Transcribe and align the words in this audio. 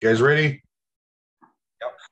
You 0.00 0.10
guys 0.10 0.22
ready? 0.22 0.62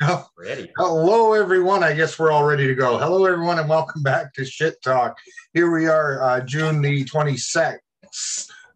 Yep. 0.00 0.26
ready. 0.36 0.73
Hello, 0.76 1.34
everyone. 1.34 1.84
I 1.84 1.94
guess 1.94 2.18
we're 2.18 2.33
all 2.33 2.42
ready 2.42 2.67
to 2.67 2.75
go. 2.75 2.99
Hello, 2.99 3.25
everyone, 3.26 3.60
and 3.60 3.68
welcome 3.68 4.02
back 4.02 4.34
to 4.34 4.44
Shit 4.44 4.83
Talk. 4.83 5.17
Here 5.55 5.70
we 5.70 5.86
are, 5.86 6.20
uh, 6.20 6.41
June 6.41 6.83
the 6.83 7.04
22nd. 7.04 7.78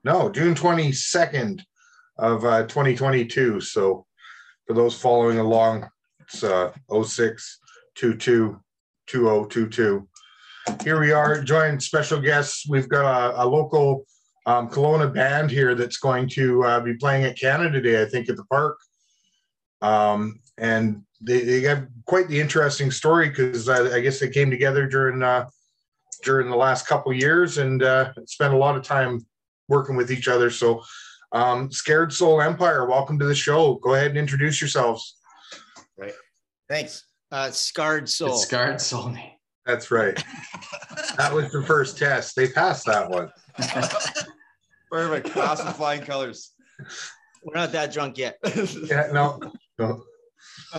No, 0.04 0.30
June 0.30 0.54
22nd 0.54 1.60
of 2.18 2.44
uh, 2.44 2.62
2022. 2.68 3.60
So 3.60 4.06
for 4.68 4.74
those 4.74 4.94
following 4.94 5.40
along, 5.40 5.88
it's 6.20 6.44
uh, 6.44 6.70
0622 6.88 8.60
2022. 9.08 10.08
Here 10.84 11.00
we 11.00 11.10
are, 11.10 11.42
joined 11.42 11.82
special 11.82 12.20
guests. 12.20 12.64
We've 12.68 12.88
got 12.88 13.06
a, 13.06 13.42
a 13.42 13.44
local 13.44 14.06
um, 14.46 14.68
Kelowna 14.68 15.12
band 15.12 15.50
here 15.50 15.74
that's 15.74 15.96
going 15.96 16.28
to 16.28 16.62
uh, 16.62 16.78
be 16.78 16.94
playing 16.94 17.24
at 17.24 17.36
Canada 17.36 17.82
Day, 17.82 18.00
I 18.00 18.04
think, 18.04 18.28
at 18.28 18.36
the 18.36 18.44
park. 18.44 18.78
Um, 19.82 20.40
and 20.58 21.02
they, 21.20 21.40
they 21.40 21.60
have 21.62 21.86
quite 22.06 22.28
the 22.28 22.40
interesting 22.40 22.90
story 22.90 23.28
because 23.28 23.68
I, 23.68 23.96
I, 23.96 24.00
guess 24.00 24.20
they 24.20 24.28
came 24.28 24.50
together 24.50 24.86
during 24.86 25.22
uh, 25.22 25.48
during 26.22 26.50
the 26.50 26.56
last 26.56 26.86
couple 26.86 27.12
years 27.12 27.58
and 27.58 27.82
uh, 27.82 28.12
spent 28.26 28.54
a 28.54 28.56
lot 28.56 28.76
of 28.76 28.82
time 28.82 29.24
working 29.68 29.96
with 29.96 30.10
each 30.10 30.28
other. 30.28 30.50
So, 30.50 30.82
um, 31.32 31.70
Scared 31.70 32.12
Soul 32.12 32.40
Empire, 32.40 32.86
welcome 32.86 33.18
to 33.18 33.24
the 33.24 33.34
show. 33.34 33.74
Go 33.76 33.94
ahead 33.94 34.08
and 34.08 34.18
introduce 34.18 34.60
yourselves. 34.60 35.16
Right. 35.96 36.12
Thanks. 36.68 37.04
Uh, 37.30 37.50
Scarred 37.50 38.08
Soul. 38.08 38.32
It's 38.32 38.42
Scarred 38.42 38.80
Soul. 38.80 39.16
That's 39.64 39.90
right. 39.90 40.16
that 41.16 41.32
was 41.32 41.52
the 41.52 41.62
first 41.62 41.96
test. 41.96 42.34
They 42.34 42.48
passed 42.48 42.86
that 42.86 43.08
one. 43.08 43.30
Perfect. 44.90 45.36
Awesome 45.36 45.72
flying 45.74 46.02
colors. 46.02 46.52
We're 47.44 47.54
not 47.54 47.72
that 47.72 47.92
drunk 47.92 48.18
yet. 48.18 48.38
yeah, 48.88 49.08
no, 49.12 49.40
no. 49.80 50.02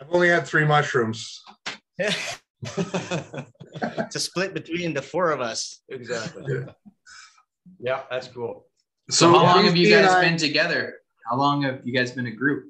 I've 0.00 0.10
only 0.10 0.28
had 0.28 0.46
three 0.46 0.64
mushrooms. 0.64 1.42
it's 1.98 2.40
a 2.62 4.20
split 4.20 4.54
between 4.54 4.92
the 4.92 5.02
four 5.02 5.30
of 5.30 5.40
us. 5.40 5.80
Exactly. 5.88 6.44
Yeah, 6.48 6.72
yeah 7.80 8.02
that's 8.10 8.28
cool. 8.28 8.66
So, 9.10 9.32
so 9.32 9.38
how 9.38 9.56
long 9.56 9.64
have 9.64 9.76
you 9.76 9.90
guys 9.90 10.10
I... 10.10 10.20
been 10.20 10.36
together? 10.36 10.96
How 11.28 11.36
long 11.36 11.62
have 11.62 11.80
you 11.84 11.92
guys 11.92 12.12
been 12.12 12.26
a 12.26 12.30
group? 12.30 12.66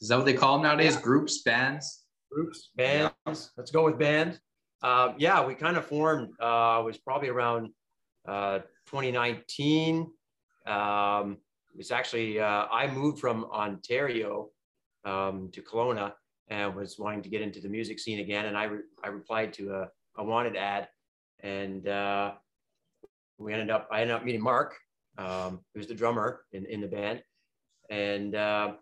Is 0.00 0.08
that 0.08 0.16
what 0.16 0.26
they 0.26 0.34
call 0.34 0.54
them 0.54 0.62
nowadays? 0.62 0.96
Groups, 0.96 1.42
bands? 1.42 2.04
Groups, 2.30 2.70
bands. 2.76 3.14
Yeah. 3.26 3.32
Let's 3.56 3.70
go 3.70 3.84
with 3.84 3.98
band. 3.98 4.40
Uh, 4.82 5.14
yeah, 5.16 5.44
we 5.46 5.54
kind 5.54 5.76
of 5.76 5.86
formed. 5.86 6.30
Uh, 6.40 6.82
was 6.84 6.98
probably 6.98 7.28
around 7.28 7.70
uh, 8.28 8.58
2019. 8.86 10.10
Um, 10.66 11.38
it's 11.78 11.90
actually 11.90 12.40
uh, 12.40 12.66
I 12.70 12.86
moved 12.92 13.18
from 13.18 13.44
Ontario 13.46 14.50
um, 15.04 15.50
to 15.52 15.62
Kelowna 15.62 16.12
and 16.48 16.74
was 16.74 16.98
wanting 16.98 17.22
to 17.22 17.28
get 17.28 17.42
into 17.42 17.60
the 17.60 17.68
music 17.68 17.98
scene 17.98 18.20
again. 18.20 18.46
And 18.46 18.56
I, 18.56 18.64
re- 18.64 18.82
I 19.02 19.08
replied 19.08 19.52
to 19.54 19.74
a, 19.74 19.88
a 20.16 20.24
wanted 20.24 20.56
ad 20.56 20.88
and 21.40 21.88
uh, 21.88 22.32
we 23.38 23.52
ended 23.52 23.70
up, 23.70 23.88
I 23.90 24.00
ended 24.00 24.16
up 24.16 24.24
meeting 24.24 24.42
Mark, 24.42 24.76
um, 25.18 25.60
who's 25.74 25.86
the 25.86 25.94
drummer 25.94 26.44
in, 26.52 26.66
in 26.66 26.80
the 26.80 26.86
band. 26.86 27.22
And 27.90 28.34
uh, 28.34 28.72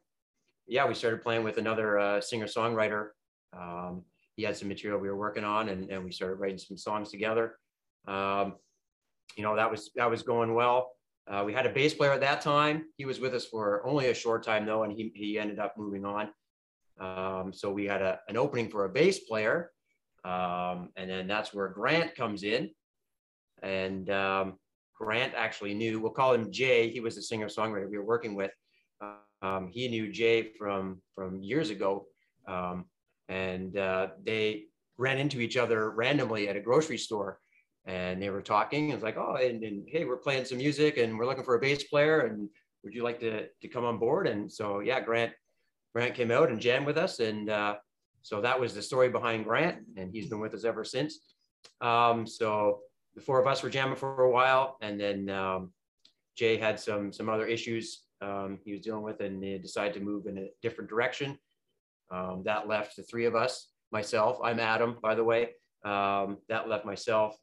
yeah, 0.67 0.87
we 0.87 0.95
started 0.95 1.23
playing 1.23 1.45
with 1.45 1.59
another 1.59 1.99
uh, 1.99 2.21
singer 2.21 2.47
songwriter. 2.47 3.09
Um, 3.53 4.05
he 4.37 4.43
had 4.43 4.57
some 4.57 4.69
material 4.69 4.99
we 4.99 5.09
were 5.09 5.17
working 5.17 5.45
on 5.45 5.69
and, 5.69 5.91
and 5.91 6.05
we 6.05 6.11
started 6.11 6.37
writing 6.37 6.59
some 6.59 6.77
songs 6.77 7.11
together. 7.11 7.59
Um, 8.07 8.55
you 9.37 9.43
know, 9.43 9.57
that 9.57 9.71
was, 9.71 9.91
that 9.97 10.11
was 10.11 10.23
going 10.23 10.55
well. 10.55 10.91
Uh, 11.31 11.43
we 11.45 11.53
had 11.53 11.67
a 11.67 11.71
bass 11.71 11.95
player 11.95 12.13
at 12.13 12.21
that 12.21 12.41
time. 12.41 12.85
He 12.97 13.05
was 13.05 13.21
with 13.21 13.35
us 13.35 13.47
for 13.47 13.87
only 13.87 14.09
a 14.09 14.15
short 14.15 14.43
time 14.45 14.67
though, 14.67 14.83
and 14.83 14.93
he, 14.93 15.13
he 15.15 15.39
ended 15.39 15.59
up 15.59 15.75
moving 15.77 16.05
on. 16.05 16.31
Um, 17.01 17.53
so 17.53 17.73
we 17.73 17.87
had 17.87 18.03
a, 18.03 18.19
an 18.29 18.37
opening 18.37 18.69
for 18.69 18.85
a 18.85 18.89
bass 18.89 19.21
player. 19.21 19.71
Um, 20.25 20.91
and 20.97 21.11
then 21.11 21.27
that's 21.27 21.55
where 21.55 21.69
Grant 21.69 22.15
comes 22.15 22.43
in. 22.43 22.71
And 23.63 24.11
um, 24.11 24.59
Grant 24.97 25.33
actually 25.37 25.75
knew, 25.75 26.01
we'll 26.01 26.13
call 26.13 26.35
him 26.35 26.51
Jay. 26.53 26.91
He 26.91 27.01
was 27.01 27.17
the 27.17 27.23
singer 27.23 27.47
songwriter 27.47 27.91
we 27.91 27.99
were 27.99 28.05
working 28.05 28.35
with. 28.35 28.51
Um, 29.43 29.69
he 29.73 29.89
knew 29.89 30.13
Jay 30.13 30.53
from, 30.59 31.01
from 31.15 31.43
years 31.43 31.71
ago. 31.71 32.07
Um, 32.47 32.87
and 33.29 33.77
uh, 33.77 34.09
they 34.25 34.65
ran 34.99 35.19
into 35.19 35.41
each 35.41 35.57
other 35.57 35.91
randomly 35.91 36.49
at 36.49 36.57
a 36.57 36.61
grocery 36.61 36.99
store 36.99 37.41
and 37.87 38.23
they 38.23 38.31
were 38.31 38.43
talking. 38.43 38.91
It 38.91 38.95
was 38.95 39.03
like, 39.03 39.17
oh, 39.17 39.37
and, 39.37 39.63
and, 39.65 39.85
hey, 39.89 40.05
we're 40.05 40.17
playing 40.17 40.45
some 40.45 40.59
music 40.59 40.99
and 40.99 41.19
we're 41.19 41.27
looking 41.27 41.45
for 41.45 41.57
a 41.57 41.61
bass 41.61 41.85
player, 41.85 42.21
and 42.21 42.49
would 42.85 42.95
you 42.95 43.03
like 43.03 43.21
to 43.21 43.47
to 43.49 43.69
come 43.69 43.85
on 43.85 43.99
board? 43.99 44.27
And 44.27 44.51
so 44.51 44.81
yeah, 44.81 45.01
Grant 45.01 45.33
Grant 45.95 46.15
came 46.15 46.31
out 46.31 46.51
and 46.51 46.61
jammed 46.61 46.87
with 46.87 46.97
us, 46.97 47.21
and 47.21 47.51
uh, 47.51 47.77
so 48.23 48.41
that 48.41 48.59
was 48.59 48.75
the 48.75 48.83
story 48.83 49.09
behind 49.09 49.45
Grant, 49.45 49.79
and 49.97 50.13
he's 50.13 50.29
been 50.29 50.41
with 50.41 50.55
us 50.55 50.65
ever 50.65 50.85
since. 50.85 51.19
Um, 51.81 52.27
so 52.27 52.81
the 53.15 53.21
four 53.21 53.41
of 53.41 53.47
us 53.47 53.63
were 53.63 53.71
jamming 53.71 53.97
for 53.97 54.23
a 54.23 54.31
while, 54.31 54.77
and 54.81 54.99
then 54.99 55.29
um, 55.29 55.73
Jay 56.37 56.57
had 56.57 56.79
some 56.79 57.13
some 57.13 57.29
other 57.29 57.47
issues 57.47 58.03
um, 58.21 58.59
he 58.65 58.73
was 58.73 58.81
dealing 58.81 59.03
with, 59.03 59.21
and 59.21 59.43
he 59.43 59.59
decided 59.59 59.95
to 59.95 60.01
move 60.01 60.27
in 60.27 60.39
a 60.39 60.49
different 60.63 60.89
direction. 60.89 61.39
Um, 62.11 62.43
that 62.45 62.69
left 62.69 62.97
the 62.97 63.03
three 63.03 63.25
of 63.25 63.35
us. 63.35 63.69
Myself, 63.91 64.39
I'm 64.43 64.61
Adam, 64.61 64.97
by 65.03 65.15
the 65.15 65.25
way. 65.25 65.51
Um, 65.85 66.39
that 66.49 66.69
left 66.69 66.85
myself 66.85 67.37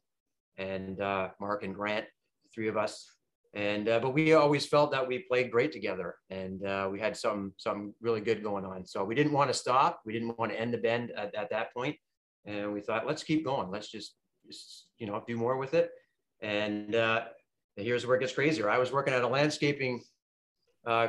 and 0.60 1.00
uh, 1.00 1.28
Mark 1.40 1.64
and 1.64 1.74
Grant, 1.74 2.04
three 2.54 2.68
of 2.68 2.76
us. 2.76 3.10
And 3.54 3.88
uh, 3.88 3.98
but 3.98 4.14
we 4.14 4.34
always 4.34 4.64
felt 4.64 4.92
that 4.92 5.08
we 5.08 5.20
played 5.20 5.50
great 5.50 5.72
together, 5.72 6.14
and 6.28 6.64
uh, 6.64 6.88
we 6.92 7.00
had 7.00 7.16
some 7.16 7.52
some 7.56 7.94
really 8.00 8.20
good 8.20 8.44
going 8.44 8.64
on. 8.64 8.86
So 8.86 9.02
we 9.02 9.16
didn't 9.16 9.32
want 9.32 9.50
to 9.50 9.54
stop. 9.54 10.00
We 10.06 10.12
didn't 10.12 10.38
want 10.38 10.52
to 10.52 10.60
end 10.60 10.72
the 10.72 10.78
bend 10.78 11.10
at, 11.16 11.34
at 11.34 11.50
that 11.50 11.74
point, 11.74 11.96
and 12.44 12.72
we 12.72 12.80
thought, 12.80 13.08
let's 13.08 13.24
keep 13.24 13.44
going. 13.44 13.68
Let's 13.68 13.90
just, 13.90 14.14
just 14.46 14.90
you 14.98 15.08
know 15.08 15.24
do 15.26 15.36
more 15.36 15.56
with 15.56 15.74
it. 15.74 15.90
And 16.42 16.94
uh, 16.94 17.24
here's 17.74 18.06
where 18.06 18.16
it 18.16 18.20
gets 18.20 18.32
crazier. 18.32 18.70
I 18.70 18.78
was 18.78 18.92
working 18.92 19.14
at 19.14 19.24
a 19.24 19.28
landscaping 19.28 20.00
uh, 20.86 21.08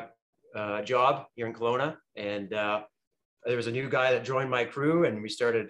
uh, 0.55 0.81
job 0.81 1.25
here 1.35 1.45
in 1.45 1.53
Kelowna, 1.53 1.97
and 2.15 2.49
there 2.49 3.57
was 3.57 3.67
a 3.67 3.71
new 3.71 3.87
guy 3.87 4.13
that 4.13 4.23
joined 4.23 4.49
my 4.49 4.65
crew, 4.65 5.05
and 5.05 5.21
we 5.21 5.29
started 5.29 5.69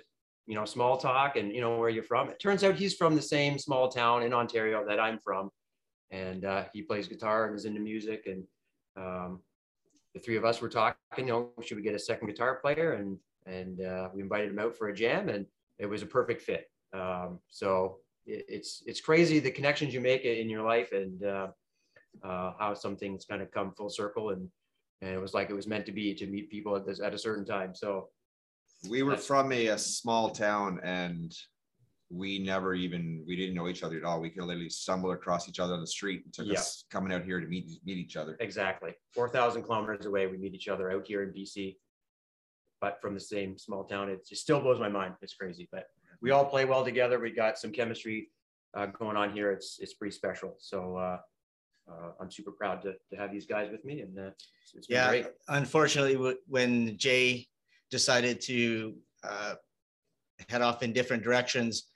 you 0.52 0.58
know, 0.58 0.66
small 0.66 0.98
talk 0.98 1.38
and, 1.38 1.56
you 1.56 1.62
know, 1.62 1.78
where 1.78 1.88
you're 1.88 2.04
from. 2.04 2.28
It 2.28 2.38
turns 2.38 2.62
out 2.66 2.76
he's 2.76 2.96
from 2.96 3.16
the 3.16 3.22
same 3.22 3.58
small 3.58 3.88
town 3.88 4.22
in 4.22 4.34
Ontario 4.34 4.86
that 4.86 5.00
I'm 5.00 5.18
from. 5.18 5.50
And 6.10 6.44
uh, 6.44 6.66
he 6.74 6.82
plays 6.82 7.08
guitar 7.08 7.48
and 7.48 7.56
is 7.56 7.64
into 7.64 7.80
music. 7.80 8.26
And 8.26 8.44
um, 8.98 9.40
the 10.14 10.20
three 10.20 10.36
of 10.36 10.44
us 10.44 10.60
were 10.60 10.68
talking, 10.68 10.98
you 11.20 11.26
know, 11.28 11.52
should 11.62 11.78
we 11.78 11.84
get 11.84 11.96
a 11.96 12.00
second 12.00 12.28
guitar 12.28 12.56
player? 12.56 12.96
And, 12.96 13.18
and 13.46 13.80
uh, 13.80 14.10
we 14.14 14.22
invited 14.22 14.52
him 14.52 14.60
out 14.60 14.76
for 14.76 14.90
a 14.90 14.94
jam 14.94 15.30
and 15.30 15.46
it 15.80 15.86
was 15.86 16.02
a 16.02 16.06
perfect 16.06 16.42
fit. 16.42 16.70
Um, 16.92 17.40
so 17.48 18.00
it, 18.26 18.44
it's, 18.50 18.84
it's 18.86 19.00
crazy 19.00 19.40
the 19.40 19.52
connections 19.52 19.94
you 19.94 20.02
make 20.02 20.26
in 20.26 20.50
your 20.50 20.64
life 20.64 20.92
and 20.92 21.24
uh, 21.24 21.48
uh, 22.26 22.52
how 22.60 22.74
some 22.74 22.98
things 22.98 23.24
kind 23.24 23.42
of 23.42 23.52
come 23.52 23.72
full 23.72 23.90
circle. 23.90 24.32
And, 24.32 24.50
and 25.02 25.12
it 25.12 25.22
was 25.22 25.34
like 25.34 25.50
it 25.50 25.56
was 25.56 25.66
meant 25.66 25.86
to 25.86 25.94
be 25.94 26.14
to 26.14 26.28
meet 26.28 26.52
people 26.52 26.76
at 26.76 26.86
this 26.86 27.00
at 27.00 27.14
a 27.14 27.18
certain 27.18 27.46
time. 27.46 27.74
So 27.74 28.10
we 28.90 29.04
were 29.04 29.18
from 29.18 29.52
a, 29.52 29.68
a, 29.68 29.78
small 29.78 30.30
town 30.30 30.80
and 30.84 31.36
we 32.10 32.40
never 32.40 32.74
even 32.74 33.24
we 33.26 33.36
didn't 33.36 33.56
know 33.56 33.68
each 33.68 33.84
other 33.84 33.98
at 33.98 34.04
all. 34.04 34.20
We 34.20 34.30
could 34.30 34.44
literally 34.44 34.70
stumble 34.70 35.12
across 35.12 35.48
each 35.48 35.60
other 35.60 35.74
on 35.74 35.82
the 35.82 35.88
street. 35.88 36.24
It 36.26 36.34
took 36.34 36.48
yeah. 36.48 36.60
us 36.60 36.86
coming 36.92 37.14
out 37.14 37.24
here 37.24 37.40
to 37.40 37.48
meet 37.48 37.80
meet 37.86 37.98
each 37.98 38.18
other. 38.18 38.36
Exactly. 38.40 38.94
Four 39.14 39.30
thousand 39.30 39.64
kilometers 39.64 40.06
away, 40.06 40.28
we 40.28 40.38
meet 40.38 40.54
each 40.54 40.68
other 40.68 40.92
out 40.92 41.08
here 41.08 41.24
in 41.24 41.30
BC, 41.30 41.78
but 42.82 43.02
from 43.02 43.14
the 43.14 43.20
same 43.20 43.58
small 43.58 43.86
town. 43.86 44.10
It 44.10 44.28
just 44.28 44.42
still 44.42 44.60
blows 44.60 44.80
my 44.80 44.90
mind. 44.90 45.16
It's 45.22 45.34
crazy, 45.34 45.70
but 45.72 45.86
we 46.22 46.32
all 46.32 46.46
play 46.46 46.66
well 46.66 46.84
together. 46.84 47.20
We 47.20 47.32
got 47.32 47.58
some 47.58 47.72
chemistry 47.72 48.30
uh, 48.76 48.88
going 48.88 49.16
on 49.16 49.32
here. 49.32 49.52
It's 49.52 49.80
it's 49.80 49.94
pretty 49.94 50.14
special. 50.14 50.56
So 50.60 50.98
uh, 50.98 51.18
uh, 51.90 52.12
I'm 52.20 52.30
super 52.30 52.52
proud 52.52 52.82
to, 52.84 52.94
to 53.10 53.16
have 53.16 53.32
these 53.32 53.46
guys 53.46 53.72
with 53.72 53.86
me, 53.86 54.02
and 54.02 54.18
uh, 54.20 54.24
it's, 54.24 54.74
it's 54.76 54.88
yeah. 54.90 55.08
Great. 55.08 55.28
Unfortunately, 55.48 56.36
when 56.48 56.98
Jay 56.98 57.48
decided 57.92 58.42
to 58.42 58.96
uh, 59.24 59.56
head 60.50 60.62
off 60.62 60.82
in 60.82 60.94
different 60.94 61.24
directions. 61.24 61.90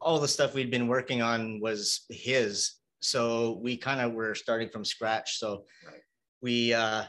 All 0.00 0.18
the 0.18 0.28
stuff 0.28 0.54
we'd 0.54 0.70
been 0.70 0.88
working 0.88 1.22
on 1.22 1.60
was 1.60 2.04
his. 2.08 2.74
So 3.00 3.58
we 3.62 3.76
kind 3.76 4.00
of 4.00 4.12
were 4.12 4.34
starting 4.34 4.70
from 4.70 4.84
scratch. 4.84 5.38
So 5.38 5.64
right. 5.86 6.00
we, 6.40 6.72
uh, 6.72 7.04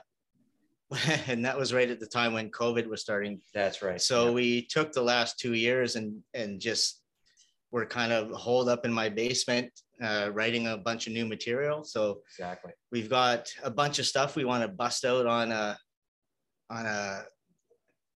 and 1.28 1.46
that 1.46 1.58
was 1.58 1.74
right 1.74 1.90
at 1.90 2.00
the 2.00 2.06
time 2.06 2.34
when 2.34 2.52
COVID 2.52 2.88
was 2.88 3.02
starting. 3.02 3.42
That's 3.54 3.82
right. 3.82 4.02
So 4.02 4.26
yeah. 4.26 4.32
we 4.32 4.66
took 4.68 4.92
the 4.92 5.02
last 5.02 5.40
two 5.40 5.54
years 5.54 5.96
and 5.96 6.22
and 6.34 6.60
just 6.60 7.02
were 7.72 7.86
kind 7.86 8.14
of 8.14 8.32
holed 8.32 8.70
up 8.70 8.86
in 8.86 8.94
my 8.94 9.10
basement, 9.10 9.72
uh, 10.02 10.30
writing 10.32 10.68
a 10.68 10.78
bunch 10.78 11.08
of 11.08 11.14
new 11.14 11.26
material. 11.26 11.84
So 11.84 12.22
exactly, 12.30 12.72
we've 12.92 13.10
got 13.10 13.52
a 13.64 13.72
bunch 13.72 14.00
of 14.00 14.06
stuff 14.06 14.36
we 14.36 14.46
want 14.46 14.62
to 14.62 14.68
bust 14.68 15.06
out 15.06 15.26
on 15.26 15.52
a 15.52 15.78
on 16.70 16.86
a 16.86 17.24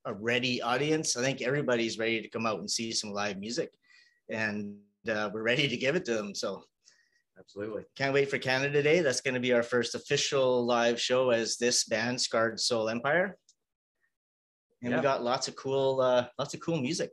a 0.07 0.15
ready 0.15 0.63
audience. 0.63 1.17
I 1.17 1.23
think 1.23 1.43
everybody's 1.43 1.99
ready 1.99 2.23
to 2.23 2.29
come 2.29 2.47
out 2.47 2.61
and 2.61 2.71
see 2.71 2.93
some 2.93 3.11
live 3.11 3.39
music, 3.39 3.73
and 4.31 4.77
uh, 5.09 5.29
we're 5.33 5.43
ready 5.43 5.69
to 5.69 5.77
give 5.77 5.97
it 5.97 6.05
to 6.07 6.15
them. 6.15 6.35
So 6.35 6.65
Absolutely. 7.39 7.83
Can't 7.95 8.15
wait 8.15 8.31
for 8.31 8.39
Canada 8.39 8.83
Day. 8.83 9.01
That's 9.01 9.21
going 9.21 9.35
to 9.35 9.41
be 9.41 9.53
our 9.53 9.63
first 9.63 9.95
official 9.95 10.65
live 10.65 11.01
show 11.01 11.31
as 11.31 11.57
this 11.59 11.85
band, 11.85 12.21
Scarred 12.21 12.59
Soul 12.59 12.89
Empire. 12.89 13.37
And 14.83 14.91
Yeah. 14.91 14.99
we 14.99 15.03
got 15.03 15.23
lots 15.23 15.49
of 15.49 15.57
cool, 15.57 16.01
uh, 16.01 16.29
lots 16.39 16.55
of 16.55 16.61
cool 16.61 16.81
music. 16.81 17.11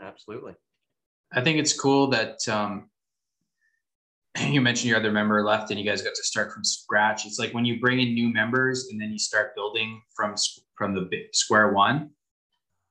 Absolutely. 0.00 0.54
I 1.32 1.42
think 1.42 1.58
it's 1.58 1.78
cool 1.78 2.08
that 2.08 2.46
um, 2.48 2.90
you 4.40 4.60
mentioned 4.60 4.88
your 4.88 4.98
other 4.98 5.12
member 5.12 5.44
left 5.44 5.70
and 5.70 5.78
you 5.78 5.86
guys 5.86 6.02
got 6.02 6.14
to 6.14 6.24
start 6.24 6.52
from 6.52 6.64
scratch. 6.64 7.24
It's 7.24 7.38
like 7.38 7.54
when 7.54 7.64
you 7.64 7.78
bring 7.80 8.00
in 8.00 8.14
new 8.14 8.32
members 8.32 8.88
and 8.90 9.00
then 9.00 9.12
you 9.12 9.18
start 9.18 9.54
building 9.54 10.02
from 10.14 10.34
from 10.76 10.94
the 10.94 11.08
square 11.32 11.72
one. 11.72 12.10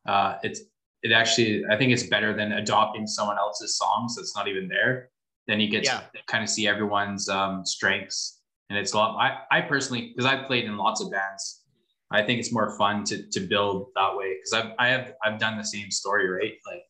Uh, 0.08 0.38
it's 0.44 0.62
it 1.04 1.12
actually 1.12 1.64
I 1.70 1.78
think 1.78 1.92
it's 1.92 2.04
better 2.04 2.34
than 2.36 2.54
adopting 2.54 3.08
someone 3.08 3.38
else's 3.38 3.78
songs 3.78 4.16
that's 4.16 4.36
not 4.36 4.48
even 4.48 4.68
there. 4.68 5.10
Then 5.48 5.60
you 5.60 5.70
get 5.70 5.84
Yeah. 5.84 6.02
to 6.16 6.20
kind 6.28 6.44
of 6.44 6.50
see 6.50 6.68
everyone's 6.68 7.28
um, 7.30 7.66
strengths, 7.66 8.42
and 8.70 8.78
it's 8.78 8.94
a 8.94 8.98
lot. 8.98 9.18
I 9.18 9.58
I 9.58 9.62
personally 9.62 10.10
because 10.10 10.26
I've 10.26 10.46
played 10.48 10.66
in 10.66 10.78
lots 10.78 11.02
of 11.02 11.12
bands. 11.12 11.64
I 12.12 12.22
think 12.24 12.40
it's 12.40 12.52
more 12.52 12.78
fun 12.78 13.04
to 13.06 13.24
to 13.32 13.40
build 13.40 13.88
that 13.96 14.16
way 14.16 14.36
because 14.38 14.54
I've 14.54 14.72
I 14.78 14.88
have 14.90 15.14
I've 15.24 15.40
done 15.40 15.58
the 15.58 15.64
same 15.64 15.90
story 15.92 16.30
right 16.30 16.54
like 16.68 16.84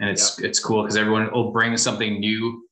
and 0.00 0.08
it's 0.10 0.38
it's 0.40 0.60
cool 0.60 0.82
because 0.82 0.96
everyone 0.96 1.30
will 1.32 1.50
bring 1.50 1.76
something 1.76 2.20
new 2.20 2.68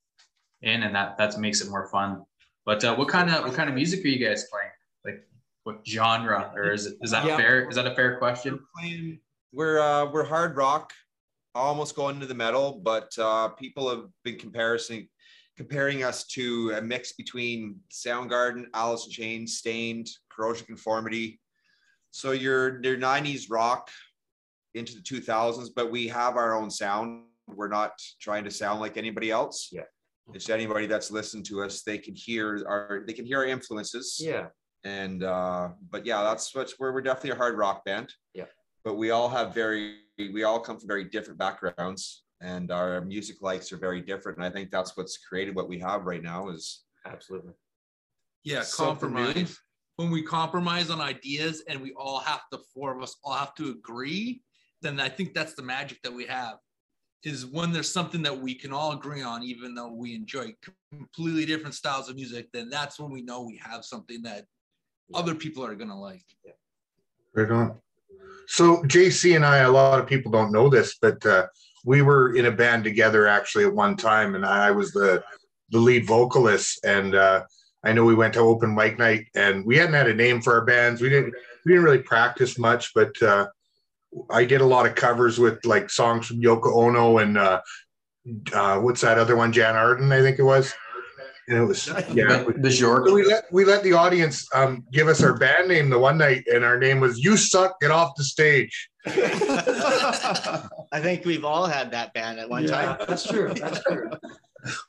in 0.63 0.83
and 0.83 0.95
that 0.95 1.17
that 1.19 1.39
makes 1.39 1.61
it 1.61 1.69
more 1.71 1.89
fun 1.89 2.25
but 2.65 2.83
uh, 2.85 2.95
what 2.97 3.09
kind 3.09 3.31
of 3.31 3.45
what 3.45 3.55
kind 3.55 3.69
of 3.69 3.75
music 3.75 4.05
are 4.05 4.09
you 4.09 4.25
guys 4.25 4.47
playing 4.51 4.71
like 5.05 5.29
what 5.65 5.87
genre 5.87 6.53
or 6.57 6.73
is 6.73 6.87
it 6.87 6.97
is 7.03 7.11
that 7.11 7.25
Yeah. 7.25 7.37
fair 7.37 7.69
is 7.69 7.77
that 7.77 7.87
a 7.87 7.95
fair 7.95 8.19
question 8.19 8.59
playing 8.77 9.21
we're 9.53 9.79
uh 9.79 10.11
we're 10.11 10.25
hard 10.25 10.57
rock 10.57 10.93
almost 11.55 11.97
going 11.97 12.21
to 12.21 12.27
the 12.27 12.35
metal 12.35 12.81
but 12.85 13.11
uh 13.19 13.49
people 13.51 13.89
have 13.89 14.05
been 14.25 14.37
comparison 14.39 15.09
comparing 15.57 16.03
us 16.03 16.27
to 16.27 16.73
a 16.77 16.83
mix 16.83 17.13
between 17.13 17.77
soundgarden 17.91 18.65
alice 18.75 19.07
in 19.07 19.13
chains 19.13 19.59
Staind 19.59 20.09
corrosion 20.31 20.67
conformity 20.67 21.41
so 22.11 22.33
you're 22.33 22.83
your 22.85 22.97
90s 22.99 23.47
rock 23.51 23.91
into 24.75 24.95
the 24.95 25.01
2000s 25.01 25.69
but 25.75 25.91
we 25.91 26.09
have 26.09 26.37
our 26.37 26.55
own 26.55 26.71
sound 26.71 27.23
we're 27.47 27.69
not 27.69 27.93
trying 28.21 28.45
to 28.45 28.51
sound 28.51 28.81
like 28.81 28.97
anybody 28.97 29.31
else 29.31 29.71
Yeah. 29.73 29.83
it's 30.35 30.51
anybody 30.51 30.87
that's 30.87 31.11
listened 31.11 31.47
to 31.47 31.63
us 31.63 31.83
they 31.83 31.97
can 31.99 32.15
hear 32.15 32.63
our 32.69 33.05
they 33.07 33.13
can 33.15 33.25
hear 33.25 33.39
our 33.39 33.47
influences 33.47 34.19
Yeah. 34.21 34.49
and 34.85 35.23
uh 35.23 35.69
but 35.91 36.05
yeah 36.05 36.23
that's 36.23 36.55
what's 36.55 36.79
where 36.79 36.93
we're 36.93 37.01
definitely 37.01 37.31
a 37.31 37.37
hard 37.37 37.57
rock 37.57 37.85
band 37.87 38.13
Yeah. 38.35 38.45
But 38.87 38.97
we 38.97 39.11
all 39.11 39.29
have 39.29 39.53
very 39.53 39.97
we 40.17 40.45
all 40.45 40.61
come 40.61 40.79
from 40.79 40.89
very 40.89 41.05
different 41.05 41.39
backgrounds 41.39 42.23
and 42.41 42.71
our 42.71 43.03
music 43.03 43.37
likes 43.43 43.71
are 43.71 43.77
very 43.77 44.01
different 44.01 44.39
and 44.39 44.47
i 44.47 44.51
think 44.51 44.71
that's 44.71 44.97
what's 44.97 45.19
created 45.19 45.55
what 45.55 45.69
we 45.69 45.79
have 45.79 46.07
right 46.07 46.23
now 46.23 46.49
is 46.49 46.87
Absolutely. 47.13 47.53
Yeah, 48.45 48.65
compromise. 48.75 49.59
When 49.97 50.11
we 50.11 50.23
compromise 50.23 50.91
on 50.91 51.01
ideas 51.01 51.63
and 51.69 51.81
we 51.81 51.93
all 51.93 52.21
have 52.21 52.43
to, 52.53 52.59
four 52.75 52.95
of 52.95 53.03
us 53.03 53.17
all 53.25 53.33
have 53.33 53.55
to 53.55 53.71
agree, 53.71 54.43
then 54.83 55.01
I 55.01 55.09
think 55.09 55.33
that's 55.33 55.55
the 55.55 55.63
magic 55.63 56.03
that 56.03 56.13
we 56.13 56.27
have. 56.27 56.57
Is 57.25 57.47
when 57.47 57.73
there's 57.73 57.91
something 57.91 58.23
that 58.23 58.39
we 58.39 58.55
can 58.55 58.73
all 58.73 58.93
agree 58.93 59.23
on, 59.23 59.43
even 59.43 59.75
though 59.75 59.91
we 59.91 60.15
enjoy 60.15 60.55
completely 60.93 61.47
different 61.47 61.75
styles 61.75 62.09
of 62.09 62.15
music, 62.15 62.49
then 62.53 62.69
that's 62.69 63.01
when 63.01 63.11
we 63.11 63.23
know 63.23 63.43
we 63.43 63.57
have 63.57 63.85
something 63.85 64.23
that 64.23 64.45
other 65.15 65.35
people 65.35 65.65
are 65.65 65.75
gonna 65.75 65.99
like. 65.99 66.25
Right 67.35 67.51
on. 67.51 67.81
So 68.49 68.83
JC 68.83 69.37
and 69.37 69.45
I, 69.45 69.59
a 69.59 69.71
lot 69.71 69.99
of 69.99 70.07
people 70.07 70.31
don't 70.31 70.53
know 70.53 70.69
this, 70.69 70.97
but 71.01 71.25
uh, 71.27 71.47
we 71.85 72.03
were 72.03 72.37
in 72.37 72.47
a 72.47 72.51
band 72.51 72.85
together 72.85 73.27
actually 73.27 73.65
at 73.65 73.75
one 73.75 73.97
time, 73.97 74.35
and 74.35 74.45
I 74.45 74.71
was 74.71 74.93
the 74.93 75.23
the 75.71 75.79
lead 75.79 76.07
vocalist. 76.07 76.85
And 76.85 77.15
uh, 77.15 77.45
I 77.85 77.93
know 77.93 78.05
we 78.05 78.15
went 78.15 78.35
to 78.35 78.41
open 78.41 78.75
mic 78.75 78.99
night, 78.99 79.27
and 79.35 79.65
we 79.65 79.77
hadn't 79.77 79.95
had 79.95 80.09
a 80.09 80.15
name 80.15 80.41
for 80.41 80.55
our 80.55 80.65
bands. 80.65 81.01
We 81.01 81.09
didn't 81.09 81.35
we 81.65 81.73
didn't 81.73 81.85
really 81.85 82.03
practice 82.03 82.59
much, 82.59 82.93
but 82.95 83.21
uh, 83.23 83.49
I 84.31 84.45
did 84.45 84.61
a 84.61 84.67
lot 84.67 84.87
of 84.87 84.95
covers 84.95 85.39
with 85.39 85.65
like 85.65 85.91
songs 85.91 86.27
from 86.27 86.41
Yoko 86.41 86.75
Ono 86.75 87.19
and 87.19 87.37
uh, 87.37 87.61
uh, 88.53 88.79
what's 88.79 89.01
that 89.03 89.19
other 89.19 89.37
one, 89.37 89.53
Jann 89.53 89.77
Arden, 89.77 90.11
I 90.13 90.21
think 90.21 90.39
it 90.39 90.45
was. 90.45 90.73
And 91.49 91.59
it 91.59 91.65
was 91.65 91.87
yeah. 91.87 92.43
the, 92.43 92.55
the 92.59 92.69
Jork 92.69 93.07
So 93.07 93.15
we 93.15 93.25
let 93.25 93.45
we 93.53 93.65
let 93.65 93.85
the 93.85 93.93
audience 93.93 94.49
um, 94.53 94.85
give 94.93 95.07
us 95.07 95.23
our 95.23 95.37
band 95.39 95.69
name 95.69 95.91
the 95.91 95.99
one 95.99 96.19
night, 96.19 96.45
and 96.53 96.65
our 96.65 96.77
name 96.79 96.99
was 96.99 97.21
"You 97.23 97.37
Suck, 97.37 97.79
Get 97.81 97.93
Off 97.93 98.17
the 98.17 98.25
Stage." 98.25 98.91
I 99.07 101.01
think 101.01 101.25
we've 101.25 101.45
all 101.45 101.67
had 101.67 101.93
that 101.93 102.13
band 102.15 102.41
at 102.41 102.49
one 102.49 102.65
Yeah, 102.65 102.97
time. 102.97 103.07
that's 103.07 103.27
true. 103.29 103.55
That's 103.55 103.81
true. 103.85 104.11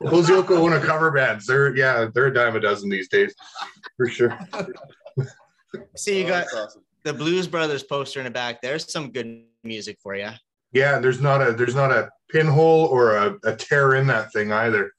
Those 0.00 0.28
Yoko 0.28 0.58
Ono 0.58 0.80
cover 0.80 1.12
bands, 1.12 1.46
they're 1.46 1.76
yeah, 1.76 2.08
they're 2.12 2.26
a 2.26 2.34
dime 2.34 2.56
a 2.56 2.60
dozen 2.60 2.88
these 2.90 3.08
days, 3.08 3.32
for 3.96 4.08
sure. 4.08 4.36
See, 5.96 6.18
you 6.20 6.24
Oh, 6.24 6.28
got 6.28 6.46
awesome. 6.56 6.82
the 7.04 7.12
Blues 7.12 7.46
Brothers 7.46 7.84
poster 7.84 8.18
in 8.18 8.24
the 8.24 8.30
back. 8.30 8.60
There's 8.62 8.90
some 8.90 9.12
good 9.12 9.44
music 9.62 9.98
for 10.02 10.16
you. 10.16 10.30
Yeah, 10.72 10.98
there's 10.98 11.20
not 11.20 11.40
a 11.46 11.52
there's 11.52 11.76
not 11.76 11.92
a 11.92 12.10
pinhole 12.30 12.86
or 12.86 13.16
a, 13.16 13.36
a 13.44 13.54
tear 13.54 13.94
in 13.94 14.08
that 14.08 14.32
thing 14.32 14.50
either. 14.50 14.92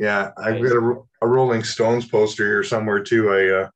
Yeah, 0.00 0.30
I've 0.36 0.60
got 0.60 0.72
a, 0.72 0.96
a 1.22 1.28
Rolling 1.28 1.62
Stones 1.62 2.06
poster 2.06 2.44
here 2.44 2.64
somewhere 2.64 3.00
too. 3.00 3.30
I 3.30 3.62
uh, 3.62 3.68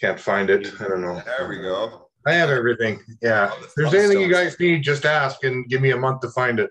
can't 0.00 0.18
find 0.18 0.48
it. 0.48 0.72
I 0.80 0.88
don't 0.88 1.02
know. 1.02 1.20
there 1.26 1.48
we 1.48 1.58
go 1.58 2.08
I 2.26 2.32
have 2.32 2.50
everything. 2.50 3.00
Yeah. 3.20 3.50
If 3.60 3.74
there's 3.74 3.92
anything 3.92 4.20
you 4.20 4.32
guys 4.32 4.58
need, 4.60 4.82
just 4.82 5.04
ask 5.04 5.44
and 5.44 5.68
give 5.68 5.82
me 5.82 5.90
a 5.90 5.96
month 5.96 6.20
to 6.22 6.30
find 6.30 6.60
it. 6.60 6.70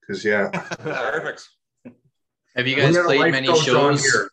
Because 0.00 0.24
yeah, 0.24 0.48
perfect 0.80 1.46
have 2.56 2.66
you 2.66 2.76
guys 2.76 2.96
played 2.96 3.32
many 3.32 3.46
shows 3.60 4.04
here. 4.04 4.30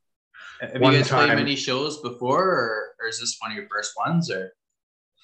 have 0.61 0.81
one 0.81 0.93
you 0.93 0.99
guys 0.99 1.09
time. 1.09 1.27
played 1.27 1.37
many 1.37 1.55
shows 1.55 2.01
before 2.01 2.43
or, 2.43 2.95
or 3.01 3.07
is 3.07 3.19
this 3.19 3.37
one 3.39 3.51
of 3.51 3.57
your 3.57 3.67
first 3.67 3.93
ones 3.97 4.29
or 4.29 4.53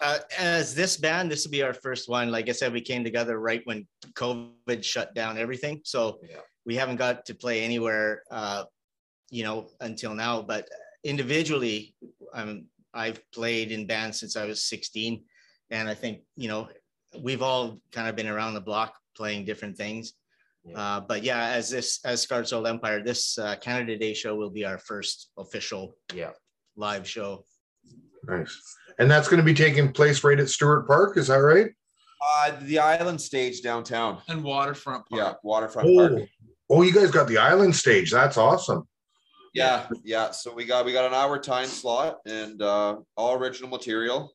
Uh, 0.01 0.19
as 0.37 0.75
this 0.75 0.97
band, 0.97 1.31
this 1.31 1.43
will 1.43 1.51
be 1.51 1.63
our 1.63 1.73
first 1.73 2.07
one. 2.07 2.29
Like 2.29 2.49
I 2.49 2.51
said, 2.51 2.71
we 2.71 2.81
came 2.81 3.03
together 3.03 3.39
right 3.39 3.61
when 3.65 3.87
COVID 4.13 4.83
shut 4.83 5.13
down 5.15 5.37
everything. 5.37 5.81
So 5.83 6.19
Yeah. 6.23 6.37
We 6.67 6.75
haven't 6.75 6.97
got 6.97 7.25
to 7.27 7.33
play 7.33 7.63
anywhere, 7.63 8.23
uh, 8.29 8.65
you 9.31 9.43
know, 9.45 9.69
until 9.79 10.13
now. 10.13 10.41
But 10.41 10.67
individually, 11.05 11.95
um, 12.33 12.65
I've 12.93 13.19
played 13.31 13.71
in 13.71 13.87
bands 13.87 14.19
since 14.19 14.35
I 14.35 14.43
was 14.45 14.61
16. 14.65 15.23
And 15.71 15.87
I 15.87 15.93
think, 15.93 16.23
you 16.35 16.49
know, 16.49 16.67
we've 17.21 17.41
all 17.41 17.79
kind 17.93 18.09
of 18.09 18.17
been 18.17 18.27
around 18.27 18.53
the 18.53 18.59
block 18.61 18.93
playing 19.15 19.45
different 19.45 19.77
things. 19.77 20.11
Yeah. 20.65 20.77
Uh, 20.77 20.99
but 20.99 21.23
yeah, 21.23 21.47
as 21.51 21.69
this, 21.69 22.01
as 22.03 22.21
Scarred 22.21 22.49
Soul 22.49 22.67
Empire, 22.67 23.01
this 23.01 23.37
uh, 23.37 23.55
Canada 23.61 23.97
Day 23.97 24.13
show 24.13 24.35
will 24.35 24.49
be 24.49 24.65
our 24.65 24.77
first 24.77 25.29
official 25.37 25.95
Yeah. 26.13 26.31
live 26.75 27.07
show. 27.07 27.45
nice. 28.25 28.61
And 28.99 29.09
that's 29.09 29.29
going 29.29 29.37
to 29.39 29.45
be 29.45 29.53
taking 29.53 29.93
place 29.93 30.21
right 30.25 30.39
at 30.39 30.49
Stuart 30.49 30.85
Park. 30.85 31.15
Is 31.17 31.27
that 31.27 31.37
right? 31.37 31.69
uh 32.19 32.51
the 32.63 32.79
island 32.79 33.21
stage 33.21 33.61
downtown 33.61 34.17
And 34.27 34.43
waterfront 34.43 35.07
park. 35.07 35.21
yeah 35.21 35.33
waterfront 35.43 35.95
park 35.95 36.13
Oh, 36.69 36.81
you 36.81 36.91
guys 36.93 37.11
got 37.11 37.27
the 37.27 37.37
island 37.37 37.75
stage. 37.75 38.11
That's 38.11 38.37
awesome. 38.37 38.87
yeah 39.53 39.87
yeah 40.03 40.29
so 40.31 40.53
we 40.53 40.65
got 40.65 40.85
we 40.85 40.91
got 40.93 41.05
an 41.05 41.13
hour 41.13 41.39
time 41.39 41.65
slot 41.67 42.17
and 42.27 42.61
uh 42.61 42.97
all 43.15 43.33
original 43.35 43.69
material 43.69 44.33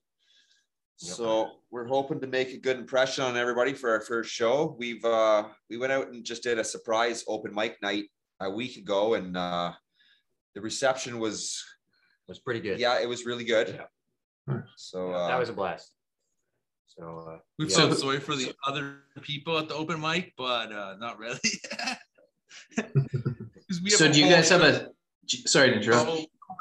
Yep. 1.01 1.15
so 1.17 1.51
we're 1.71 1.87
hoping 1.87 2.21
to 2.21 2.27
make 2.27 2.51
a 2.55 2.59
good 2.59 2.79
impression 2.79 3.23
on 3.25 3.37
everybody 3.37 3.73
for 3.75 3.91
our 3.91 4.01
first 4.01 4.31
show 4.33 4.75
we've 4.79 5.05
uh 5.05 5.45
we 5.69 5.77
went 5.77 5.93
out 5.93 6.09
and 6.09 6.25
just 6.25 6.43
did 6.45 6.59
a 6.59 6.65
surprise 6.65 7.25
open 7.29 7.53
mic 7.55 7.77
night 7.83 8.05
a 8.41 8.51
week 8.51 8.77
ago 8.79 9.15
and 9.15 9.37
uh 9.37 9.73
the 10.55 10.61
reception 10.61 11.19
was 11.19 11.63
was 12.29 12.39
pretty 12.41 12.61
good. 12.61 12.79
yeah 12.81 13.01
it 13.01 13.09
was 13.09 13.27
really 13.27 13.45
good 13.45 13.69
Yeah. 14.49 14.61
so 14.77 15.11
Yeah, 15.11 15.17
uh 15.17 15.29
that 15.29 15.39
was 15.39 15.51
a 15.51 15.53
blast. 15.61 15.93
So 16.87 17.03
uh, 17.29 17.39
We 17.59 17.67
yeah. 17.69 17.77
felt 17.77 17.99
sorry 17.99 18.21
for 18.21 18.35
the 18.35 18.53
other 18.67 18.87
people 19.23 19.57
at 19.59 19.69
the 19.69 19.75
open 19.75 19.99
mic, 20.01 20.33
but 20.37 20.73
uh, 20.73 20.97
not 20.99 21.19
really. 21.19 21.41
'Cause 22.77 23.81
we 23.83 23.91
have 23.91 23.99
so 23.99 24.13
do 24.13 24.19
you 24.19 24.25
whole 24.27 24.35
guys 24.35 24.49
have 24.51 24.63
a 24.63 24.91
sorry 25.47 25.71
to 25.71 25.77
interrupt 25.77 26.11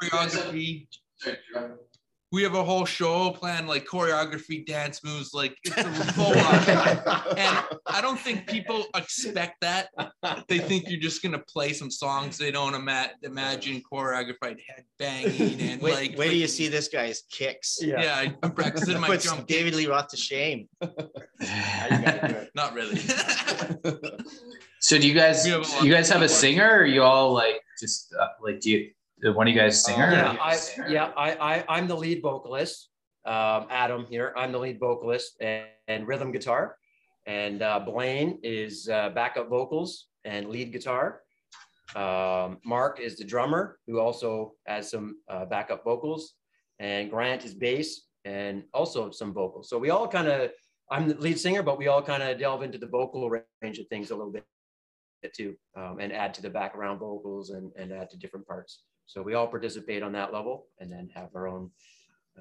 choreography? 0.02 0.86
We 2.34 2.42
have 2.44 2.54
a 2.54 2.64
whole 2.64 2.86
show 2.86 3.30
planned, 3.32 3.68
like 3.68 3.84
choreography, 3.86 4.64
dance 4.64 5.04
moves, 5.04 5.34
like 5.34 5.54
it's 5.64 5.76
a 5.76 5.84
full 6.14 6.28
on. 6.28 7.38
And 7.38 7.58
I 7.86 8.00
don't 8.00 8.18
think 8.18 8.46
people 8.46 8.86
expect 8.96 9.60
that. 9.60 9.90
They 10.48 10.58
think 10.58 10.88
you're 10.88 10.98
just 10.98 11.22
gonna 11.22 11.42
play 11.46 11.74
some 11.74 11.90
songs. 11.90 12.38
They 12.38 12.50
don't 12.50 12.72
ima- 12.74 13.10
imagine 13.22 13.82
choreographed 13.92 14.60
head 14.66 14.84
banging 14.98 15.60
and 15.60 15.82
Wait, 15.82 15.92
like. 15.92 16.18
wait 16.18 16.30
till 16.30 16.38
you 16.38 16.48
see 16.48 16.68
this 16.68 16.88
guy's 16.88 17.24
kicks. 17.30 17.78
Yeah, 17.82 18.32
I'm 18.42 18.52
practicing 18.52 18.98
my 19.00 19.08
Puts 19.08 19.24
jump. 19.26 19.46
David 19.46 19.74
Lee 19.74 19.86
Roth 19.88 20.08
to 20.08 20.16
shame. 20.16 20.70
Not 22.54 22.72
really. 22.72 22.98
So 24.82 24.98
do 24.98 25.06
you 25.06 25.14
guys 25.14 25.44
We 25.44 25.50
have 25.52 25.62
a 25.62 25.84
you 25.86 25.92
guys 25.92 26.08
have 26.10 26.22
a 26.22 26.28
singer 26.28 26.78
or 26.78 26.84
you 26.84 27.02
all 27.02 27.32
like 27.32 27.60
just 27.80 28.12
uh, 28.20 28.28
like 28.42 28.58
do 28.60 28.70
you 28.70 28.90
uh, 29.24 29.32
one 29.32 29.46
of 29.46 29.54
you 29.54 29.60
guys 29.60 29.82
singer 29.84 30.10
Yeah, 30.10 30.34
or- 30.34 30.40
I, 30.40 30.58
yeah, 30.88 31.12
I, 31.16 31.28
I, 31.54 31.64
I'm 31.68 31.86
the 31.86 31.96
lead 31.96 32.20
vocalist. 32.22 32.90
Um, 33.24 33.66
Adam 33.70 34.04
here, 34.06 34.32
I'm 34.36 34.50
the 34.50 34.58
lead 34.58 34.80
vocalist 34.80 35.36
and, 35.40 35.66
and 35.86 36.08
rhythm 36.08 36.32
guitar. 36.32 36.76
And 37.26 37.62
uh, 37.62 37.78
Blaine 37.78 38.40
is 38.42 38.88
uh, 38.88 39.10
backup 39.10 39.48
vocals 39.48 40.08
and 40.24 40.48
lead 40.48 40.72
guitar. 40.72 41.20
Um, 41.94 42.58
Mark 42.64 42.98
is 42.98 43.16
the 43.16 43.24
drummer 43.24 43.78
who 43.86 44.00
also 44.00 44.54
has 44.66 44.90
some 44.90 45.18
uh, 45.28 45.44
backup 45.44 45.84
vocals, 45.84 46.34
and 46.80 47.08
Grant 47.08 47.44
is 47.44 47.54
bass 47.54 48.08
and 48.24 48.64
also 48.74 49.12
some 49.12 49.32
vocals. 49.32 49.68
So 49.68 49.78
we 49.78 49.90
all 49.90 50.08
kind 50.08 50.26
of, 50.26 50.50
I'm 50.90 51.06
the 51.08 51.14
lead 51.14 51.38
singer, 51.38 51.62
but 51.62 51.78
we 51.78 51.86
all 51.86 52.02
kind 52.02 52.24
of 52.24 52.38
delve 52.40 52.62
into 52.62 52.78
the 52.78 52.88
vocal 52.88 53.30
range 53.30 53.78
of 53.78 53.86
things 53.86 54.10
a 54.10 54.16
little 54.16 54.32
bit 54.32 54.44
too, 55.30 55.54
um, 55.76 55.98
and 56.00 56.12
add 56.12 56.34
to 56.34 56.42
the 56.42 56.50
background 56.50 56.98
vocals 56.98 57.50
and, 57.50 57.70
and 57.76 57.92
add 57.92 58.10
to 58.10 58.16
different 58.16 58.46
parts. 58.46 58.82
So 59.06 59.22
we 59.22 59.34
all 59.34 59.46
participate 59.46 60.02
on 60.02 60.12
that 60.12 60.32
level 60.32 60.66
and 60.80 60.90
then 60.90 61.08
have 61.14 61.28
our 61.34 61.46
own 61.46 61.70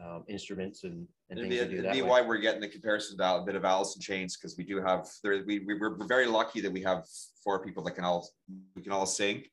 um, 0.01 0.23
instruments 0.27 0.83
and, 0.83 1.07
and 1.29 1.39
things 1.39 1.49
be, 1.49 1.57
to 1.57 1.67
do 1.67 1.79
it'd 1.79 1.91
be 1.91 2.01
why 2.01 2.21
we're 2.21 2.37
getting 2.37 2.61
the 2.61 2.67
comparison 2.67 3.17
to 3.17 3.35
a 3.35 3.43
bit 3.45 3.55
of 3.55 3.65
Alice 3.65 3.95
in 3.95 4.01
Chains 4.01 4.37
because 4.37 4.57
we 4.57 4.63
do 4.63 4.81
have 4.81 5.07
there. 5.23 5.43
We, 5.45 5.59
we 5.59 5.77
we're 5.77 5.97
very 6.07 6.27
lucky 6.27 6.61
that 6.61 6.71
we 6.71 6.81
have 6.83 7.05
four 7.43 7.63
people 7.63 7.83
that 7.83 7.91
can 7.91 8.05
all 8.05 8.27
we 8.75 8.81
can 8.81 8.93
all 8.93 9.05
sing. 9.05 9.43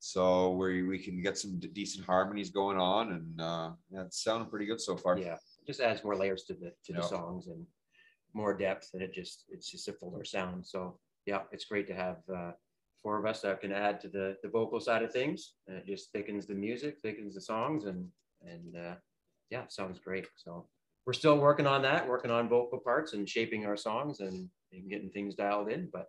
So 0.00 0.50
we 0.50 0.82
we 0.82 0.98
can 0.98 1.22
get 1.22 1.38
some 1.38 1.58
decent 1.72 2.04
harmonies 2.04 2.50
going 2.50 2.78
on, 2.78 3.12
and 3.12 3.40
uh, 3.40 3.70
yeah, 3.90 4.02
it's 4.02 4.22
sounding 4.22 4.50
pretty 4.50 4.66
good 4.66 4.80
so 4.80 4.96
far. 4.96 5.16
Yeah, 5.18 5.34
it 5.34 5.66
just 5.66 5.80
adds 5.80 6.04
more 6.04 6.16
layers 6.16 6.44
to 6.44 6.54
the 6.54 6.72
to 6.84 6.92
Yeah. 6.92 6.96
the 6.96 7.02
songs 7.02 7.46
and 7.46 7.64
more 8.34 8.54
depth, 8.54 8.90
and 8.92 9.02
it 9.02 9.14
just 9.14 9.44
it's 9.48 9.70
just 9.70 9.88
a 9.88 9.92
fuller 9.92 10.24
sound. 10.24 10.66
So 10.66 10.98
yeah, 11.26 11.40
it's 11.52 11.64
great 11.64 11.86
to 11.88 11.94
have 11.94 12.16
uh, 12.34 12.52
four 13.02 13.18
of 13.18 13.26
us 13.26 13.40
that 13.42 13.60
can 13.60 13.72
add 13.72 14.00
to 14.00 14.08
the 14.08 14.36
the 14.42 14.48
vocal 14.48 14.80
side 14.80 15.02
of 15.02 15.12
things. 15.12 15.54
And 15.66 15.76
it 15.76 15.86
just 15.86 16.12
thickens 16.12 16.46
the 16.46 16.54
music, 16.54 16.98
thickens 17.02 17.34
the 17.34 17.40
songs, 17.40 17.84
and 17.84 18.08
and 18.42 18.76
uh, 18.76 18.94
yeah, 19.50 19.62
sounds 19.68 19.98
great. 19.98 20.26
So 20.36 20.66
we're 21.06 21.12
still 21.12 21.38
working 21.38 21.66
on 21.66 21.82
that, 21.82 22.08
working 22.08 22.30
on 22.30 22.48
vocal 22.48 22.78
parts 22.78 23.12
and 23.12 23.28
shaping 23.28 23.66
our 23.66 23.76
songs 23.76 24.20
and, 24.20 24.48
and 24.72 24.88
getting 24.88 25.10
things 25.10 25.34
dialed 25.34 25.70
in. 25.70 25.88
But 25.92 26.06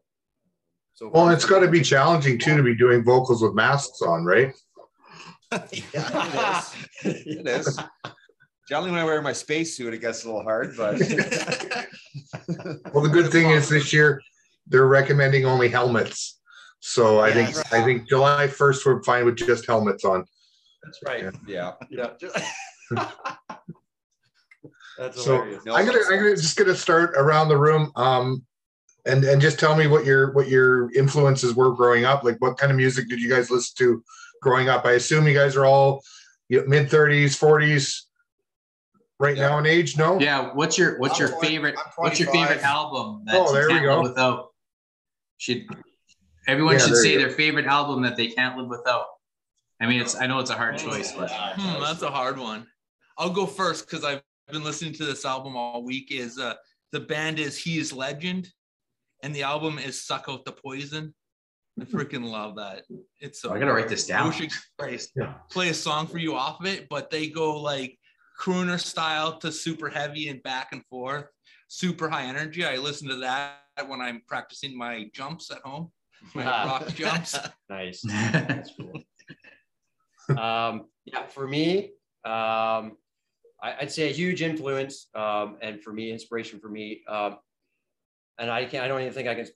so 0.94 1.10
Well, 1.14 1.26
far, 1.26 1.34
it's 1.34 1.44
so 1.44 1.50
got 1.50 1.60
to 1.60 1.68
be 1.68 1.82
challenging 1.82 2.40
too 2.40 2.56
to 2.56 2.64
be 2.64 2.76
doing 2.76 3.04
vocals 3.04 3.42
with 3.44 3.54
masks 3.54 4.02
on, 4.02 4.24
right? 4.24 4.54
Yeah, 5.52 6.64
it 7.04 7.06
is. 7.06 7.26
It 7.26 7.48
is. 7.48 7.80
Generally, 8.70 8.92
when 8.92 9.00
I 9.00 9.04
wear 9.04 9.22
my 9.22 9.34
spacesuit, 9.34 9.94
it 9.94 10.02
gets 10.02 10.24
a 10.24 10.28
little 10.28 10.42
hard, 10.42 10.76
but 10.76 11.00
Well, 12.94 13.04
the 13.04 13.12
good 13.12 13.32
thing 13.32 13.52
is 13.52 13.70
this 13.70 13.94
year 13.94 14.22
they're 14.68 14.88
recommending 14.88 15.46
only 15.46 15.68
helmets. 15.70 16.40
So 16.80 17.20
I 17.20 17.32
think 17.32 17.56
Yeah. 17.56 17.64
I 17.72 17.84
think 17.84 18.08
July 18.10 18.48
first 18.48 18.86
we're 18.86 19.02
fine 19.04 19.26
with 19.26 19.38
just 19.38 19.66
helmets 19.66 20.04
on. 20.06 20.26
That's 20.84 21.00
right. 21.06 21.34
yeah. 21.48 21.74
Yeah. 21.90 22.12
That's 24.98 25.24
So 25.24 25.36
hilarious. 25.38 25.66
No, 25.66 25.76
I'm 25.76 25.86
gonna 25.86 26.00
I'm 26.10 26.18
gonna 26.20 26.36
just 26.36 26.58
gonna 26.58 26.76
start 26.76 27.14
around 27.18 27.50
the 27.50 27.58
room. 27.58 27.92
Um, 27.96 28.44
and 29.06 29.24
and 29.24 29.42
just 29.42 29.60
tell 29.60 29.76
me 29.76 29.88
what 29.88 30.06
your 30.06 30.32
what 30.34 30.48
your 30.48 30.92
influences 30.94 31.54
were 31.54 31.72
growing 31.74 32.06
up. 32.06 32.24
Like 32.24 32.38
what 32.40 32.58
kind 32.58 32.72
of 32.72 32.78
music 32.78 33.10
did 33.10 33.20
you 33.20 33.30
guys 33.30 33.52
listen 33.52 33.74
to 33.80 34.04
growing 34.42 34.70
up? 34.70 34.86
I 34.86 34.94
assume 34.94 35.28
you 35.28 35.34
guys 35.34 35.56
are 35.56 35.66
all 35.66 36.02
mid 36.50 36.90
30s, 36.90 37.36
40s, 37.38 38.04
right 39.20 39.36
Yeah. 39.36 39.50
now 39.50 39.58
in 39.60 39.66
age. 39.66 39.98
No. 39.98 40.20
Yeah. 40.20 40.52
What's 40.54 40.78
your 40.78 40.98
what's 41.00 41.20
your 41.20 41.28
I'm 41.30 41.34
twenty- 41.36 41.48
favorite 41.50 41.76
what's 41.98 42.20
your 42.20 42.32
favorite 42.32 42.62
album 42.64 43.24
that 43.26 43.36
Oh, 43.36 43.52
there 43.54 43.68
we 43.70 43.80
go. 43.82 44.02
without? 44.02 44.52
Should 45.38 45.66
everyone 46.48 46.74
Yeah, 46.74 46.80
should 46.80 46.98
say 46.98 47.18
their 47.18 47.30
favorite 47.32 47.66
album 47.66 48.02
that 48.04 48.16
they 48.16 48.28
can't 48.28 48.58
live 48.58 48.68
without? 48.68 49.06
I 49.82 49.88
mean, 49.88 50.00
it's 50.02 50.16
I 50.16 50.28
know 50.28 50.40
it's 50.40 50.50
a 50.52 50.56
hard 50.56 50.78
choice, 50.78 51.12
but 51.12 51.30
Hmm, 51.30 51.82
that's 51.82 52.02
a 52.02 52.10
hard 52.10 52.38
one. 52.38 52.66
I'll 53.18 53.30
go 53.30 53.46
first 53.46 53.86
because 53.90 54.04
I've 54.04 54.22
been 54.52 54.64
listening 54.64 54.94
to 54.94 55.06
this 55.06 55.26
album 55.26 55.56
all 55.58 55.84
week. 55.84 56.12
Is 56.12 56.38
uh 56.40 56.56
the 56.92 57.00
band 57.00 57.40
is 57.40 57.58
He 57.58 57.78
is 57.78 57.92
Legend, 57.92 58.48
and 59.22 59.36
the 59.36 59.44
album 59.44 59.78
is 59.80 60.02
Suck 60.02 60.26
Out 60.30 60.46
the 60.46 60.52
Poison. 60.54 61.14
I 61.80 61.84
freaking 61.84 62.24
love 62.24 62.56
that. 62.56 62.84
It's 63.20 63.42
so 63.42 63.52
I 63.54 63.60
gotta 63.60 63.74
write 63.74 63.90
this 63.90 64.08
down. 64.08 64.28
wish 64.30 64.38
I 64.42 64.48
could 64.88 65.10
Yeah. 65.16 65.34
play 65.52 65.70
a 65.70 65.74
song 65.74 66.08
for 66.08 66.20
you 66.20 66.36
off 66.36 66.62
of 66.62 66.68
it, 66.68 66.88
but 66.90 67.10
they 67.10 67.28
go 67.28 67.60
like 67.60 68.00
crooner 68.40 68.80
style 68.80 69.38
to 69.40 69.52
super 69.52 69.90
heavy 69.90 70.30
and 70.30 70.42
back 70.44 70.70
and 70.72 70.86
forth, 70.86 71.26
super 71.68 72.10
high 72.10 72.24
energy. 72.24 72.64
I 72.66 72.78
listen 72.78 73.10
to 73.10 73.18
that 73.18 73.65
when 73.84 74.02
I'm 74.02 74.22
practicing 74.28 74.78
my 74.78 75.10
jumps 75.14 75.52
at 75.52 75.60
home, 75.60 75.92
my 76.34 76.44
rock 76.66 76.88
jumps. 76.96 77.38
Nice. 77.70 78.02
That's 78.02 78.72
cool. 78.80 80.38
um, 80.38 80.86
yeah, 81.06 81.26
for 81.28 81.48
me, 81.48 81.92
um, 82.24 82.98
I, 83.62 83.76
would 83.82 83.92
say 83.92 84.10
a 84.10 84.14
huge 84.14 84.42
influence, 84.42 85.08
um, 85.16 85.58
and 85.62 85.82
for 85.82 85.92
me, 85.92 86.12
inspiration 86.12 86.60
for 86.60 86.70
me. 86.70 87.02
Um, 87.08 87.38
and 88.38 88.50
I 88.52 88.66
can't. 88.66 88.84
I 88.84 88.88
don't 88.88 89.02
even 89.02 89.14
think 89.14 89.28
I 89.28 89.36
can 89.36 89.46
pick 89.46 89.54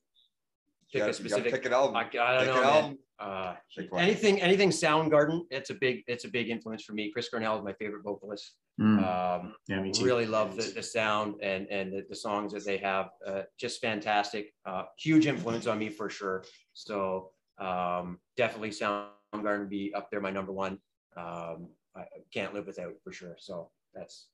You 0.94 1.02
a 1.04 1.06
gotta- 1.06 1.24
you 1.24 1.30
specific. 1.30 1.52
pick 1.54 1.66
an 1.66 1.74
album. 1.74 1.96
I, 1.96 2.02
I 2.02 2.46
don't 2.46 2.54
Pick 2.56 2.64
know. 2.64 2.98
An 3.22 3.28
man. 3.28 3.38
album. 3.38 3.92
Uh, 3.92 3.98
anything, 3.98 4.42
anything 4.42 4.70
Soundgarden. 4.70 5.42
It's 5.50 5.70
a 5.70 5.74
big, 5.76 6.04
it's 6.08 6.26
a 6.26 6.30
big 6.30 6.50
influence 6.50 6.84
for 6.84 6.94
me. 6.94 7.12
Chris 7.12 7.30
Cornell 7.30 7.58
is 7.58 7.64
my 7.64 7.74
favorite 7.74 8.04
vocalist. 8.04 8.54
Mm, 8.80 8.98
Um, 9.04 9.54
yeah, 9.68 9.82
me 9.82 9.92
too. 9.92 10.06
really 10.06 10.26
love 10.26 10.56
the, 10.56 10.64
the 10.64 10.82
sound 10.82 11.36
and 11.44 11.68
and 11.68 11.92
the, 11.92 12.06
the 12.08 12.16
songs 12.16 12.54
that 12.54 12.64
they 12.64 12.78
have 12.78 13.10
uh, 13.28 13.42
just 13.60 13.82
fantastic 13.82 14.54
uh, 14.66 14.84
huge 14.98 15.28
influence 15.28 15.68
on 15.68 15.78
me 15.78 15.90
for 15.90 16.10
sure 16.10 16.46
so 16.72 17.32
um, 17.60 18.20
definitely 18.38 18.70
soundgarden 18.70 19.60
would 19.60 19.70
be 19.70 19.94
up 19.94 20.10
there 20.10 20.22
my 20.22 20.32
number 20.32 20.54
one 20.54 20.80
um, 21.18 21.68
i 21.98 22.00
I 22.00 22.20
can't 22.34 22.54
live 22.54 22.68
without 22.68 22.94
for 23.04 23.12
sure 23.12 23.36
so 23.38 23.70
that's 23.94 24.30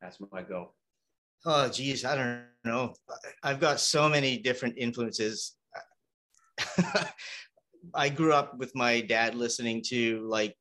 that's 0.00 0.18
my 0.32 0.42
go 0.42 0.72
Oh, 1.46 1.68
geez, 1.68 2.04
I 2.04 2.16
don't 2.16 2.42
know. 2.64 2.94
I've 3.42 3.60
got 3.60 3.80
so 3.80 4.08
many 4.10 4.36
different 4.38 4.74
influences. 4.76 5.56
I 7.94 8.08
grew 8.08 8.32
up 8.32 8.56
with 8.58 8.74
my 8.74 9.00
dad 9.00 9.34
listening 9.34 9.82
to 9.88 10.20
like 10.28 10.56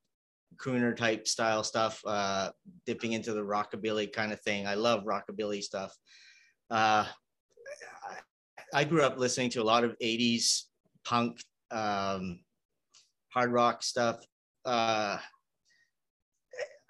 crooner 0.57 0.95
type 0.95 1.27
style 1.27 1.63
stuff, 1.63 2.01
uh, 2.05 2.51
dipping 2.85 3.13
into 3.13 3.33
the 3.33 3.41
rockabilly 3.41 4.11
kind 4.11 4.31
of 4.31 4.41
thing. 4.41 4.67
I 4.67 4.75
love 4.75 5.03
rockabilly 5.05 5.61
stuff. 5.61 5.95
Uh, 6.69 7.05
I- 8.03 8.19
I 8.73 8.83
grew 8.83 9.01
up 9.03 9.17
listening 9.17 9.49
to 9.51 9.61
a 9.61 9.63
lot 9.63 9.83
of 9.83 9.95
80s 10.01 10.65
punk, 11.03 11.41
um, 11.71 12.39
hard 13.29 13.51
rock 13.51 13.81
stuff. 13.83 14.23
Uh, 14.65 15.17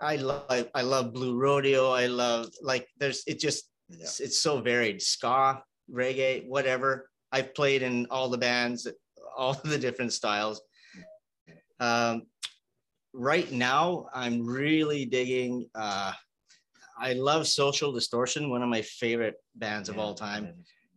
I 0.01 0.15
love 0.15 0.45
I, 0.49 0.67
I 0.73 0.81
love 0.81 1.13
Blue 1.13 1.37
Rodeo. 1.37 1.91
I 1.91 2.07
love 2.07 2.49
like 2.61 2.87
there's 2.97 3.23
it 3.27 3.39
just 3.39 3.69
it's, 3.89 4.19
it's 4.19 4.39
so 4.39 4.61
varied. 4.61 5.01
Ska, 5.01 5.61
reggae, 5.91 6.47
whatever. 6.47 7.09
I've 7.31 7.53
played 7.53 7.81
in 7.83 8.07
all 8.09 8.29
the 8.29 8.37
bands, 8.37 8.87
all 9.39 9.53
the 9.63 9.77
different 9.77 10.13
styles. 10.13 10.61
Um, 11.79 12.23
right 13.13 13.49
now, 13.51 14.07
I'm 14.13 14.45
really 14.45 15.05
digging. 15.05 15.69
Uh, 15.73 16.11
I 16.99 17.13
love 17.13 17.47
Social 17.47 17.93
Distortion, 17.93 18.49
one 18.49 18.61
of 18.61 18.69
my 18.69 18.81
favorite 18.81 19.35
bands 19.55 19.87
of 19.87 19.97
all 19.97 20.13
time. 20.13 20.53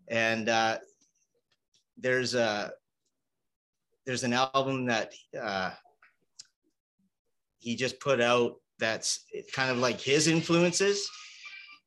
And 0.09 0.49
uh, 0.49 0.79
there's 1.97 2.35
a 2.35 2.73
there's 4.05 4.25
an 4.25 4.33
album 4.33 4.87
that 4.87 5.13
uh, 5.41 5.71
he 7.61 7.77
just 7.77 8.01
put 8.01 8.21
out 8.21 8.57
that's 8.81 9.25
kind 9.53 9.71
of 9.71 9.79
like 9.79 10.01
his 10.01 10.27
influences 10.27 11.09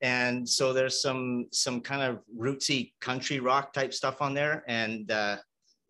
and 0.01 0.47
so 0.47 0.71
there's 0.71 1.01
some 1.01 1.47
some 1.51 1.81
kind 1.81 2.01
of 2.01 2.19
rootsy 2.37 2.93
country 3.01 3.39
rock 3.39 3.73
type 3.73 3.93
stuff 3.93 4.21
on 4.21 4.33
there 4.33 4.63
and 4.67 5.11
uh, 5.11 5.35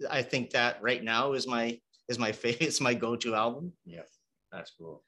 i 0.10 0.22
think 0.22 0.50
that 0.52 0.82
right 0.82 1.04
now 1.04 1.34
is 1.34 1.48
my 1.48 1.80
is 2.10 2.20
my 2.20 2.32
favorite 2.42 2.62
it's 2.68 2.82
my 2.82 2.94
go-to 2.94 3.36
album 3.36 3.72
yeah 3.86 4.02
that's 4.52 4.72
cool 4.80 5.04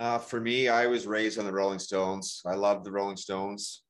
Uh, 0.00 0.18
for 0.18 0.40
me, 0.40 0.66
I 0.66 0.86
was 0.86 1.04
raised 1.06 1.38
on 1.38 1.44
the 1.44 1.52
Rolling 1.52 1.78
Stones. 1.78 2.40
I 2.46 2.54
love 2.56 2.84
the 2.84 2.90
Rolling 2.98 3.18
Stones. 3.20 3.84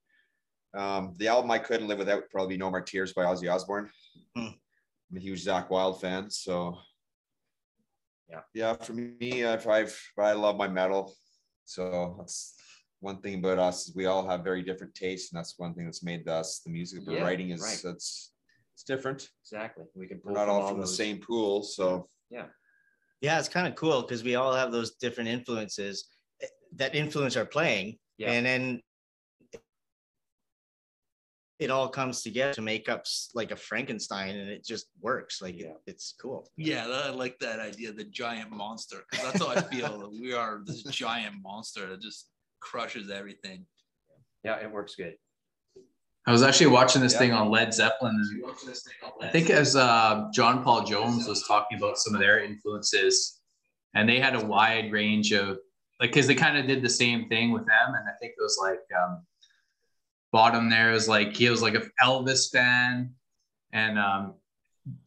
Um, 0.74 1.14
the 1.20 1.28
album 1.28 1.50
I 1.52 1.60
couldn't 1.62 1.86
live 1.86 1.98
without 2.02 2.20
would 2.22 2.30
probably 2.34 2.54
be 2.56 2.58
No 2.58 2.68
More 2.68 2.82
Tears 2.82 3.12
by 3.14 3.22
Ozzy 3.30 3.46
Osbourne. 3.48 3.86
Hmm. 4.34 4.58
I'm 5.06 5.16
a 5.16 5.20
huge 5.20 5.44
Zakk 5.46 5.70
Wylde 5.70 6.00
fan, 6.00 6.28
so 6.28 6.76
Yeah. 8.28 8.42
yeah. 8.54 8.72
For 8.74 8.92
me, 8.92 9.44
I've, 9.46 9.66
I've 9.68 9.94
I 10.18 10.32
love 10.34 10.56
my 10.56 10.66
metal. 10.68 11.14
So 11.64 12.16
that's 12.18 12.54
one 12.98 13.20
thing 13.22 13.38
about 13.38 13.58
us 13.68 13.86
is 13.86 13.94
we 13.94 14.06
all 14.06 14.26
have 14.28 14.42
very 14.50 14.62
different 14.62 14.94
tastes, 14.94 15.30
and 15.30 15.38
that's 15.38 15.54
one 15.62 15.74
thing 15.74 15.84
that's 15.86 16.02
made 16.02 16.26
us 16.28 16.60
the 16.64 16.70
music 16.72 17.06
we're 17.06 17.18
Yeah, 17.18 17.24
writing 17.24 17.50
is 17.50 17.62
right. 17.62 17.84
it's 17.94 18.32
it's 18.80 18.84
different. 18.84 19.28
exactly 19.44 19.84
we 19.94 20.06
can 20.06 20.20
We're 20.24 20.32
pull 20.32 20.40
not 20.40 20.48
all 20.48 20.62
all 20.62 20.68
from 20.68 20.80
the 20.80 20.86
same 20.86 21.18
pool, 21.18 21.62
so 21.62 22.08
yeah 22.30 22.46
Yeah, 23.20 23.38
it's 23.38 23.48
kind 23.48 23.68
of 23.68 23.74
cool 23.74 24.00
because 24.02 24.24
we 24.24 24.36
all 24.36 24.54
have 24.54 24.72
those 24.72 24.92
different 24.96 25.28
influences 25.28 26.08
eh, 26.42 26.46
that 26.76 26.94
influence 26.94 27.36
our 27.36 27.44
playing 27.44 27.98
Yeah. 28.16 28.30
and 28.32 28.46
then 28.46 28.80
it 31.58 31.70
all 31.70 31.90
comes 31.90 32.22
together 32.22 32.54
to 32.54 32.62
make 32.62 32.88
up 32.88 33.04
like 33.34 33.50
a 33.50 33.56
frankenstein 33.56 34.34
and 34.36 34.48
it 34.48 34.64
just 34.64 34.86
works 35.02 35.42
like 35.42 35.56
it- 35.56 35.66
Yeah. 35.66 35.74
it's 35.86 36.14
cool 36.18 36.48
Yeah, 36.56 36.86
I 36.88 37.10
like 37.10 37.38
that 37.40 37.60
idea, 37.60 37.92
the 37.92 38.04
giant 38.04 38.50
monster, 38.50 39.04
because 39.10 39.22
that's 39.24 39.40
how 39.44 39.50
I 39.50 39.60
feel. 39.60 40.10
we 40.24 40.32
are 40.32 40.62
this 40.64 40.82
giant 40.84 41.36
monster 41.42 41.86
that 41.90 42.00
just 42.00 42.30
crushes 42.60 43.10
everything. 43.10 43.66
yeah 44.42 44.56
it 44.64 44.70
works 44.72 44.94
good 44.94 45.16
I 46.26 46.32
was 46.32 46.42
actually 46.42 46.68
watching 46.68 47.00
this 47.02 47.12
Yeah. 47.14 47.18
thing 47.18 47.32
on 47.32 47.50
Led 47.50 47.72
Zeppelin. 47.72 48.14
I 49.22 49.28
think 49.28 49.50
as 49.50 49.74
uh, 49.74 50.28
John 50.32 50.62
Paul 50.62 50.84
Jones 50.84 51.26
was 51.26 51.42
talking 51.46 51.78
about 51.78 51.98
some 51.98 52.14
of 52.14 52.20
their 52.20 52.40
influences, 52.44 53.40
and 53.94 54.08
they 54.08 54.20
had 54.20 54.34
a 54.34 54.44
wide 54.44 54.92
range 54.92 55.32
of 55.32 55.58
like 55.98 56.10
because 56.10 56.26
they 56.26 56.34
kind 56.34 56.56
of 56.56 56.66
did 56.66 56.82
the 56.82 56.88
same 56.90 57.28
thing 57.28 57.52
with 57.52 57.66
them, 57.66 57.94
and 57.94 58.08
I 58.08 58.12
think 58.20 58.32
it 58.38 58.42
was 58.42 58.58
like 58.62 58.80
um, 59.02 59.24
bottom 60.32 60.68
there 60.70 60.92
was 60.92 61.08
like 61.08 61.34
he 61.34 61.48
was 61.48 61.62
like 61.62 61.74
a 61.74 61.82
Elvis 62.02 62.50
fan, 62.52 63.14
and 63.72 63.98
um, 63.98 64.34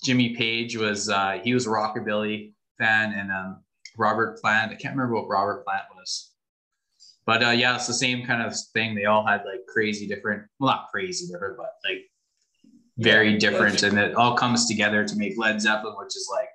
Jimmy 0.03 0.35
Page 0.35 0.75
was 0.77 1.09
uh, 1.09 1.39
he 1.43 1.53
was 1.53 1.67
a 1.67 1.69
rockabilly 1.69 2.53
fan, 2.77 3.13
and 3.13 3.31
um, 3.31 3.63
Robert 3.97 4.39
Plant 4.41 4.71
I 4.71 4.75
can't 4.75 4.95
remember 4.95 5.15
what 5.15 5.27
Robert 5.29 5.63
Plant 5.63 5.83
was. 5.95 6.32
But 7.25 7.43
uh, 7.43 7.49
yeah, 7.51 7.75
it's 7.75 7.87
the 7.87 7.93
same 7.93 8.25
kind 8.25 8.41
of 8.41 8.53
thing. 8.73 8.95
They 8.95 9.05
all 9.05 9.25
had 9.25 9.43
like 9.45 9.65
crazy 9.67 10.07
different, 10.07 10.43
well, 10.59 10.71
not 10.75 10.87
crazy 10.91 11.31
different, 11.31 11.57
but 11.57 11.71
like 11.89 12.01
very 12.97 13.37
different, 13.37 13.81
and 13.83 13.97
it 13.97 14.13
all 14.15 14.35
comes 14.35 14.67
together 14.67 15.05
to 15.07 15.15
make 15.15 15.37
Led 15.37 15.61
Zeppelin, 15.61 15.95
which 15.97 16.15
is 16.15 16.29
like 16.31 16.49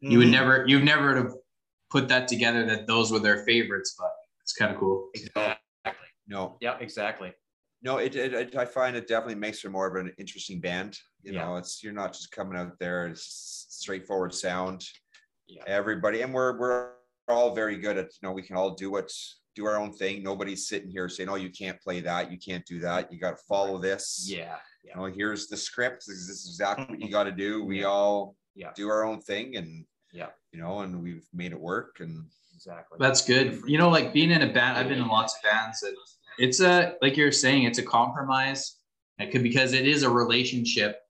you 0.00 0.18
would 0.18 0.28
Mhm. 0.28 0.32
never, 0.32 0.64
you've 0.68 0.84
never 0.84 1.16
have 1.16 1.34
put 1.90 2.06
that 2.08 2.28
together 2.28 2.64
that 2.66 2.86
those 2.86 3.10
were 3.10 3.18
their 3.18 3.44
favorites, 3.44 3.96
but 3.98 4.12
it's 4.42 4.52
kind 4.52 4.72
of 4.72 4.78
cool. 4.78 5.10
Exactly. 5.14 5.56
No, 6.28 6.56
Yeah, 6.60 6.76
exactly. 6.78 7.32
no, 7.82 7.96
it, 7.96 8.14
it, 8.14 8.34
it- 8.34 8.56
I 8.56 8.64
find 8.66 8.94
it 8.94 9.08
definitely 9.08 9.34
makes 9.36 9.58
for 9.60 9.70
more 9.70 9.86
of 9.88 9.96
an 9.96 10.12
interesting 10.18 10.60
band. 10.60 10.96
You 11.22 11.32
Yeah. 11.32 11.44
know, 11.46 11.56
it's 11.56 11.82
you're 11.82 11.92
not 11.94 12.12
just 12.12 12.30
coming 12.30 12.56
out 12.58 12.78
there, 12.78 13.08
it's 13.08 13.24
just 13.24 13.80
straightforward 13.80 14.32
sound. 14.34 14.84
Yeah. 15.48 15.64
Everybody, 15.66 16.20
and 16.22 16.32
we're 16.32 16.56
we're 16.58 16.92
all 17.26 17.54
very 17.54 17.76
good 17.78 17.96
at, 17.98 18.06
you 18.06 18.28
know, 18.28 18.32
we 18.32 18.42
can 18.42 18.54
all 18.56 18.74
do 18.74 18.90
what 18.90 19.10
do 19.58 19.66
our 19.66 19.76
own 19.76 19.92
thing. 19.92 20.22
Nobody's 20.22 20.68
sitting 20.68 20.90
here 20.90 21.08
saying, 21.08 21.28
Oh, 21.28 21.34
you 21.34 21.50
can't 21.50 21.80
play 21.80 22.00
that, 22.00 22.30
you 22.30 22.38
can't 22.38 22.64
do 22.64 22.78
that, 22.80 23.12
you 23.12 23.18
gotta 23.18 23.36
follow 23.48 23.78
this. 23.78 24.26
Yeah. 24.30 24.56
You 24.82 24.92
know, 24.94 25.04
here's 25.06 25.48
the 25.48 25.56
script. 25.56 26.04
This 26.06 26.16
is 26.16 26.46
exactly 26.48 26.86
what 26.88 27.00
you 27.00 27.10
gotta 27.10 27.32
do. 27.32 27.64
We 27.64 27.84
all 27.84 28.36
Yeah. 28.54 28.72
do 28.74 28.88
our 28.88 29.04
own 29.04 29.20
thing 29.20 29.56
and 29.56 29.84
Yeah. 30.12 30.30
you 30.52 30.60
know, 30.60 30.80
and 30.80 31.02
we've 31.02 31.26
made 31.32 31.52
it 31.52 31.60
work 31.60 32.00
and 32.00 32.24
Exactly. 32.54 32.96
That's 33.00 33.24
good. 33.24 33.60
You 33.68 33.78
know, 33.78 33.88
like 33.88 34.12
being 34.12 34.32
in 34.32 34.42
a 34.42 34.52
band, 34.52 34.76
I've 34.78 34.88
been 34.88 34.98
in 34.98 35.06
lots 35.06 35.36
of 35.36 35.42
bands 35.48 35.82
and 35.84 35.96
it's 36.40 36.60
a, 36.60 36.96
like 37.00 37.16
you're 37.16 37.30
saying, 37.30 37.62
it's 37.64 37.78
a 37.78 37.84
compromise. 37.84 38.78
It 39.20 39.30
could, 39.30 39.44
because 39.44 39.72
it 39.74 39.86
is 39.86 40.02
a 40.02 40.10
relationship 40.10 41.00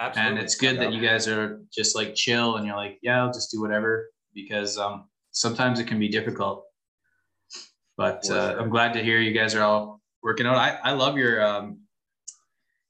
Absolutely. 0.00 0.30
and 0.30 0.38
it's 0.42 0.54
good 0.54 0.78
that 0.80 0.92
you 0.94 1.02
guys 1.02 1.28
are 1.28 1.60
just 1.70 1.94
like 1.94 2.14
chill 2.14 2.56
and 2.56 2.66
you're 2.66 2.76
like, 2.76 2.98
yeah, 3.02 3.22
I'll 3.22 3.32
just 3.32 3.50
do 3.50 3.60
whatever 3.60 4.08
because 4.34 4.78
um, 4.78 5.08
sometimes 5.32 5.78
it 5.78 5.86
can 5.86 5.98
be 5.98 6.08
difficult. 6.08 6.64
But 7.96 8.28
uh. 8.30 8.56
I'm 8.58 8.70
glad 8.70 8.92
to 8.94 9.02
hear 9.02 9.20
you 9.20 9.32
guys 9.32 9.54
are 9.54 9.62
all 9.62 10.00
working 10.22 10.46
out. 10.46 10.56
I, 10.56 10.78
I 10.82 10.92
love 10.92 11.16
your 11.16 11.44
um, 11.44 11.78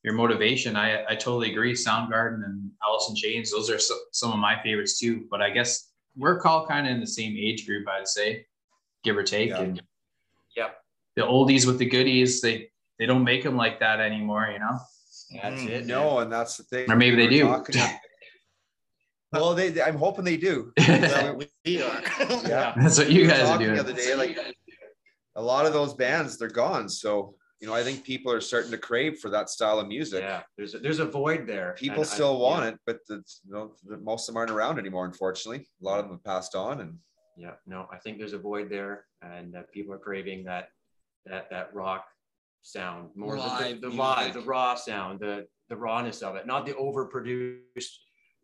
your 0.05 0.15
motivation. 0.15 0.77
I, 0.77 1.05
I 1.09 1.15
totally 1.15 1.51
agree. 1.51 1.73
Soundgarden 1.75 2.45
and 2.45 2.71
Alice 2.85 3.07
in 3.09 3.17
Chains, 3.17 3.51
those 3.51 3.71
are 3.71 3.79
so, 3.79 3.95
some 4.13 4.33
of 4.33 4.39
my 4.39 4.61
favorites 4.63 4.99
too. 4.99 5.27
But 5.31 5.43
I 5.43 5.51
guess 5.51 5.91
we're 6.17 6.41
all 6.43 6.67
kind 6.67 6.87
of 6.87 6.93
in 6.93 7.01
the 7.01 7.07
same 7.07 7.37
age 7.39 7.67
group, 7.67 7.87
I'd 7.89 8.07
say, 8.09 8.47
give 9.05 9.17
or 9.17 9.23
take. 9.23 9.51
Yeah. 9.51 9.61
And 9.61 9.83
Yep. 10.57 10.77
the 11.17 11.23
oldies 11.23 11.67
with 11.67 11.79
the 11.79 11.87
goodies, 11.87 12.41
they 12.43 12.69
they 12.99 13.07
don't 13.07 13.25
make 13.25 13.43
them 13.43 13.57
like 13.57 13.81
that 13.81 14.01
anymore, 14.01 14.49
you 14.53 14.59
know. 14.59 14.79
That's 15.43 15.63
Mm, 15.63 15.69
it. 15.69 15.79
man. 15.81 15.87
no, 15.87 16.19
and 16.19 16.31
that's 16.31 16.59
the 16.59 16.65
thing. 16.65 16.91
Or 16.91 16.97
maybe 16.97 17.17
they 17.17 17.43
We're 17.43 17.63
do. 17.63 17.81
well, 19.33 19.55
they, 19.55 19.81
I'm 19.81 19.97
hoping 19.97 20.25
they 20.25 20.37
do. 20.37 20.73
We- 21.37 21.49
we 21.65 21.81
are. 21.81 22.03
Yeah. 22.45 22.75
That's 22.77 22.99
what 22.99 23.09
you 23.09 23.23
We 23.23 23.27
were 23.29 23.33
guys 23.33 23.49
are 23.49 23.59
doing. 23.59 23.75
The 23.75 23.81
other 23.81 23.93
day, 23.93 24.15
like 24.17 24.37
a 25.37 25.43
lot 25.43 25.67
of 25.67 25.73
those 25.73 25.95
bands, 25.95 26.39
they're 26.39 26.49
gone. 26.49 26.89
So, 26.89 27.35
you 27.61 27.67
know, 27.69 27.75
I 27.75 27.83
think 27.83 28.05
people 28.05 28.33
are 28.33 28.41
starting 28.41 28.71
to 28.73 28.79
crave 28.79 29.19
for 29.19 29.31
that 29.31 29.49
style 29.49 29.79
of 29.79 29.87
music. 29.87 30.23
Yeah. 30.23 30.43
There's 30.57 30.75
a, 30.75 30.79
there's 30.79 30.99
a 30.99 31.05
void 31.05 31.47
there. 31.47 31.75
People 31.79 32.03
and 32.03 32.11
I- 32.11 32.15
still 32.15 32.39
want 32.39 32.65
yeah. 32.65 32.71
it, 32.71 32.79
but 32.87 32.99
the, 33.09 33.23
you 33.47 33.53
know, 33.53 33.73
the, 33.85 33.99
most 33.99 34.29
of 34.29 34.35
them 34.35 34.39
aren't 34.39 34.51
around 34.51 34.79
anymore, 34.79 35.07
unfortunately. 35.07 35.69
A 35.81 35.85
lot 35.85 35.99
of 35.99 36.07
them 36.07 36.15
have 36.15 36.25
passed 36.25 36.55
on 36.55 36.81
and 36.81 36.99
Yeah. 37.37 37.53
No, 37.67 37.87
I 37.93 37.99
think 37.99 38.19
there's 38.19 38.33
a 38.35 38.39
void 38.39 38.69
there, 38.69 39.07
and 39.23 39.55
that 39.55 39.71
people 39.73 39.95
are 39.95 39.99
craving 39.99 40.45
that 40.45 40.69
that 41.27 41.49
that 41.51 41.73
rock 41.73 42.05
sound 42.62 43.11
more 43.15 43.37
of 43.37 43.45
Live 43.45 43.81
the, 43.81 43.89
the, 43.89 43.97
the 43.97 44.03
vibe, 44.03 44.17
music. 44.19 44.35
the 44.35 44.49
raw 44.49 44.75
sound, 44.75 45.21
the 45.21 45.47
the 45.68 45.77
rawness 45.77 46.21
of 46.23 46.37
it, 46.37 46.47
not 46.47 46.66
the 46.66 46.75
overproduced, 46.75 47.95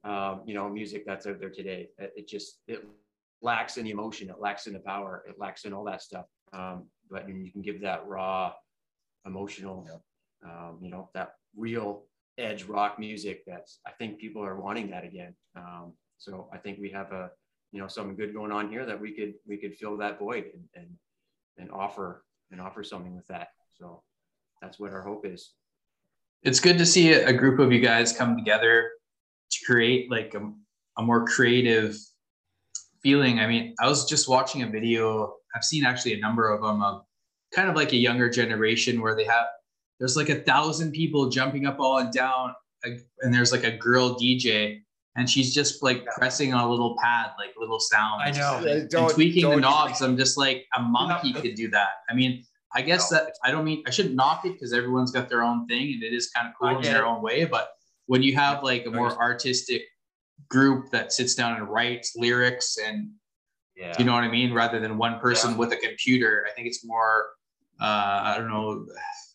um, 0.05 0.43
you 0.47 0.55
know, 0.55 0.69
music 0.69 1.05
that's 1.07 1.27
out 1.27 1.39
there 1.41 1.51
today. 1.51 1.89
It, 1.99 2.13
it 2.17 2.29
just 2.29 2.61
it 2.67 2.85
lacks 3.43 3.77
in 3.77 3.85
the 3.85 3.91
emotion, 3.91 4.31
it 4.31 4.41
lacks 4.41 4.67
in 4.67 4.73
the 4.73 4.79
power, 4.81 5.25
it 5.29 5.37
lacks 5.39 5.65
in 5.65 5.73
all 5.73 5.85
that 5.85 6.03
stuff. 6.03 6.25
Um, 6.53 6.87
but 7.11 7.29
you 7.29 7.51
can 7.51 7.63
give 7.63 7.81
that 7.83 8.07
raw, 8.07 8.53
emotional, 9.25 9.89
um, 10.45 10.79
you 10.81 10.91
know, 10.91 11.11
that 11.15 11.35
real 11.57 12.05
edge 12.37 12.65
rock 12.65 12.99
music. 12.99 13.43
That's 13.47 13.81
I 13.87 13.91
think 13.93 14.19
people 14.19 14.45
are 14.45 14.61
wanting 14.61 14.91
that 14.91 15.05
again. 15.05 15.35
Um, 15.57 15.93
so 16.19 16.49
I 16.53 16.59
think 16.59 16.79
we 16.79 16.91
have 16.91 17.13
a 17.13 17.31
you 17.73 17.81
know 17.81 17.89
something 17.89 18.17
good 18.17 18.35
going 18.35 18.53
on 18.53 18.71
here 18.71 18.87
that 18.87 19.01
we 19.01 19.13
could 19.13 19.35
we 19.47 19.57
could 19.57 19.75
fill 19.75 19.97
that 19.99 20.19
void 20.19 20.45
and 20.55 20.65
and, 20.75 20.89
and 21.59 21.71
offer 21.71 22.25
and 22.51 22.61
offer 22.61 22.83
something 22.83 23.15
with 23.15 23.27
that. 23.29 23.49
So 23.79 24.03
that's 24.63 24.79
what 24.79 24.93
our 24.93 25.03
hope 25.03 25.27
is. 25.27 25.53
it's 26.43 26.61
good 26.61 26.79
to 26.79 26.87
see 26.87 27.13
a, 27.13 27.29
a 27.29 27.33
group 27.33 27.59
of 27.59 27.73
you 27.73 27.81
guys 27.81 28.13
come 28.13 28.37
together 28.37 28.91
to 29.51 29.59
create 29.67 30.11
like 30.11 30.35
a, 30.35 30.53
a 30.99 31.03
more 31.03 31.27
creative 31.27 31.97
feeling. 33.03 33.41
I 33.41 33.47
mean, 33.47 33.75
I 33.81 33.89
was 33.89 34.05
just 34.05 34.29
watching 34.29 34.63
a 34.63 34.69
video. 34.69 35.35
I've 35.55 35.65
seen 35.65 35.85
actually 35.85 36.15
a 36.15 36.21
number 36.21 36.49
of 36.53 36.63
them 36.63 36.83
of 36.83 36.95
um, 36.95 37.03
kind 37.55 37.69
of 37.69 37.77
like 37.77 37.93
a 37.93 37.97
younger 37.97 38.29
generation 38.29 39.01
where 39.01 39.15
they 39.15 39.25
have 39.25 39.47
there's 39.99 40.17
like 40.17 40.29
a 40.29 40.41
thousand 40.43 40.93
people 40.93 41.29
jumping 41.29 41.67
up 41.67 41.81
all 41.81 41.99
and 41.99 42.13
down, 42.13 42.55
and 42.85 43.35
there's 43.35 43.51
like 43.51 43.65
a 43.65 43.77
girl 43.77 44.19
DJ, 44.19 44.81
and 45.17 45.29
she's 45.29 45.53
just 45.53 45.83
like 45.83 46.05
pressing 46.07 46.55
on 46.55 46.65
a 46.65 46.71
little 46.71 46.97
pad, 47.03 47.31
like 47.39 47.51
little 47.59 47.81
sounds. 47.81 48.23
I 48.25 48.31
know. 48.31 48.65
and 48.65 49.11
tweaking 49.11 49.49
the 49.49 49.57
knobs. 49.57 50.01
I'm 50.01 50.17
just 50.17 50.39
like 50.39 50.67
a 50.77 50.83
monkey 50.83 51.33
could 51.33 51.55
do 51.55 51.69
that. 51.71 51.89
I 52.09 52.15
mean, 52.15 52.45
I 52.75 52.83
guess 52.83 53.09
that 53.09 53.33
I 53.43 53.51
don't 53.51 53.65
mean 53.65 53.83
I 53.87 53.91
shouldn't 53.91 54.15
knock 54.15 54.45
it 54.45 54.53
because 54.53 54.73
everyone's 54.73 55.11
got 55.11 55.29
their 55.29 55.43
own 55.43 55.67
thing 55.67 55.95
and 55.95 56.03
it 56.03 56.13
is 56.13 56.31
kind 56.31 56.49
of 56.49 56.55
cool 56.61 56.77
in 56.77 56.83
their 56.83 57.05
it. 57.05 57.09
own 57.09 57.23
way. 57.23 57.45
But 57.45 57.71
when 58.07 58.23
you 58.23 58.37
have 58.37 58.63
like 58.63 58.87
a 58.87 58.91
more 58.91 59.11
artistic 59.19 59.83
group 60.49 60.91
that 60.91 61.13
sits 61.13 61.35
down 61.35 61.57
and 61.57 61.69
writes 61.69 62.15
lyrics 62.17 62.79
and 62.79 63.11
Yeah. 63.77 63.95
you 63.99 64.05
know 64.05 64.13
what 64.15 64.25
I 64.25 64.29
mean, 64.29 64.53
rather 64.53 64.81
than 64.81 64.99
one 64.99 65.21
person 65.21 65.57
with 65.57 65.73
a 65.73 65.77
computer, 65.77 66.47
I 66.49 66.53
think 66.55 66.67
it's 66.67 66.85
more 66.85 67.31
uh, 67.81 68.21
I 68.25 68.35
don't 68.37 68.49
know, 68.49 68.87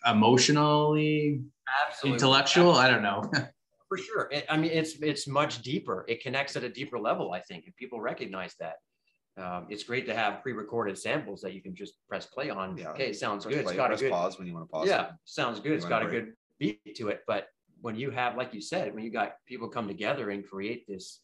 emotionally 0.05 1.41
Absolutely. 1.87 2.15
intellectual. 2.17 2.71
I 2.73 2.89
don't 2.89 3.01
know. 3.03 3.31
for 3.87 3.97
sure. 3.97 4.27
It- 4.31 4.45
I 4.49 4.57
mean, 4.57 4.71
it's 4.71 4.95
it's 5.01 5.27
much 5.27 5.61
deeper. 5.61 6.03
It 6.07 6.21
connects 6.21 6.55
at 6.55 6.63
a 6.63 6.69
deeper 6.69 6.99
level, 6.99 7.31
I 7.31 7.39
think, 7.39 7.65
and 7.65 7.75
people 7.75 8.01
recognize 8.01 8.55
that. 8.59 8.75
Um, 9.35 9.65
it's 9.69 9.83
great 9.83 10.05
to 10.07 10.13
have 10.15 10.43
pre-recorded 10.43 10.95
samples 10.97 11.41
that 11.41 11.53
you 11.53 11.61
can 11.61 11.73
just 11.73 11.93
press 12.07 12.25
play 12.27 12.49
on. 12.51 12.77
Yeah. 12.77 12.89
Okay, 12.91 13.07
it 13.09 13.15
sounds 13.15 13.45
Press 13.45 13.55
good. 13.55 13.63
play, 13.63 13.73
It's 13.73 13.77
got 13.77 13.93
a 13.93 13.97
good 13.97 14.11
pause 14.11 14.37
when 14.37 14.47
you 14.47 14.53
want 14.53 14.67
to 14.67 14.71
pause. 14.71 14.87
yeah, 14.87 15.11
sounds 15.25 15.59
good. 15.59 15.71
It's 15.71 15.85
You 15.85 15.89
got 15.89 16.03
a 16.03 16.05
wanna 16.05 16.19
good 16.19 16.33
beat 16.59 16.95
to 16.97 17.07
it. 17.07 17.21
But 17.25 17.47
when 17.83 17.97
you 17.97 18.11
have, 18.11 18.37
like 18.37 18.53
you 18.53 18.61
said, 18.61 18.95
when 18.95 19.03
you 19.03 19.11
got 19.11 19.33
people 19.45 19.67
come 19.67 19.89
together 19.89 20.29
and 20.29 20.47
create 20.47 20.87
this, 20.87 21.19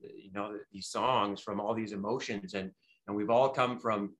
you 0.00 0.32
know, 0.34 0.56
these 0.72 0.88
songs 0.88 1.40
from 1.40 1.60
all 1.60 1.72
these 1.72 1.92
emotions, 1.92 2.54
and 2.54 2.72
and 3.06 3.16
we've 3.16 3.30
all 3.30 3.48
come 3.48 3.78
from, 3.78 4.16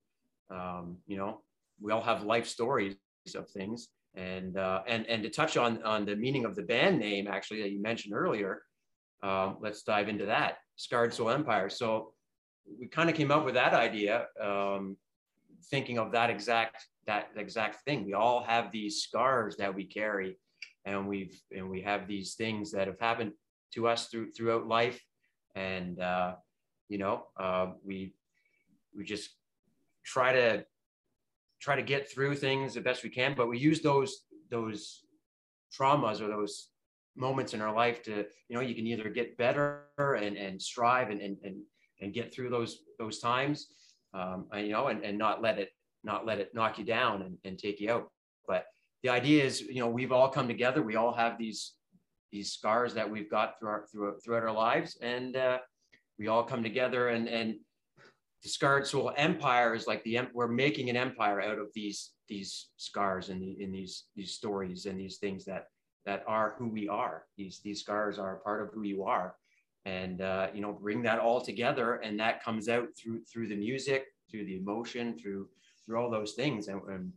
um, 0.51 0.99
you 1.09 1.17
know, 1.17 1.41
we 1.81 1.91
all 1.91 2.01
have 2.01 2.23
life 2.23 2.47
stories 2.47 2.95
of 3.35 3.51
things, 3.51 3.89
and 4.15 4.57
uh, 4.57 4.83
and 4.87 5.05
and 5.09 5.25
to 5.25 5.31
touch 5.31 5.57
on 5.57 5.83
on 5.83 6.05
the 6.07 6.15
meaning 6.15 6.45
of 6.45 6.55
the 6.55 6.63
band 6.63 7.01
name 7.01 7.27
actually 7.27 7.61
that 7.63 7.73
you 7.73 7.83
mentioned 7.83 8.15
earlier, 8.15 8.63
um, 9.25 9.57
let's 9.61 9.83
dive 9.83 10.09
into 10.09 10.27
that. 10.27 10.59
Scarred 10.77 11.13
Soul 11.13 11.31
Empire. 11.31 11.69
So 11.69 12.13
we 12.79 12.87
kind 12.87 13.11
of 13.11 13.17
came 13.17 13.33
up 13.33 13.45
with 13.45 13.55
that 13.55 13.75
idea. 13.75 14.27
Um, 14.41 14.97
thinking 15.73 15.99
of 15.99 16.13
that 16.13 16.31
exact 16.31 16.87
that 17.07 17.31
exact 17.37 17.85
thing 17.85 18.07
we 18.07 18.15
all 18.15 18.43
have 18.43 18.71
these 18.71 19.03
scars 19.03 19.57
that 19.57 19.75
we 19.75 19.85
carry 19.85 20.37
and 20.85 21.09
we've 21.09 21.41
and 21.57 21.69
we 21.69 21.83
have 21.83 22.07
these 22.07 22.35
things 22.35 22.73
that 22.73 22.87
have 22.87 23.01
happened 23.01 23.33
to 23.75 23.87
us 23.87 24.07
through 24.07 24.31
throughout 24.31 24.67
life. 24.67 25.01
And 25.55 26.01
uh 26.01 26.35
you 26.89 26.99
know 26.99 27.27
uh 27.39 27.69
we 27.85 28.15
we 28.97 29.05
just 29.05 29.31
try 30.05 30.33
to 30.33 30.65
try 31.61 31.77
to 31.77 31.83
get 31.83 32.11
through 32.11 32.35
things 32.35 32.75
the 32.75 32.81
best 32.81 33.05
we 33.05 33.11
can 33.11 33.35
but 33.37 33.49
we 33.49 33.59
use 33.59 33.81
those 33.81 34.25
those 34.51 35.05
traumas 35.79 36.21
or 36.21 36.27
those 36.27 36.71
moments 37.17 37.55
in 37.55 37.61
our 37.61 37.73
life 37.73 38.03
to 38.03 38.25
you 38.49 38.57
know 38.57 38.61
you 38.61 38.75
can 38.75 38.87
either 38.87 39.09
get 39.09 39.37
better 39.37 39.83
and 39.99 40.37
and 40.37 40.61
strive 40.61 41.11
and 41.11 41.21
and 41.21 41.37
and, 41.45 41.57
and 42.01 42.15
get 42.15 42.35
through 42.35 42.49
those 42.49 42.79
those 42.99 43.19
times 43.19 43.69
um 44.15 44.47
and, 44.53 44.67
you 44.67 44.73
know 44.73 44.89
and, 44.89 45.05
and 45.05 45.19
not 45.19 45.43
let 45.43 45.59
it 45.59 45.71
not 46.03 46.27
let 46.27 46.39
it 46.39 46.55
knock 46.55 46.79
you 46.79 46.85
down 46.85 47.23
and, 47.23 47.37
and 47.45 47.59
take 47.59 47.81
you 47.81 47.91
out. 47.91 48.11
But 48.47 48.65
the 49.03 49.09
idea 49.09 49.45
is 49.45 49.61
you 49.63 49.81
know 49.81 49.89
we've 49.89 50.13
all 50.13 50.29
come 50.29 50.49
together 50.49 50.83
we 50.83 50.97
all 50.97 51.13
have 51.13 51.39
these 51.39 51.75
these 52.33 52.53
scars 52.53 52.95
that 52.95 53.11
we've 53.11 53.31
got 53.31 53.59
through 53.59 53.69
our, 53.69 53.87
through, 53.91 54.17
throughout 54.23 54.45
our 54.45 54.53
lives 54.53 54.97
and 55.03 55.37
uh, 55.37 55.59
we 56.19 56.29
all 56.29 56.43
come 56.43 56.63
together 56.63 57.09
and 57.09 57.29
and 57.29 57.57
the 58.43 58.49
scarred 58.49 58.87
soul 58.87 59.13
empire 59.17 59.75
is 59.75 59.87
like 59.87 60.03
the 60.05 60.19
we're 60.33 60.49
making 60.49 60.89
an 60.89 60.97
empire 60.97 61.41
out 61.41 61.59
of 61.59 61.69
these 61.75 62.13
these 62.29 62.69
scars 62.77 63.29
and 63.29 63.43
the, 63.43 63.63
in 63.63 63.71
these 63.71 64.05
these 64.17 64.33
stories 64.33 64.87
and 64.87 64.99
these 64.99 65.19
things 65.19 65.45
that 65.45 65.67
that 66.07 66.25
are 66.27 66.55
who 66.59 66.69
we 66.69 66.89
are. 66.89 67.25
These 67.37 67.61
these 67.63 67.81
scars 67.81 68.19
are 68.19 68.37
a 68.37 68.41
part 68.41 68.63
of 68.63 68.71
who 68.73 68.83
you 68.83 69.05
are, 69.05 69.35
and 69.85 70.23
uh, 70.23 70.49
you 70.55 70.61
know 70.63 70.73
bring 70.73 71.03
that 71.03 71.19
all 71.19 71.41
together, 71.41 71.97
and 71.97 72.19
that 72.21 72.43
comes 72.43 72.69
out 72.69 72.89
through 72.97 73.23
through 73.25 73.49
the 73.49 73.57
music, 73.57 74.07
through 74.31 74.47
the 74.47 74.57
emotion, 74.57 75.19
through 75.19 75.49
through 75.85 75.99
all 75.99 76.11
those 76.11 76.33
things, 76.33 76.69
and, 76.69 76.81
and 76.89 77.13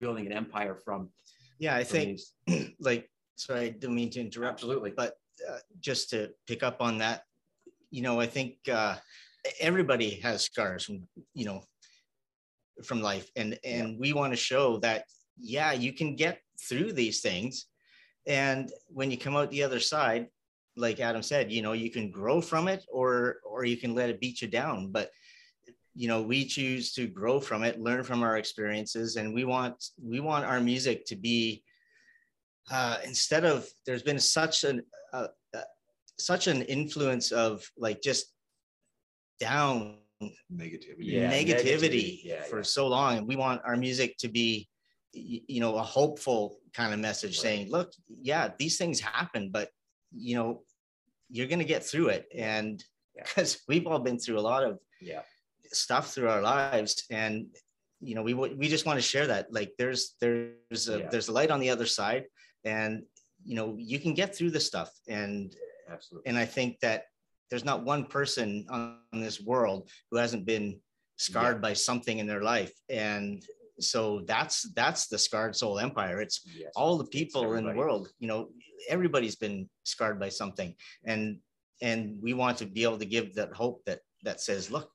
building 0.00 0.26
an 0.26 0.32
empire 0.32 0.76
from. 0.84 1.10
Yeah, 1.58 1.74
I 1.76 1.84
from 1.84 1.98
think 1.98 2.20
these- 2.46 2.70
like 2.80 3.10
sorry, 3.36 3.66
I 3.66 3.68
don't 3.70 3.94
mean 3.94 4.10
to 4.10 4.20
interrupt. 4.20 4.54
absolutely. 4.60 4.92
but 4.96 5.14
uh, 5.48 5.58
just 5.80 6.10
to 6.10 6.30
pick 6.46 6.62
up 6.62 6.80
on 6.80 6.98
that, 6.98 7.22
you 7.90 8.02
know, 8.02 8.20
I 8.20 8.26
think 8.26 8.56
uh, 8.70 8.96
everybody 9.60 10.10
has 10.20 10.44
scars 10.44 10.84
from, 10.84 11.06
you 11.34 11.44
know, 11.44 11.62
from 12.84 13.00
life, 13.00 13.30
and 13.36 13.58
and 13.64 13.98
we 13.98 14.12
want 14.12 14.32
to 14.32 14.36
show 14.36 14.78
that 14.78 15.04
yeah, 15.38 15.72
you 15.72 15.92
can 15.92 16.16
get 16.16 16.40
through 16.68 16.92
these 16.92 17.20
things, 17.20 17.66
and 18.26 18.70
when 18.88 19.10
you 19.10 19.18
come 19.18 19.36
out 19.36 19.50
the 19.50 19.62
other 19.62 19.80
side, 19.80 20.26
like 20.76 21.00
Adam 21.00 21.22
said, 21.22 21.50
you 21.50 21.62
know, 21.62 21.72
you 21.72 21.90
can 21.90 22.10
grow 22.10 22.40
from 22.40 22.68
it, 22.68 22.84
or 22.92 23.36
or 23.44 23.64
you 23.64 23.76
can 23.76 23.94
let 23.94 24.10
it 24.10 24.20
beat 24.20 24.42
you 24.42 24.48
down, 24.48 24.90
but 24.92 25.10
you 26.00 26.06
know 26.10 26.20
we 26.22 26.44
choose 26.44 26.92
to 26.92 27.02
grow 27.08 27.36
from 27.40 27.60
it 27.68 27.80
learn 27.80 28.02
from 28.04 28.22
our 28.22 28.36
experiences 28.36 29.16
and 29.16 29.34
we 29.38 29.44
want 29.44 29.74
we 30.12 30.20
want 30.20 30.44
our 30.44 30.60
music 30.60 31.04
to 31.04 31.16
be 31.16 31.62
uh, 32.70 32.98
instead 33.04 33.44
of 33.44 33.66
there's 33.84 34.04
been 34.10 34.20
such 34.20 34.62
an 34.62 34.76
uh, 35.12 35.26
uh, 35.56 35.68
such 36.30 36.46
an 36.46 36.62
influence 36.62 37.32
of 37.32 37.68
like 37.76 38.00
just 38.00 38.24
down 39.40 39.96
Negativity. 40.52 40.96
Yeah, 40.98 41.30
negativity, 41.32 41.78
negativity. 41.78 42.20
Yeah, 42.24 42.42
for 42.50 42.56
yeah. 42.58 42.62
so 42.76 42.88
long 42.88 43.18
and 43.18 43.26
we 43.28 43.36
want 43.36 43.60
our 43.64 43.76
music 43.76 44.16
to 44.18 44.28
be 44.28 44.68
you 45.12 45.60
know 45.60 45.76
a 45.76 45.82
hopeful 45.82 46.58
kind 46.74 46.92
of 46.94 46.98
message 47.00 47.34
Right. 47.38 47.42
saying 47.46 47.70
look 47.70 47.92
yeah 48.30 48.50
these 48.58 48.76
things 48.78 48.98
happen 49.00 49.50
but 49.52 49.68
you 50.12 50.34
know 50.36 50.62
you're 51.30 51.46
going 51.52 51.64
to 51.66 51.72
get 51.74 51.84
through 51.84 52.08
it 52.16 52.26
and 52.34 52.74
Yeah. 53.16 53.22
because 53.28 53.50
we've 53.68 53.86
all 53.88 54.00
been 54.08 54.18
through 54.18 54.38
a 54.38 54.46
lot 54.52 54.62
of 54.68 54.78
Yeah. 55.00 55.22
Stuff 55.74 56.12
through 56.12 56.28
our 56.30 56.42
lives. 56.42 57.04
And 57.10 57.46
you 58.00 58.14
know 58.14 58.22
we 58.22 58.34
we 58.34 58.68
just 58.68 58.86
want 58.86 58.96
to 58.98 59.02
share 59.02 59.26
that. 59.26 59.52
Like 59.52 59.72
there's 59.78 60.14
there's 60.20 60.88
a 60.88 61.00
Yeah. 61.00 61.08
there's 61.10 61.28
a 61.28 61.32
light 61.32 61.50
on 61.50 61.60
the 61.60 61.70
other 61.70 61.86
side. 61.86 62.24
And 62.64 63.02
you 63.44 63.54
know 63.56 63.76
you 63.78 63.98
can 63.98 64.14
get 64.14 64.34
through 64.34 64.50
this 64.50 64.66
stuff. 64.66 64.90
And 65.08 65.54
Absolutely. 65.90 66.28
and 66.28 66.36
i 66.38 66.44
think 66.44 66.78
that 66.80 67.04
there's 67.50 67.64
not 67.64 67.82
one 67.82 68.04
person 68.04 68.66
on 68.68 68.98
this 69.12 69.40
world 69.40 69.88
who 70.10 70.18
hasn't 70.18 70.44
been 70.44 70.78
scarred 71.16 71.62
by 71.62 71.72
something 71.72 72.18
in 72.18 72.26
their 72.26 72.42
life. 72.42 72.72
And 72.90 73.42
so 73.80 74.20
that's 74.26 74.70
that's 74.74 75.06
the 75.08 75.18
scarred 75.18 75.56
soul 75.56 75.78
empire. 75.78 76.20
It's 76.20 76.38
Yes. 76.44 76.72
all 76.76 76.98
the 76.98 77.06
people 77.18 77.54
in 77.54 77.64
the 77.64 77.72
world 77.82 78.02
you 78.18 78.28
know 78.28 78.50
everybody's 78.88 79.36
been 79.36 79.68
scarred 79.84 80.18
by 80.20 80.28
something. 80.28 80.74
And 81.04 81.40
and 81.80 82.00
we 82.22 82.32
want 82.34 82.58
to 82.58 82.66
be 82.66 82.82
able 82.82 82.98
to 82.98 83.06
give 83.16 83.34
that 83.34 83.52
hope 83.62 83.78
that 83.86 84.00
that 84.26 84.40
says 84.40 84.70
look 84.70 84.90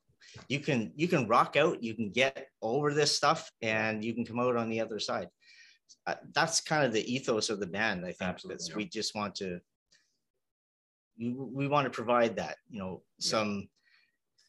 you 0.48 0.60
can 0.60 0.92
you 0.96 1.08
can 1.08 1.26
rock 1.28 1.56
out 1.56 1.82
you 1.82 1.94
can 1.94 2.10
get 2.10 2.48
over 2.62 2.92
this 2.92 3.16
stuff 3.16 3.50
and 3.62 4.04
you 4.04 4.14
can 4.14 4.24
come 4.24 4.38
out 4.40 4.56
on 4.56 4.68
the 4.68 4.80
other 4.80 4.98
side 4.98 5.28
uh, 6.06 6.14
that's 6.34 6.60
kind 6.60 6.84
of 6.84 6.92
the 6.92 7.12
ethos 7.12 7.50
of 7.50 7.60
the 7.60 7.66
band 7.66 8.00
i 8.04 8.12
think 8.12 8.30
Absolutely, 8.30 8.66
yeah. 8.68 8.76
we 8.76 8.84
just 8.86 9.14
want 9.14 9.34
to 9.34 9.60
we, 11.18 11.32
we 11.32 11.68
want 11.68 11.84
to 11.84 11.90
provide 11.90 12.36
that 12.36 12.56
you 12.68 12.78
know 12.78 13.02
some 13.20 13.68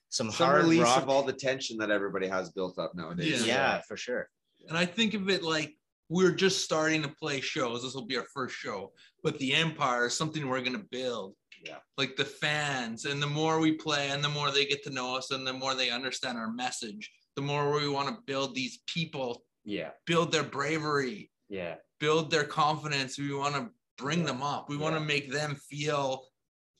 some, 0.09 0.31
Some 0.31 0.47
hard 0.47 0.63
release 0.63 0.81
rock 0.81 1.03
of 1.03 1.09
all 1.09 1.23
the 1.23 1.33
tension 1.33 1.77
that 1.79 1.91
everybody 1.91 2.27
has 2.27 2.49
built 2.51 2.79
up 2.79 2.93
nowadays. 2.95 3.45
yeah, 3.45 3.55
Yeah. 3.55 3.81
for 3.81 3.97
sure 3.97 4.29
And 4.69 4.77
I 4.77 4.85
think 4.85 5.13
of 5.13 5.29
it 5.29 5.43
like 5.43 5.75
we're 6.07 6.31
just 6.31 6.63
starting 6.63 7.01
to 7.01 7.09
play 7.09 7.41
shows. 7.41 7.81
This 7.83 7.95
will 7.95 8.05
be 8.05 8.15
our 8.17 8.27
first 8.33 8.55
show, 8.55 8.93
but 9.23 9.37
the 9.39 9.53
empire 9.53 10.05
is 10.05 10.17
something 10.17 10.47
we're 10.47 10.61
going 10.61 10.77
to 10.79 10.85
build. 10.91 11.33
Yeah. 11.65 11.77
Like 11.97 12.15
the 12.15 12.25
fans, 12.25 13.05
and 13.05 13.21
the 13.21 13.27
more 13.27 13.59
we 13.59 13.73
play, 13.73 14.11
and 14.11 14.23
the 14.23 14.29
more 14.29 14.51
they 14.51 14.65
get 14.65 14.83
to 14.83 14.91
know 14.91 15.15
us, 15.15 15.31
and 15.31 15.45
the 15.45 15.53
more 15.53 15.73
they 15.73 15.89
understand 15.89 16.37
our 16.37 16.51
message, 16.51 17.11
the 17.35 17.41
more 17.41 17.73
we 17.73 17.89
want 17.89 18.07
to 18.09 18.21
build 18.25 18.53
these 18.53 18.79
people, 18.87 19.43
Yeah. 19.63 19.91
build 20.05 20.31
their 20.31 20.43
bravery, 20.43 21.31
Yeah. 21.49 21.77
build 21.99 22.29
their 22.29 22.45
confidence. 22.45 23.17
We 23.17 23.33
want 23.33 23.55
to 23.55 23.71
bring 23.97 24.19
Yeah. 24.19 24.25
them 24.27 24.43
up. 24.43 24.69
We 24.69 24.77
want 24.77 24.95
to 24.95 24.99
make 25.01 25.31
them 25.31 25.55
feel 25.55 26.27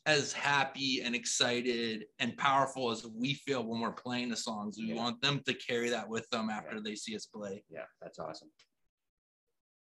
as 0.06 0.32
happy 0.34 1.02
and 1.02 1.16
excited 1.16 2.06
and 2.20 2.38
powerful 2.38 2.92
as 2.92 3.04
we 3.08 3.34
feel 3.34 3.64
when 3.64 3.82
we're 3.82 3.92
playing 3.92 4.30
the 4.30 4.36
songs. 4.38 4.78
We 4.78 4.90
Yeah. 4.90 4.96
want 4.96 5.20
them 5.22 5.42
to 5.48 5.54
carry 5.56 5.90
that 5.90 6.08
with 6.08 6.30
them 6.30 6.52
after 6.52 6.80
they 6.80 6.96
see 6.96 7.16
us 7.16 7.26
play. 7.26 7.64
Yeah. 7.70 7.86
That's 8.02 8.20
awesome. 8.20 8.52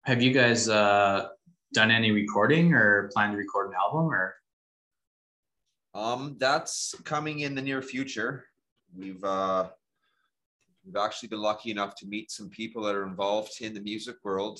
Have 0.04 0.21
you 0.21 0.34
guys 0.34 0.67
uh, 0.67 1.30
done 1.73 1.91
any 1.91 2.12
recording 2.12 2.73
or 2.73 3.10
plan 3.13 3.32
to 3.32 3.38
record 3.38 3.69
an 3.69 3.75
album 3.75 4.12
or? 4.12 4.36
Um, 5.93 6.38
that's 6.39 6.95
coming 7.04 7.39
in 7.39 7.56
the 7.56 7.62
near 7.62 7.82
future. 7.82 8.45
We've 8.95 9.23
uh 9.23 9.69
we've 10.86 10.95
actually 10.95 11.30
been 11.30 11.41
lucky 11.41 11.71
enough 11.71 11.95
to 11.95 12.08
meet 12.08 12.32
some 12.32 12.49
people 12.49 12.84
that 12.84 12.95
are 12.95 13.06
involved 13.06 13.62
in 13.62 13.73
the 13.73 13.82
music 13.82 14.15
world. 14.23 14.60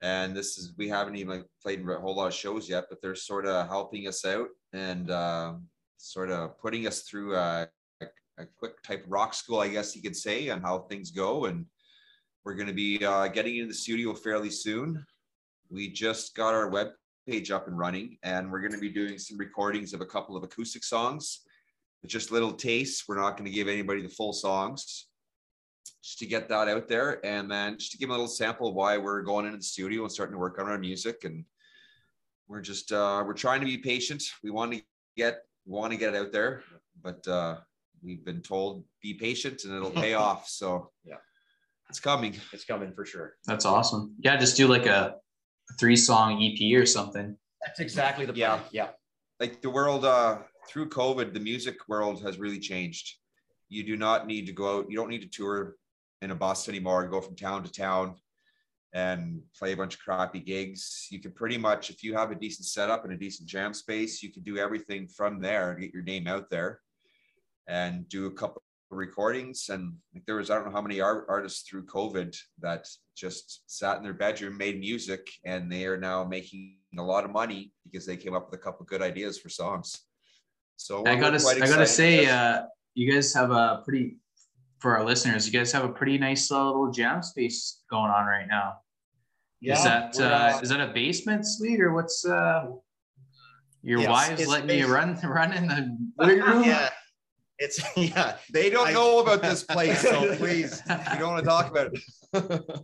And 0.00 0.34
this 0.34 0.58
is 0.58 0.72
we 0.76 0.88
haven't 0.88 1.16
even 1.16 1.44
played 1.62 1.88
a 1.88 2.00
whole 2.00 2.16
lot 2.16 2.26
of 2.26 2.34
shows 2.34 2.68
yet, 2.68 2.84
but 2.88 3.00
they're 3.00 3.14
sort 3.14 3.46
of 3.46 3.68
helping 3.68 4.08
us 4.08 4.24
out 4.24 4.48
and 4.72 5.10
uh, 5.10 5.54
sort 5.98 6.30
of 6.30 6.58
putting 6.58 6.86
us 6.86 7.02
through 7.02 7.36
a, 7.36 7.68
a, 8.00 8.06
a 8.38 8.46
quick 8.58 8.82
type 8.82 9.04
rock 9.06 9.32
school, 9.32 9.60
I 9.60 9.68
guess 9.68 9.94
you 9.94 10.02
could 10.02 10.16
say, 10.16 10.50
on 10.50 10.60
how 10.60 10.80
things 10.80 11.12
go. 11.12 11.44
And 11.44 11.66
we're 12.44 12.54
going 12.54 12.66
to 12.66 12.72
be 12.72 13.04
uh, 13.04 13.28
getting 13.28 13.56
into 13.56 13.68
the 13.68 13.74
studio 13.74 14.12
fairly 14.12 14.50
soon. 14.50 15.06
We 15.70 15.88
just 15.88 16.34
got 16.34 16.52
our 16.52 16.68
web 16.68 16.88
page 17.28 17.50
up 17.50 17.68
and 17.68 17.78
running, 17.78 18.18
and 18.22 18.50
we're 18.50 18.60
going 18.60 18.72
to 18.72 18.78
be 18.78 18.88
doing 18.88 19.18
some 19.18 19.38
recordings 19.38 19.92
of 19.92 20.00
a 20.00 20.06
couple 20.06 20.36
of 20.36 20.42
acoustic 20.42 20.82
songs, 20.84 21.40
just 22.06 22.32
little 22.32 22.52
tastes. 22.52 23.04
We're 23.06 23.20
not 23.20 23.36
going 23.36 23.48
to 23.48 23.54
give 23.54 23.68
anybody 23.68 24.02
the 24.02 24.08
full 24.08 24.32
songs, 24.32 25.06
just 26.02 26.18
to 26.18 26.26
get 26.26 26.48
that 26.48 26.68
out 26.68 26.88
there, 26.88 27.24
and 27.24 27.50
then 27.50 27.78
just 27.78 27.92
to 27.92 27.98
give 27.98 28.08
a 28.08 28.12
little 28.12 28.26
sample 28.26 28.68
of 28.68 28.74
why 28.74 28.98
we're 28.98 29.22
going 29.22 29.46
into 29.46 29.58
the 29.58 29.62
studio 29.64 30.02
and 30.02 30.10
starting 30.12 30.34
to 30.34 30.38
work 30.38 30.58
on 30.60 30.68
our 30.68 30.78
music. 30.78 31.24
And 31.24 31.44
we're 32.48 32.60
just 32.60 32.90
uh, 32.92 33.22
we're 33.24 33.34
trying 33.34 33.60
to 33.60 33.66
be 33.66 33.78
patient. 33.78 34.22
We 34.42 34.50
want 34.50 34.72
to 34.72 34.82
get 35.16 35.42
we 35.64 35.72
want 35.72 35.92
to 35.92 35.98
get 35.98 36.14
it 36.14 36.18
out 36.18 36.32
there, 36.32 36.62
but 37.02 37.26
uh, 37.28 37.58
we've 38.02 38.24
been 38.24 38.40
told 38.42 38.84
be 39.00 39.14
patient 39.14 39.62
and 39.64 39.74
it'll 39.74 39.90
pay 39.90 40.14
off. 40.28 40.48
So 40.48 40.90
Yeah. 41.04 41.16
it's 41.88 42.00
coming. 42.00 42.34
It's 42.52 42.64
coming 42.64 42.92
for 42.92 43.04
sure. 43.04 43.34
That's 43.46 43.64
awesome. 43.64 44.16
Yeah, 44.18 44.36
just 44.36 44.56
do 44.56 44.66
like 44.66 44.86
a 44.86 45.16
three 45.78 45.96
song 45.96 46.42
EP 46.42 46.80
or 46.80 46.86
something. 46.86 47.36
That's 47.64 47.80
exactly 47.80 48.26
the 48.26 48.34
Yeah. 48.34 48.56
plan. 48.58 48.68
Yeah. 48.72 48.88
like 49.40 49.60
the 49.62 49.70
world 49.70 50.04
uh 50.04 50.38
through 50.68 50.88
covid 50.88 51.32
the 51.34 51.40
music 51.40 51.76
world 51.88 52.22
has 52.22 52.38
really 52.38 52.60
changed 52.60 53.16
you 53.68 53.82
do 53.82 53.96
not 53.96 54.26
need 54.26 54.46
to 54.46 54.52
go 54.52 54.78
out 54.78 54.86
you 54.90 54.96
don't 54.96 55.08
need 55.08 55.22
to 55.22 55.28
tour 55.28 55.76
in 56.20 56.30
a 56.30 56.34
bus 56.34 56.68
anymore 56.68 57.02
and 57.02 57.10
go 57.10 57.20
from 57.20 57.34
town 57.34 57.62
to 57.64 57.72
town 57.72 58.14
and 58.92 59.40
play 59.58 59.72
a 59.72 59.76
bunch 59.76 59.94
of 59.94 60.00
crappy 60.00 60.38
gigs 60.38 61.08
you 61.10 61.18
can 61.18 61.32
pretty 61.32 61.58
much 61.58 61.90
if 61.90 62.04
you 62.04 62.14
have 62.14 62.30
a 62.30 62.34
decent 62.36 62.66
setup 62.66 63.04
and 63.04 63.12
a 63.12 63.16
decent 63.16 63.48
jam 63.48 63.72
space 63.74 64.22
you 64.22 64.30
can 64.32 64.42
do 64.44 64.58
everything 64.58 65.08
from 65.08 65.40
there 65.40 65.70
and 65.72 65.80
get 65.80 65.92
your 65.94 66.04
name 66.04 66.26
out 66.28 66.48
there 66.50 66.80
and 67.66 68.08
do 68.08 68.26
a 68.26 68.30
couple 68.32 68.58
of 68.64 68.71
recordings 68.96 69.68
and 69.68 69.94
like 70.14 70.24
there 70.26 70.36
was 70.36 70.50
i 70.50 70.54
don't 70.54 70.64
know 70.66 70.72
how 70.72 70.82
many 70.82 71.00
art, 71.00 71.26
artists 71.28 71.68
through 71.68 71.84
covid 71.86 72.36
that 72.60 72.86
just 73.16 73.62
sat 73.66 73.96
in 73.96 74.02
their 74.02 74.12
bedroom 74.12 74.56
made 74.56 74.78
music 74.78 75.26
and 75.44 75.70
they 75.70 75.86
are 75.86 75.96
now 75.96 76.24
making 76.24 76.76
a 76.98 77.02
lot 77.02 77.24
of 77.24 77.30
money 77.30 77.72
because 77.84 78.06
they 78.06 78.16
came 78.16 78.34
up 78.34 78.50
with 78.50 78.58
a 78.60 78.62
couple 78.62 78.84
good 78.86 79.02
ideas 79.02 79.38
for 79.38 79.48
songs 79.48 80.02
so 80.76 81.06
I 81.06 81.14
gotta, 81.14 81.36
I 81.36 81.60
gotta 81.60 81.86
say, 81.86 82.20
with 82.20 82.30
uh, 82.30 82.62
you 82.94 83.12
guys 83.12 83.32
have 83.34 83.52
a 83.52 83.82
pretty, 83.84 84.16
for 84.80 84.96
our 84.96 85.04
listeners, 85.04 85.46
you 85.46 85.52
guys 85.52 85.70
have 85.70 85.84
a 85.84 85.88
pretty 85.88 86.18
nice 86.18 86.50
little 86.50 86.90
jam 86.90 87.22
space 87.22 87.82
going 87.88 88.10
on 88.10 88.26
right 88.26 88.48
now. 88.48 88.78
yeah, 89.60 89.74
is 89.74 89.84
that, 89.84 90.20
uh, 90.20 90.24
uh, 90.24 90.60
is 90.60 90.70
that 90.70 90.80
a 90.80 90.92
basement 90.92 91.46
suite 91.46 91.80
or 91.80 91.92
what's, 91.94 92.26
uh, 92.26 92.66
your 93.84 94.00
Yes, 94.00 94.10
wives 94.10 94.40
it's 94.40 94.50
letting 94.50 94.76
you 94.76 94.86
run, 94.86 95.16
run 95.24 95.52
in 95.52 95.68
the 95.68 95.96
Living 96.18 96.40
room? 96.40 96.64
yeah 96.64 96.88
it's 97.64 97.78
yeah. 97.96 98.36
They 98.52 98.68
don't 98.70 98.88
I- 98.88 98.92
know 98.92 99.20
about 99.20 99.40
this 99.42 99.62
place 99.62 100.00
so 100.02 100.34
please 100.42 100.82
we 100.88 101.18
don't 101.18 101.32
want 101.34 101.44
to 101.44 101.48
talk 101.48 101.70
about 101.70 101.88
it. 101.94 102.00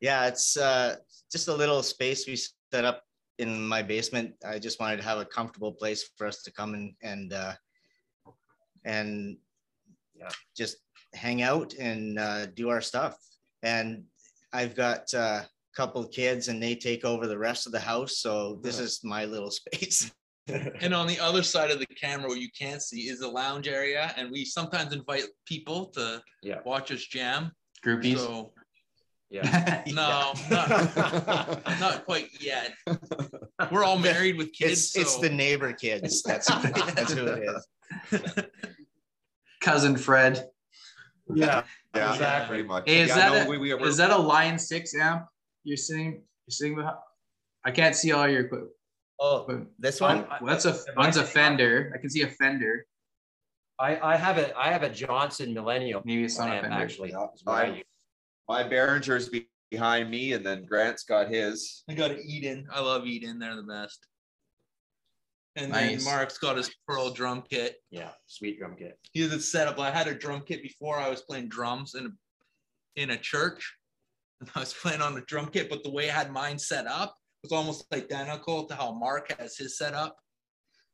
Yeah 0.00 0.26
it's 0.26 0.56
uh 0.56 0.96
just 1.30 1.46
a 1.48 1.54
little 1.54 1.82
space 1.82 2.26
we 2.26 2.36
set 2.72 2.84
up 2.84 2.98
in 3.38 3.50
my 3.74 3.82
basement. 3.82 4.34
I 4.44 4.58
just 4.58 4.80
wanted 4.80 4.96
to 4.98 5.04
have 5.04 5.18
a 5.18 5.24
comfortable 5.24 5.72
place 5.72 6.10
for 6.16 6.26
us 6.26 6.42
to 6.42 6.50
come 6.52 6.74
and 6.74 6.92
and 7.02 7.32
uh 7.32 7.54
and 8.84 9.36
Yeah. 10.20 10.30
just 10.56 10.76
hang 11.14 11.42
out 11.42 11.74
and 11.74 12.18
uh 12.18 12.46
do 12.60 12.68
our 12.74 12.80
stuff. 12.80 13.14
And 13.62 14.04
i've 14.52 14.74
got 14.74 15.02
uh, 15.14 15.40
a 15.44 15.74
couple 15.80 16.04
kids 16.08 16.48
and 16.48 16.58
they 16.62 16.74
take 16.74 17.04
over 17.04 17.24
the 17.26 17.38
rest 17.48 17.62
of 17.66 17.72
the 17.72 17.80
house 17.92 18.14
so 18.18 18.58
this 18.62 18.78
is 18.78 19.00
my 19.02 19.24
little 19.24 19.50
space 19.62 20.12
And 20.80 20.92
on 20.94 21.06
the 21.06 21.18
other 21.20 21.42
side 21.42 21.70
of 21.70 21.78
the 21.78 21.86
camera, 21.86 22.28
where 22.28 22.36
you 22.36 22.48
can't 22.58 22.82
see, 22.82 23.02
is 23.08 23.20
the 23.20 23.28
lounge 23.28 23.68
area, 23.68 24.12
and 24.16 24.30
we 24.30 24.44
sometimes 24.44 24.92
invite 24.92 25.24
people 25.46 25.86
to 25.96 26.22
Yeah. 26.42 26.58
watch 26.64 26.90
us 26.90 27.04
jam. 27.04 27.52
groupies? 27.86 28.18
So 28.18 28.52
Yeah. 29.30 29.82
No, 29.88 30.32
not, 30.50 31.80
not 31.80 32.04
quite 32.04 32.28
yet. 32.40 32.74
We're 33.70 33.84
all 33.84 33.98
married 33.98 34.36
with 34.36 34.52
kids. 34.52 34.72
It's 34.72 34.96
it's 34.96 35.16
the 35.18 35.30
neighbor 35.30 35.72
kids. 35.72 36.22
That's 36.22 36.46
that's 36.48 37.12
who 37.12 37.26
it 37.26 37.44
is. 37.48 38.44
Cousin 39.60 39.96
Fred. 39.96 40.48
Yeah. 41.34 41.62
Yeah, 41.94 42.12
Exactly. 42.12 42.48
pretty 42.48 42.68
much. 42.68 42.84
Hey, 42.86 43.00
is 43.00 43.08
Yeah, 43.08 43.16
that 43.16 43.32
no, 43.32 43.42
a- 43.44 43.48
we, 43.58 43.58
we, 43.58 43.84
Is 43.88 43.96
that 43.98 44.10
a 44.10 44.16
Line 44.16 44.58
Six 44.58 44.94
amp? 44.94 45.26
You're 45.64 45.76
sitting. 45.76 46.22
You're 46.46 46.50
sitting 46.50 46.74
behind. 46.74 46.96
I 47.64 47.70
can't 47.70 47.94
see 47.94 48.12
all 48.12 48.26
your 48.28 48.40
equipment. 48.46 48.72
Oh, 49.24 49.66
this 49.78 50.00
one. 50.00 50.24
I- 50.24 50.38
Well, 50.42 50.50
that's 50.52 50.64
a 50.64 50.70
Am 50.72 50.98
I 50.98 51.00
one's 51.04 51.16
a 51.16 51.22
Fender. 51.24 51.92
I 51.94 51.98
can 51.98 52.10
see 52.10 52.22
a 52.22 52.26
Fender. 52.28 52.84
I, 53.78 53.98
I 54.14 54.16
have 54.16 54.36
a 54.38 54.56
I 54.58 54.70
have 54.72 54.82
a 54.82 54.90
Johnson 54.90 55.54
Millennial. 55.54 56.02
Maybe 56.04 56.24
it's 56.24 56.38
not 56.38 56.48
a 56.56 56.60
Fender. 56.60 56.76
actually. 56.76 57.10
Yeah. 57.10 57.26
is 57.34 57.42
what 57.44 57.54
I 57.54 57.62
I- 57.62 57.74
use. 57.76 57.84
my 58.48 58.64
Behringer's 58.64 59.28
be- 59.28 59.48
behind 59.70 60.10
me, 60.10 60.32
and 60.32 60.44
then 60.44 60.64
Grant's 60.66 61.04
got 61.04 61.28
his. 61.28 61.84
I 61.88 61.94
got 61.94 62.10
an 62.10 62.20
Eden. 62.26 62.66
I 62.72 62.80
love 62.80 63.06
Eden. 63.06 63.38
They're 63.38 63.54
the 63.56 63.62
best. 63.62 64.06
And 65.54 65.70
Nice. 65.70 66.04
then 66.04 66.12
Mark's 66.14 66.38
got 66.38 66.56
his 66.56 66.74
Pearl 66.88 67.10
drum 67.10 67.42
kit. 67.48 67.76
Yeah, 67.90 68.10
sweet 68.26 68.58
drum 68.58 68.74
kit. 68.76 68.98
He 69.12 69.20
has 69.20 69.32
it 69.32 69.42
set 69.42 69.68
up. 69.68 69.78
I 69.78 69.90
had 69.90 70.08
a 70.08 70.14
drum 70.14 70.42
kit 70.46 70.62
before. 70.62 70.96
I 70.98 71.08
was 71.10 71.20
playing 71.22 71.48
drums 71.48 71.94
in 71.94 72.06
a, 72.06 73.00
in 73.00 73.10
a 73.10 73.18
church. 73.18 73.76
And 74.40 74.50
I 74.56 74.60
was 74.60 74.72
playing 74.74 75.00
on 75.02 75.16
a 75.16 75.20
drum 75.22 75.46
kit, 75.48 75.68
but 75.70 75.84
the 75.84 75.90
way 75.90 76.10
I 76.10 76.14
had 76.14 76.32
mine 76.32 76.58
set 76.58 76.86
up 76.86 77.14
was 77.42 77.52
almost 77.52 77.86
identical 77.92 78.64
to 78.64 78.74
how 78.74 78.92
Mark 78.92 79.38
has 79.38 79.56
his 79.56 79.76
setup. 79.76 80.16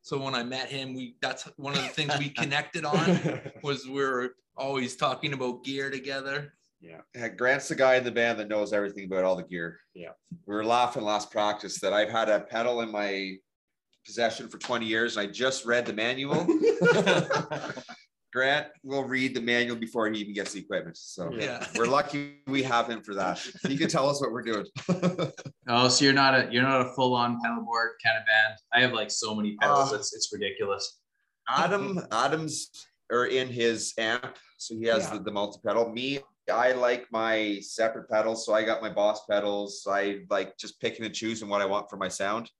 So 0.02 0.18
when 0.18 0.34
I 0.34 0.42
met 0.42 0.68
him, 0.68 0.94
we 0.94 1.16
that's 1.20 1.44
one 1.56 1.74
of 1.74 1.82
the 1.82 1.88
things 1.88 2.18
we 2.18 2.28
connected 2.42 2.84
on 2.84 3.40
was 3.62 3.86
we 3.86 4.02
are 4.02 4.30
always 4.56 4.96
talking 4.96 5.32
about 5.32 5.64
gear 5.64 5.90
together. 5.90 6.54
Yeah, 6.80 7.28
Grant's 7.36 7.68
the 7.68 7.74
guy 7.74 7.96
in 7.96 8.04
the 8.04 8.12
band 8.12 8.38
that 8.38 8.48
knows 8.48 8.72
everything 8.72 9.04
about 9.04 9.24
all 9.24 9.34
the 9.34 9.42
gear. 9.42 9.80
Yeah. 9.94 10.10
We 10.46 10.54
were 10.54 10.64
laughing 10.64 11.02
last 11.02 11.30
practice 11.30 11.80
that 11.80 11.92
I've 11.92 12.08
had 12.08 12.28
a 12.28 12.40
pedal 12.40 12.82
in 12.82 12.92
my 12.92 13.34
possession 14.06 14.48
for 14.48 14.58
20 14.58 14.86
years 14.86 15.16
and 15.16 15.28
I 15.28 15.32
just 15.32 15.66
read 15.66 15.86
the 15.86 15.92
manual. 15.92 16.46
Grant 18.32 18.66
will 18.82 19.04
read 19.04 19.34
the 19.34 19.40
manual 19.40 19.76
before 19.76 20.08
he 20.10 20.20
even 20.20 20.34
gets 20.34 20.52
the 20.52 20.60
equipment. 20.60 20.96
So 20.98 21.32
Yeah. 21.32 21.66
we're 21.76 21.86
lucky 21.86 22.42
we 22.46 22.62
have 22.62 22.86
him 22.88 23.00
for 23.02 23.14
that. 23.14 23.38
He 23.66 23.76
can 23.76 23.88
tell 23.88 24.08
us 24.08 24.20
what 24.20 24.32
we're 24.32 24.42
doing. 24.42 24.66
Oh, 25.70 25.88
so 25.88 26.02
you're 26.06 26.14
not 26.14 26.34
a 26.34 26.48
you're 26.50 26.62
not 26.62 26.80
a 26.80 26.94
full 26.94 27.14
on 27.14 27.38
pedal 27.42 27.62
board 27.62 27.90
kind 28.02 28.16
of 28.16 28.24
band. 28.24 28.54
I 28.72 28.80
have 28.80 28.94
like 28.94 29.10
so 29.10 29.34
many 29.34 29.54
pedals. 29.60 29.92
Uh, 29.92 29.96
it's 29.96 30.14
it's 30.14 30.32
ridiculous. 30.32 30.98
Adam, 31.46 32.00
Adam's 32.10 32.70
are 33.12 33.26
in 33.26 33.48
his 33.48 33.92
amp, 33.98 34.36
so 34.56 34.74
he 34.76 34.84
has 34.86 35.04
Yeah. 35.04 35.18
the, 35.18 35.24
the 35.24 35.30
multi 35.30 35.60
pedal. 35.66 35.90
Me, 35.90 36.20
I 36.50 36.72
like 36.72 37.06
my 37.12 37.58
separate 37.60 38.08
pedals, 38.08 38.46
so 38.46 38.54
I 38.54 38.62
got 38.64 38.80
my 38.80 38.88
Boss 38.88 39.26
pedals. 39.26 39.86
I 39.86 40.20
like 40.30 40.56
just 40.56 40.80
picking 40.80 41.04
and 41.04 41.14
choosing 41.14 41.50
what 41.50 41.60
I 41.60 41.66
want 41.66 41.90
for 41.90 41.98
my 41.98 42.08
sound. 42.08 42.50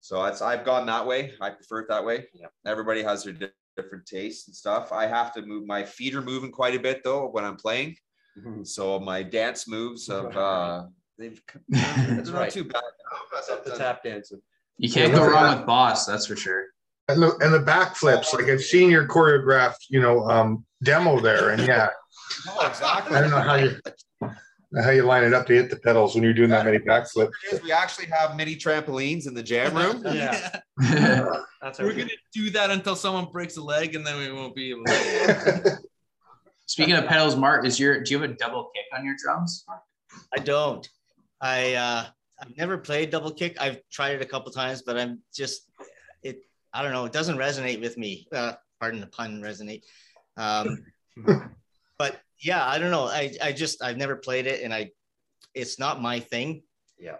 So 0.00 0.22
that's 0.22 0.40
I've 0.40 0.64
gone 0.64 0.86
that 0.86 1.04
way. 1.04 1.32
I 1.40 1.50
prefer 1.50 1.80
it 1.80 1.88
that 1.88 2.04
way. 2.04 2.26
Yeah. 2.34 2.46
Everybody 2.64 3.02
has 3.02 3.24
their 3.24 3.32
di- 3.32 3.48
different 3.76 4.06
tastes 4.06 4.48
and 4.48 4.56
stuff. 4.56 4.92
I 4.92 5.06
have 5.06 5.32
to 5.34 5.42
move 5.42 5.66
my 5.66 5.84
feet 5.84 6.14
are 6.14 6.22
moving 6.22 6.50
quite 6.50 6.74
a 6.74 6.80
bit 6.80 7.02
though 7.04 7.28
when 7.28 7.44
I'm 7.44 7.56
playing. 7.56 7.96
So 8.64 8.98
my 8.98 9.22
dance 9.22 9.68
moves 9.68 10.08
of 10.08 10.36
uh 10.36 10.86
they've 11.18 11.40
it's 11.68 12.30
not 12.30 12.34
right. 12.34 12.50
too 12.50 12.64
bad. 12.64 12.82
Up 13.50 13.64
the 13.64 13.76
tap 13.76 14.02
dancing. 14.02 14.40
You 14.78 14.90
can't 14.90 15.12
go 15.12 15.28
wrong 15.28 15.58
with 15.58 15.66
Boss, 15.66 16.06
that's 16.06 16.26
for 16.26 16.36
sure. 16.36 16.66
And 17.08 17.22
the 17.22 17.36
and 17.40 17.52
the 17.52 17.60
backflips, 17.60 18.32
like 18.32 18.46
I've 18.46 18.62
seen 18.62 18.90
your 18.90 19.06
choreographed, 19.06 19.86
you 19.88 20.00
know, 20.00 20.28
um, 20.28 20.64
demo 20.82 21.20
there, 21.20 21.50
and 21.50 21.62
yeah, 21.62 21.90
Oh, 22.48 22.66
exactly. 22.66 23.16
I 23.16 23.20
don't 23.20 23.30
know 23.30 23.40
how 23.40 23.56
you 23.56 23.76
how 24.82 24.90
you 24.90 25.02
line 25.04 25.24
it 25.24 25.32
up 25.32 25.46
to 25.46 25.54
hit 25.54 25.70
the 25.70 25.76
pedals 25.76 26.14
when 26.14 26.24
you're 26.24 26.32
doing 26.32 26.50
that 26.50 26.64
many 26.64 26.78
backflips. 26.78 27.30
We 27.62 27.72
actually 27.72 28.06
have 28.06 28.36
mini 28.36 28.56
trampolines 28.56 29.26
in 29.26 29.34
the 29.34 29.42
jam 29.42 29.76
room. 29.76 30.02
Yeah. 30.04 30.60
That's 31.62 31.78
We're 31.78 31.92
gonna 31.92 32.10
do 32.32 32.50
that 32.50 32.70
until 32.70 32.96
someone 32.96 33.26
breaks 33.32 33.56
a 33.56 33.62
leg, 33.62 33.94
and 33.94 34.06
then 34.06 34.18
we 34.18 34.32
won't 34.32 34.54
be 34.54 34.70
able 34.70 34.84
to. 34.84 35.78
Speaking 36.66 36.94
of 36.94 37.06
pedals, 37.06 37.36
Mark, 37.36 37.64
is 37.64 37.78
your 37.78 38.02
do 38.02 38.14
you 38.14 38.20
have 38.20 38.30
a 38.30 38.34
double 38.34 38.70
kick 38.74 38.84
on 38.98 39.04
your 39.04 39.14
drums? 39.22 39.64
I 40.34 40.40
don't. 40.40 40.88
I 41.40 41.74
uh 41.74 42.06
I've 42.40 42.56
never 42.56 42.78
played 42.78 43.10
double 43.10 43.30
kick. 43.30 43.56
I've 43.60 43.78
tried 43.90 44.16
it 44.16 44.22
a 44.22 44.26
couple 44.26 44.50
times, 44.50 44.82
but 44.82 44.96
I'm 44.96 45.20
just 45.34 45.70
it. 46.22 46.40
I 46.72 46.82
don't 46.82 46.92
know. 46.92 47.04
It 47.04 47.12
doesn't 47.12 47.36
resonate 47.36 47.80
with 47.80 47.96
me. 47.96 48.26
Uh, 48.32 48.54
pardon 48.80 49.00
the 49.00 49.06
pun, 49.06 49.40
resonate. 49.40 49.82
Um, 50.36 50.84
but 52.04 52.20
yeah, 52.40 52.66
I 52.66 52.78
don't 52.78 52.90
know. 52.90 53.04
I 53.04 53.32
I 53.42 53.52
just 53.52 53.82
I've 53.82 53.96
never 53.96 54.16
played 54.16 54.46
it, 54.46 54.62
and 54.62 54.72
I 54.74 54.90
it's 55.54 55.78
not 55.78 56.02
my 56.02 56.20
thing. 56.20 56.62
Yeah. 56.98 57.16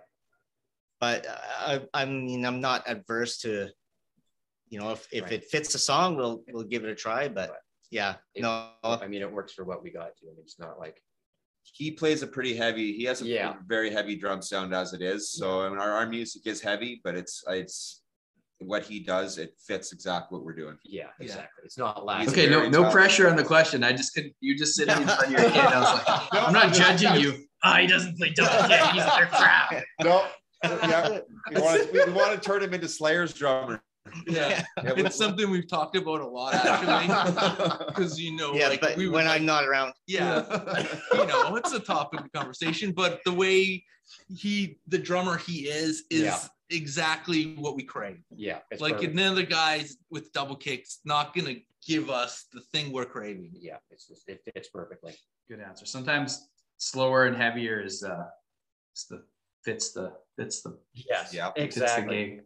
But 1.01 1.27
I 1.29 1.83
I 1.94 2.05
mean 2.05 2.44
I'm 2.44 2.61
not 2.61 2.85
adverse 2.87 3.38
to, 3.38 3.68
you 4.68 4.79
know, 4.81 4.90
if 4.92 5.07
if 5.12 5.25
Right. 5.25 5.33
it 5.33 5.44
fits 5.44 5.73
the 5.73 5.79
song, 5.79 6.16
we'll 6.16 6.44
we'll 6.53 6.64
give 6.64 6.85
it 6.85 6.90
a 6.90 6.94
try. 6.94 7.29
But 7.29 7.51
Right. 7.51 7.59
yeah, 7.90 8.16
It- 8.35 8.42
no. 8.42 8.73
I 8.85 9.07
mean, 9.09 9.23
it 9.23 9.31
works 9.31 9.53
for 9.53 9.64
what 9.64 9.83
we 9.83 9.90
got 9.90 10.16
to. 10.18 10.27
I 10.27 10.31
mean, 10.31 10.40
it's 10.40 10.59
not 10.59 10.79
like 10.79 11.03
he 11.62 11.90
plays 11.90 12.23
a 12.23 12.27
pretty 12.27 12.55
heavy 12.55 12.92
he 12.92 13.05
has 13.05 13.23
a 13.23 13.27
Yeah. 13.27 13.57
very 13.66 13.90
heavy 13.90 14.16
drum 14.16 14.42
sound 14.42 14.75
as 14.75 14.92
it 14.92 15.01
is 15.01 15.33
so 15.33 15.62
I 15.62 15.70
mean, 15.70 15.79
our, 15.79 15.92
our 15.92 16.07
music 16.07 16.47
is 16.47 16.61
heavy 16.61 17.01
but 17.03 17.16
it's 17.16 17.42
it's 17.49 18.04
what 18.66 18.83
he 18.85 19.00
does 19.00 19.38
it 19.38 19.55
fits 19.66 19.92
exactly 19.92 20.37
what 20.37 20.44
we're 20.44 20.55
doing 20.55 20.77
yeah, 20.85 21.07
exactly. 21.20 21.62
It's 21.64 21.79
not 21.79 22.05
loud. 22.05 22.22
He's 22.22 22.33
Okay, 22.33 22.48
no 22.48 22.68
no 22.68 22.83
tough. 22.85 22.92
pressure 22.92 23.29
on 23.29 23.37
the 23.37 23.44
question. 23.44 23.83
I 23.85 23.92
just 23.92 24.14
couldn't. 24.14 24.35
You 24.40 24.57
just 24.57 24.74
sitting 24.74 24.96
in 24.96 25.05
front 25.05 25.24
of 25.27 25.31
your 25.31 25.40
kid. 25.40 25.57
I 25.61 25.81
was 25.81 26.09
like, 26.09 26.29
I'm 26.46 26.53
not 26.53 26.72
judging 26.72 27.14
you. 27.20 27.44
Ah, 27.62 27.77
he 27.79 27.87
doesn't 27.87 28.16
play 28.18 28.31
double 28.35 28.68
kick. 28.68 28.81
He's 28.92 29.05
they're 29.05 29.27
crap. 29.27 29.83
no 30.03 30.27
yeah 30.64 31.18
we 31.55 31.61
want 31.61 31.83
to 31.83 31.90
we, 31.92 32.05
we 32.05 32.12
want 32.12 32.33
to 32.35 32.40
turn 32.40 32.62
him 32.62 32.72
into 32.72 32.88
slayer's 32.88 33.35
drummer 33.35 33.83
Yeah, 34.27 34.62
Yeah, 34.83 34.92
we- 34.94 35.05
it's 35.05 35.16
something 35.16 35.50
we've 35.50 35.68
talked 35.68 35.94
about 35.96 36.20
a 36.20 36.27
lot 36.27 36.55
actually, 36.55 37.87
because 37.87 38.18
you 38.20 38.35
know, 38.37 38.55
Yeah, 38.55 38.68
like 38.68 38.81
but 38.81 38.96
we 38.96 39.09
when 39.09 39.27
like- 39.27 39.40
I'm 39.40 39.46
not 39.46 39.64
around, 39.64 39.92
yeah, 40.07 40.42
you 41.12 41.27
know, 41.27 41.57
it's 41.57 41.72
a 41.72 41.81
topic 41.81 42.20
of 42.20 42.33
conversation. 42.33 42.92
But 42.92 43.20
the 43.24 43.33
way 43.33 43.85
he, 44.35 44.79
the 44.88 44.98
drummer 44.98 45.37
he 45.38 45.62
is, 45.68 46.05
is 46.11 46.22
Yeah. 46.22 46.38
Exactly 46.74 47.54
what 47.56 47.76
we 47.76 47.82
crave. 47.82 48.20
Yeah, 48.34 48.58
it's 48.70 48.80
like 48.80 48.94
perfect. 48.94 49.12
another 49.12 49.42
guys 49.44 49.96
with 50.10 50.32
double 50.32 50.56
kicks, 50.56 51.00
not 51.04 51.34
gonna 51.34 51.56
give 51.87 52.10
us 52.10 52.46
the 52.52 52.60
thing 52.72 52.92
we're 52.92 53.04
craving. 53.04 53.52
yeah, 53.54 53.76
it's 53.90 54.06
just, 54.08 54.28
it 54.28 54.40
fits 54.54 54.68
perfectly. 54.68 55.14
Good 55.48 55.60
answer. 55.60 55.87
Sometimes 55.87 56.48
slower 56.78 57.26
and 57.26 57.37
heavier 57.37 57.80
is 57.80 58.02
uh, 58.02 58.24
is 58.96 59.06
the 59.08 59.22
fits 59.64 59.92
the 59.92 60.12
fits 60.37 60.62
the 60.62 60.78
Yes, 60.94 61.32
Yeah. 61.32 61.50
fits 61.52 61.76
the 61.76 61.82
exactly. 61.82 62.16
gig. 62.16 62.40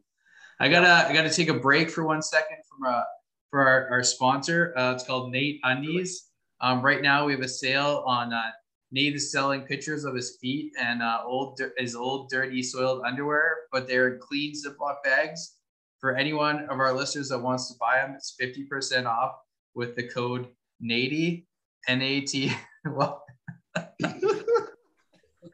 I 0.61 0.69
gotta 0.69 1.09
I 1.09 1.13
gotta 1.13 1.31
take 1.31 1.49
a 1.49 1.55
break 1.55 1.91
for 1.91 2.05
one 2.05 2.23
second 2.23 2.59
from 2.69 2.93
uh 2.93 3.03
for 3.51 3.61
our, 3.67 3.89
our 3.91 4.03
sponsor. 4.03 4.75
Uh, 4.77 4.93
it's 4.95 5.05
called 5.05 5.33
Nate 5.33 5.61
Undies. 5.65 6.25
Um, 6.61 6.83
right 6.83 7.01
now 7.01 7.25
we 7.25 7.33
have 7.33 7.41
a 7.41 7.49
sale 7.49 8.03
on 8.07 8.33
uh, 8.33 8.43
Nate 8.91 9.15
is 9.15 9.31
selling 9.31 9.63
pictures 9.63 10.05
of 10.05 10.15
his 10.15 10.39
feet 10.41 10.73
and 10.81 11.03
uh, 11.03 11.21
old 11.25 11.61
his 11.77 11.95
old 11.95 12.31
dirty 12.31 12.63
soiled 12.63 13.03
underwear, 13.05 13.57
but 13.71 13.87
they're 13.87 14.15
in 14.15 14.21
clean 14.21 14.55
Ziploc 14.55 14.97
bags. 15.05 15.57
For 16.01 16.15
anyone 16.17 16.65
of 16.71 16.79
our 16.79 16.93
listeners 16.93 17.29
that 17.31 17.41
wants 17.41 17.69
to 17.69 17.75
buy 17.79 17.97
them, 17.97 18.15
it's 18.17 18.35
fifty 18.39 18.65
percent 18.65 19.07
off 19.07 19.33
with 19.75 19.95
the 19.97 20.05
code 20.09 20.49
NATY 20.81 21.47
N 21.89 22.03
A 22.03 22.21
T. 22.23 22.53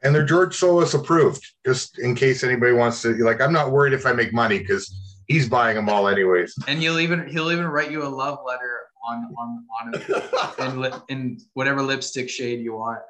And 0.05 0.14
they're 0.14 0.25
George 0.25 0.55
Solis 0.55 0.92
approved, 0.92 1.42
just 1.64 1.99
in 1.99 2.14
case 2.14 2.44
anybody 2.44 2.73
wants 2.73 3.01
to. 3.03 3.14
Like, 3.25 3.40
I'm 3.40 3.55
not 3.55 3.73
worried 3.73 3.94
if 3.94 4.05
I 4.05 4.12
make 4.12 4.35
money 4.35 4.59
because 4.59 5.23
he's 5.29 5.49
buying 5.49 5.77
them 5.77 5.88
all 5.88 6.09
anyways. 6.09 6.55
and 6.68 6.79
he'll 6.79 7.01
even 7.01 7.27
he'll 7.27 7.51
even 7.51 7.66
write 7.66 7.90
you 7.90 8.05
a 8.05 8.09
love 8.09 8.40
letter 8.47 8.81
on 9.09 9.35
on 9.38 9.64
on 9.81 9.94
it 9.94 10.94
in, 11.09 11.16
in 11.16 11.40
whatever 11.55 11.83
lipstick 11.83 12.29
shade 12.29 12.61
you 12.61 12.75
want. 12.75 13.01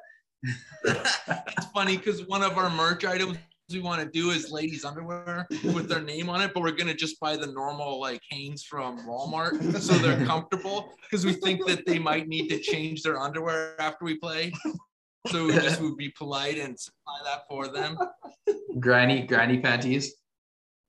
It's 0.85 1.65
funny 1.73 1.97
because 1.97 2.25
one 2.27 2.43
of 2.43 2.57
our 2.57 2.69
merch 2.69 3.05
items 3.05 3.37
we 3.71 3.79
want 3.81 3.99
to 3.99 4.07
do 4.07 4.29
is 4.29 4.51
ladies' 4.51 4.85
underwear 4.85 5.47
with 5.63 5.89
their 5.89 6.01
name 6.01 6.29
on 6.29 6.41
it, 6.41 6.51
but 6.53 6.61
we're 6.61 6.71
gonna 6.71 6.93
just 6.93 7.19
buy 7.19 7.35
the 7.35 7.47
normal 7.47 7.99
like 7.99 8.21
Hanes 8.29 8.63
from 8.63 8.99
Walmart 9.07 9.59
so 9.81 9.93
they're 9.95 10.23
comfortable 10.25 10.93
because 11.01 11.25
we 11.25 11.33
think 11.33 11.65
that 11.65 11.85
they 11.85 11.97
might 11.97 12.27
need 12.27 12.47
to 12.49 12.59
change 12.59 13.01
their 13.01 13.19
underwear 13.19 13.75
after 13.81 14.05
we 14.05 14.15
play. 14.17 14.53
So 15.27 15.47
we 15.47 15.53
just 15.53 15.81
would 15.81 15.97
be 15.97 16.09
polite 16.09 16.59
and 16.59 16.79
supply 16.79 17.19
that 17.25 17.41
for 17.49 17.67
them. 17.67 17.97
Granny 18.79 19.25
granny 19.25 19.59
panties. 19.59 20.13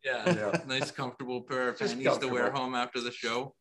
Yeah, 0.04 0.30
Yeah. 0.34 0.60
nice 0.66 0.90
comfortable 0.90 1.40
pair 1.40 1.70
of 1.70 1.78
Just 1.78 1.94
panties 1.94 2.18
to 2.18 2.28
wear 2.28 2.50
home 2.50 2.74
after 2.74 3.00
the 3.00 3.10
show. 3.10 3.54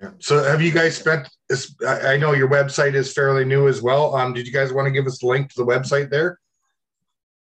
Yeah. 0.00 0.10
So, 0.18 0.42
have 0.42 0.62
you 0.62 0.72
guys 0.72 0.96
spent? 0.96 1.28
This, 1.48 1.74
I 1.86 2.14
I 2.14 2.16
know 2.16 2.32
your 2.32 2.48
website 2.48 2.94
is 2.94 3.12
fairly 3.12 3.44
new 3.44 3.68
as 3.68 3.82
well. 3.82 4.14
Um, 4.14 4.32
did 4.32 4.46
you 4.46 4.52
guys 4.52 4.72
want 4.72 4.86
to 4.86 4.90
give 4.90 5.06
us 5.06 5.22
a 5.22 5.26
link 5.26 5.50
to 5.50 5.56
the 5.56 5.66
website 5.66 6.10
there? 6.10 6.38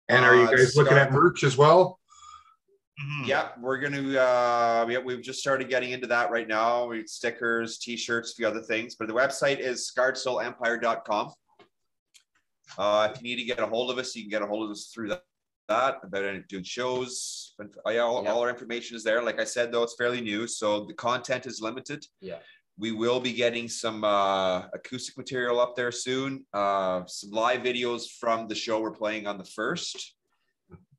And 0.09 0.23
are 0.25 0.35
you 0.35 0.43
Uh, 0.43 0.51
guys 0.51 0.75
looking 0.75 0.97
at 0.97 1.11
merch 1.11 1.43
as 1.43 1.57
well? 1.57 1.99
Yep, 3.25 3.57
we're 3.59 3.79
gonna 3.79 4.17
uh 4.17 4.85
yeah, 4.87 4.99
we've 4.99 5.21
just 5.21 5.39
started 5.39 5.67
getting 5.67 5.91
into 5.91 6.05
that 6.07 6.29
right 6.29 6.47
now 6.47 6.87
we 6.87 7.07
stickers 7.07 7.79
t-shirts 7.79 8.31
a 8.31 8.35
few 8.35 8.47
other 8.47 8.61
things 8.61 8.95
but 8.95 9.07
the 9.07 9.13
website 9.13 9.59
is 9.59 9.91
scarredsoulempire.com 9.91 11.33
Uh, 12.77 13.09
if 13.11 13.19
you 13.19 13.23
need 13.23 13.37
to 13.37 13.43
get 13.43 13.59
a 13.59 13.65
hold 13.65 13.89
of 13.91 13.97
us, 13.97 14.15
you 14.15 14.21
can 14.23 14.29
get 14.29 14.41
a 14.43 14.45
hold 14.45 14.63
of 14.65 14.71
us 14.71 14.91
through 14.93 15.09
that. 15.67 16.01
That 16.01 16.07
about 16.07 16.23
any 16.25 16.43
doing 16.49 16.63
shows, 16.63 17.53
and 17.59 17.73
yeah, 17.89 17.99
all, 17.99 18.23
Yeah. 18.23 18.31
all 18.31 18.41
our 18.41 18.49
information 18.49 18.95
is 18.97 19.03
there. 19.03 19.21
Like 19.21 19.39
I 19.39 19.43
said, 19.43 19.71
though, 19.71 19.83
it's 19.83 19.95
fairly 19.95 20.21
new, 20.21 20.47
so 20.47 20.85
the 20.85 20.93
content 20.93 21.45
is 21.45 21.61
limited. 21.61 22.05
Yeah. 22.21 22.39
We 22.77 22.91
will 22.91 23.19
be 23.19 23.33
getting 23.33 23.69
some 23.69 24.03
uh, 24.03 24.67
acoustic 24.73 25.15
material 25.17 25.59
up 25.59 25.75
there 25.75 25.91
soon. 25.91 26.45
Uh, 26.53 27.05
some 27.05 27.29
live 27.29 27.61
videos 27.61 28.09
from 28.19 28.47
the 28.47 28.55
show 28.55 28.81
we're 28.81 28.91
playing 28.91 29.27
on 29.27 29.37
the 29.37 29.45
first, 29.45 30.15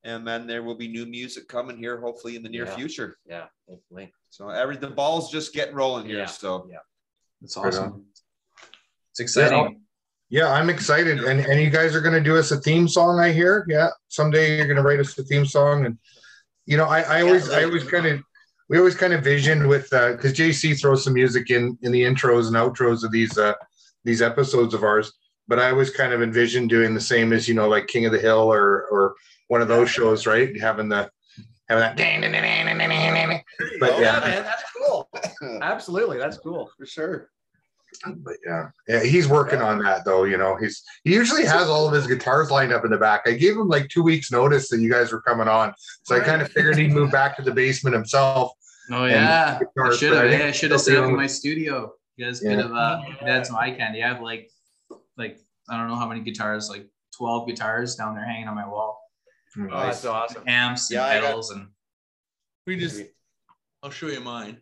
and 0.05 0.27
then 0.27 0.47
there 0.47 0.63
will 0.63 0.77
be 0.77 0.89
new 0.89 1.05
music 1.05 1.49
coming 1.49 1.77
here, 1.77 2.01
hopefully 2.01 2.37
in 2.37 2.43
the 2.43 2.49
near 2.49 2.67
Yeah. 2.67 2.77
future. 2.77 3.17
Yeah, 3.27 3.47
hopefully. 3.69 4.13
So 4.31 4.49
every 4.49 4.77
the 4.77 4.89
ball's 4.91 5.31
just 5.31 5.53
getting 5.53 5.75
rolling 5.75 6.07
here. 6.07 6.19
Yeah. 6.19 6.27
So 6.27 6.69
That's 7.41 7.57
Right 7.57 7.67
awesome. 7.67 8.07
It's 9.11 9.21
exciting. 9.21 9.84
Yeah, 10.31 10.51
I'm 10.51 10.71
excited. 10.71 11.23
And 11.25 11.41
and 11.41 11.61
you 11.61 11.71
guys 11.71 11.95
are 11.95 12.01
gonna 12.01 12.21
do 12.21 12.37
us 12.37 12.51
a 12.51 12.61
theme 12.61 12.89
song, 12.89 13.21
I 13.21 13.33
hear. 13.33 13.65
Yeah. 13.69 13.91
Someday 14.09 14.57
you're 14.57 14.67
gonna 14.67 14.83
write 14.83 15.01
us 15.01 15.17
a 15.19 15.23
theme 15.23 15.47
song. 15.47 15.87
And 15.87 15.99
you 16.67 16.77
know, 16.77 16.87
I, 16.87 17.01
I 17.01 17.23
always 17.23 17.51
I 17.51 17.65
always 17.65 17.85
kind 17.85 18.07
of 18.07 18.21
we 18.69 18.79
always 18.79 18.95
kind 18.95 19.13
of 19.13 19.23
visioned 19.23 19.67
with 19.67 19.93
uh 19.93 20.13
because 20.13 20.33
JC 20.33 20.81
throws 20.81 21.05
some 21.05 21.15
music 21.15 21.51
in 21.51 21.79
in 21.83 21.93
the 21.93 22.03
intros 22.03 22.47
and 22.47 22.57
outros 22.57 23.05
of 23.05 23.13
these 23.13 23.37
uh 23.39 23.55
these 24.05 24.23
episodes 24.23 24.75
of 24.75 24.83
ours. 24.83 25.13
But 25.47 25.59
I 25.59 25.71
always 25.71 25.91
kind 25.91 26.13
of 26.13 26.23
envisioned 26.23 26.71
doing 26.71 26.95
the 26.95 27.01
same 27.01 27.33
as 27.33 27.47
you 27.47 27.55
know, 27.55 27.69
like 27.69 27.87
King 27.87 28.07
of 28.07 28.13
the 28.13 28.19
Hill 28.19 28.53
or 28.53 28.87
or 28.91 29.15
one 29.49 29.61
of 29.61 29.69
those 29.69 29.91
shows, 29.91 30.27
right? 30.27 30.59
Having 30.59 30.89
the 30.89 31.11
having 31.69 31.83
that 31.83 31.97
but 33.79 33.93
Oh, 33.93 34.01
yeah, 34.01 34.21
man, 34.21 34.43
that's 34.43 34.65
cool. 34.77 35.09
Absolutely, 35.63 36.19
that's 36.19 36.39
cool. 36.39 36.71
for 36.77 36.87
sure. 36.87 37.31
But 38.17 38.35
yeah, 38.47 38.69
yeah, 38.89 39.03
he's 39.03 39.27
working 39.29 39.61
on 39.63 39.79
that 39.81 40.05
though. 40.05 40.25
You 40.25 40.37
know, 40.37 40.57
he's 40.57 40.83
he 41.05 41.15
usually 41.15 41.45
has 41.45 41.69
all 41.69 41.87
of 41.87 41.93
his 41.95 42.07
guitars 42.07 42.51
lined 42.51 42.73
up 42.73 42.85
in 42.85 42.91
the 42.91 42.99
back. 42.99 43.23
I 43.27 43.33
gave 43.33 43.57
him 43.57 43.69
like 43.69 43.89
two 43.89 44.03
weeks 44.03 44.31
notice 44.33 44.69
that 44.71 44.81
you 44.81 44.91
guys 44.91 45.13
were 45.13 45.21
coming 45.23 45.49
on, 45.49 45.73
so 46.03 46.17
I 46.17 46.21
kind 46.21 46.43
of 46.43 46.51
figured 46.53 46.77
he'd 46.77 46.93
move 46.93 47.11
back 47.11 47.37
to 47.37 47.43
the 47.43 47.53
basement 47.53 47.95
himself. 47.95 48.53
Oh 48.91 49.07
yeah, 49.07 49.59
I 49.79 49.95
should 49.97 50.13
I 50.17 50.23
have. 50.31 50.41
Yeah, 50.41 50.47
I 50.47 50.51
should 50.51 50.71
have 50.71 50.81
they'll 50.85 50.95
set 50.95 50.97
up 50.99 51.09
in 51.09 51.17
my 51.17 51.27
studio. 51.27 51.93
You 52.17 52.27
guys 52.27 52.43
Yeah. 52.43 52.51
could 52.51 52.59
have 52.67 52.73
uh, 52.73 53.01
could 53.19 53.29
add 53.29 53.47
some 53.47 53.57
eye 53.57 53.71
candy. 53.73 54.03
I 54.03 54.09
have 54.09 54.21
like, 54.23 54.51
like 55.17 55.39
I 55.69 55.77
don't 55.79 55.89
know 55.89 55.97
how 55.97 56.07
many 56.09 56.21
guitars, 56.21 56.69
like 56.69 56.87
twelve 57.17 57.49
guitars 57.49 57.97
down 57.97 58.15
there 58.15 58.25
hanging 58.25 58.47
on 58.49 58.55
my 58.55 58.67
wall, 58.69 59.01
Oh, 59.59 59.67
that's 59.71 60.05
awesome. 60.05 60.43
amps 60.47 60.91
and 60.91 60.97
Yeah, 60.97 61.07
I 61.07 61.15
got- 61.21 61.27
pedals 61.27 61.51
and. 61.51 61.69
We 62.67 62.77
just, 62.79 63.03
I'll 63.83 63.91
show 63.91 64.07
you 64.07 64.21
mine. 64.21 64.57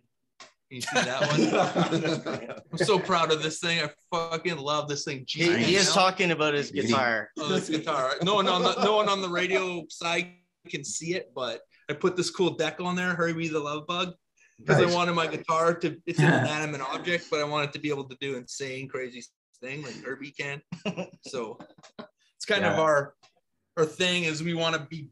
Can 0.73 0.77
you 0.77 0.81
see 0.81 1.03
that 1.03 2.47
one? 2.49 2.63
I'm 2.73 2.79
so 2.79 2.99
proud 2.99 3.31
of 3.31 3.43
this 3.43 3.59
thing. 3.59 3.85
I 3.85 3.91
fucking 4.11 4.57
love 4.57 4.89
this 4.89 5.05
thing. 5.05 5.27
He, 5.29 5.45
Jeez, 5.45 5.57
he 5.59 5.77
is 5.77 5.93
talking 5.93 6.31
about 6.31 6.55
his 6.55 6.71
guitar. 6.71 7.29
Oh, 7.39 7.49
this 7.49 7.69
guitar. 7.69 8.15
No 8.23 8.37
one 8.37 8.49
on 8.49 8.63
the 8.63 8.83
no 8.83 8.97
one 8.97 9.11
on 9.11 9.21
the 9.21 9.29
radio 9.29 9.85
side 9.91 10.33
can 10.71 10.83
see 10.83 11.15
it, 11.15 11.31
but 11.35 11.61
I 11.91 11.93
put 11.93 12.17
this 12.17 12.31
cool 12.31 12.51
deck 12.51 12.81
on 12.81 12.97
there. 12.97 13.15
Herbie 13.15 13.49
the 13.49 13.59
love 13.59 13.87
bug. 13.87 14.15
Because 14.59 14.81
Nice. 14.81 14.91
I 14.91 14.97
wanted 14.97 15.13
my 15.13 15.27
guitar 15.27 15.75
to 15.75 16.01
it's 16.07 16.19
an 16.19 16.25
inanimate 16.45 16.81
object, 16.81 17.27
but 17.31 17.41
I 17.41 17.45
want 17.45 17.69
it 17.69 17.75
to 17.75 17.79
be 17.79 17.91
able 17.91 18.05
to 18.05 18.17
do 18.19 18.37
insane, 18.37 18.89
crazy 18.89 19.23
thing 19.61 19.83
like 19.83 20.03
Herbie 20.03 20.31
can. 20.31 20.63
So 21.27 21.59
it's 22.37 22.47
kind 22.47 22.65
of 22.65 22.79
our 22.79 23.15
our 23.77 23.85
thing 23.85 24.25
is 24.25 24.43
we 24.43 24.55
want 24.55 24.75
to 24.77 24.81
be 24.89 25.11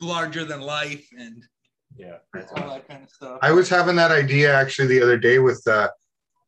larger 0.00 0.46
than 0.46 0.62
life 0.62 1.06
and 1.18 1.44
Yeah. 1.96 2.16
all 2.56 2.68
that 2.70 2.88
kind 2.88 3.04
of 3.04 3.10
stuff. 3.10 3.38
I 3.42 3.52
was 3.52 3.68
having 3.68 3.96
that 3.96 4.10
idea 4.10 4.52
actually 4.54 4.88
the 4.88 5.02
other 5.02 5.16
day 5.18 5.38
with 5.38 5.62
uh, 5.66 5.88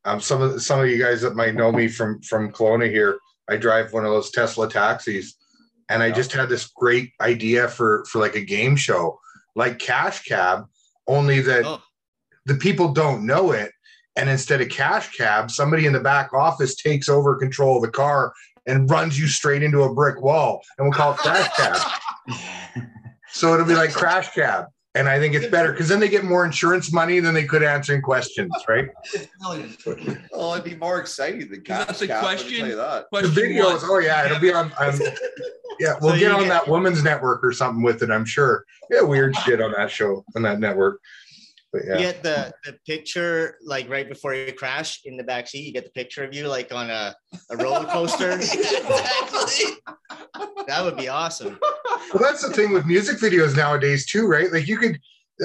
um, 0.05 0.21
some 0.21 0.43
of 0.43 0.61
some 0.63 0.81
of 0.81 0.89
you 0.89 0.99
guys 0.99 1.21
that 1.23 1.37
might 1.37 1.55
know 1.55 1.71
me 1.73 1.89
from 1.89 2.21
from 2.23 2.53
Kelowna 2.53 2.91
here. 2.91 3.19
I 3.49 3.57
drive 3.57 3.93
one 3.93 4.05
of 4.05 4.11
those 4.11 4.31
Tesla 4.33 4.69
taxis, 4.69 5.37
and 5.89 6.03
I 6.03 6.11
just 6.11 6.33
had 6.33 6.49
this 6.49 6.67
great 6.67 7.13
idea 7.21 7.69
for 7.69 8.05
for 8.11 8.19
like 8.21 8.35
a 8.35 8.41
game 8.45 8.75
show, 8.77 9.19
like 9.55 9.79
Cash 9.79 10.25
Cab, 10.25 10.65
only 11.07 11.41
that 11.43 11.65
Oh. 11.65 11.81
the 12.47 12.55
people 12.57 12.93
don't 12.93 13.25
know 13.25 13.53
it. 13.53 13.71
And 14.17 14.29
instead 14.31 14.61
of 14.63 14.69
Cash 14.71 15.13
Cab, 15.17 15.51
somebody 15.51 15.87
in 15.87 15.93
the 15.93 16.01
back 16.01 16.33
office 16.33 16.75
takes 16.75 17.09
over 17.09 17.37
control 17.37 17.77
of 17.77 17.83
the 17.83 17.91
car 17.91 18.33
and 18.67 18.91
runs 18.91 19.19
you 19.19 19.29
straight 19.29 19.63
into 19.63 19.83
a 19.83 19.95
brick 19.95 20.21
wall, 20.23 20.61
and 20.79 20.87
we'll 20.87 20.93
call 20.99 21.13
it 21.13 21.19
Crash 21.19 21.49
Cab. 21.57 21.77
So 23.29 23.53
it'll 23.53 23.67
be 23.67 23.75
like 23.75 23.93
Crash 23.93 24.33
Cab. 24.33 24.67
And 24.97 25.09
I 25.11 25.19
think 25.19 25.35
it's 25.35 25.47
better 25.47 25.73
because 25.73 25.89
then 25.89 26.01
they 26.01 26.09
get 26.09 26.25
more 26.25 26.45
insurance 26.47 26.91
money 26.91 27.21
than 27.21 27.35
they 27.35 27.45
could 27.45 27.63
answering 27.63 28.01
questions, 28.01 28.51
right? 28.69 28.89
Oh, 30.33 30.55
it'd 30.55 30.65
be 30.65 30.75
more 30.77 30.99
exciting 30.99 31.49
than 31.51 31.63
That's 31.67 32.01
a 32.03 32.07
Cab, 32.07 32.25
let 32.25 32.39
question. 32.39 32.59
tell 32.61 32.69
you 32.69 32.77
that. 32.77 33.07
The 33.13 33.21
videos, 33.29 33.83
one. 33.83 33.91
oh 33.91 33.99
yeah, 33.99 34.25
it'll 34.27 34.39
be 34.41 34.53
on. 34.53 34.73
on 34.81 34.89
um, 34.95 35.01
yeah, 35.79 35.95
we'll 36.01 36.13
So 36.15 36.19
get 36.19 36.33
on 36.33 36.41
get- 36.43 36.49
that 36.49 36.69
woman's 36.69 37.03
network 37.05 37.45
or 37.45 37.53
something 37.53 37.83
with 37.83 38.03
it. 38.03 38.11
I'm 38.11 38.25
sure. 38.25 38.65
Yeah, 38.91 39.03
weird 39.03 39.37
shit 39.37 39.61
on 39.61 39.73
that 39.73 39.91
show 39.91 40.25
on 40.35 40.43
that 40.43 40.59
network. 40.61 41.01
But 41.77 42.01
You 42.01 42.07
get 42.07 42.23
the, 42.23 42.53
the 42.65 42.75
picture 42.87 43.59
like 43.65 43.89
right 43.89 44.09
before 44.09 44.35
you 44.35 44.53
crash 44.53 45.01
in 45.05 45.17
the 45.17 45.25
back 45.25 45.49
seat. 45.49 45.65
You 45.67 45.73
get 45.73 45.85
the 45.85 45.91
picture 45.91 46.25
of 46.25 46.35
you 46.35 46.49
like 46.49 46.73
on 46.73 46.91
a, 46.91 47.15
a 47.51 47.57
roller 47.57 47.85
coaster. 47.85 48.31
exactly. 48.35 49.75
that 50.67 50.81
would 50.83 50.97
be 50.97 51.09
awesome. 51.09 51.59
well, 52.15 52.23
that's 52.23 52.47
the 52.47 52.53
thing 52.53 52.73
with 52.73 52.87
music 52.87 53.19
videos 53.19 53.57
nowadays 53.57 54.07
too, 54.07 54.27
right? 54.27 54.53
Like 54.53 54.67
you 54.67 54.79
could, 54.79 54.99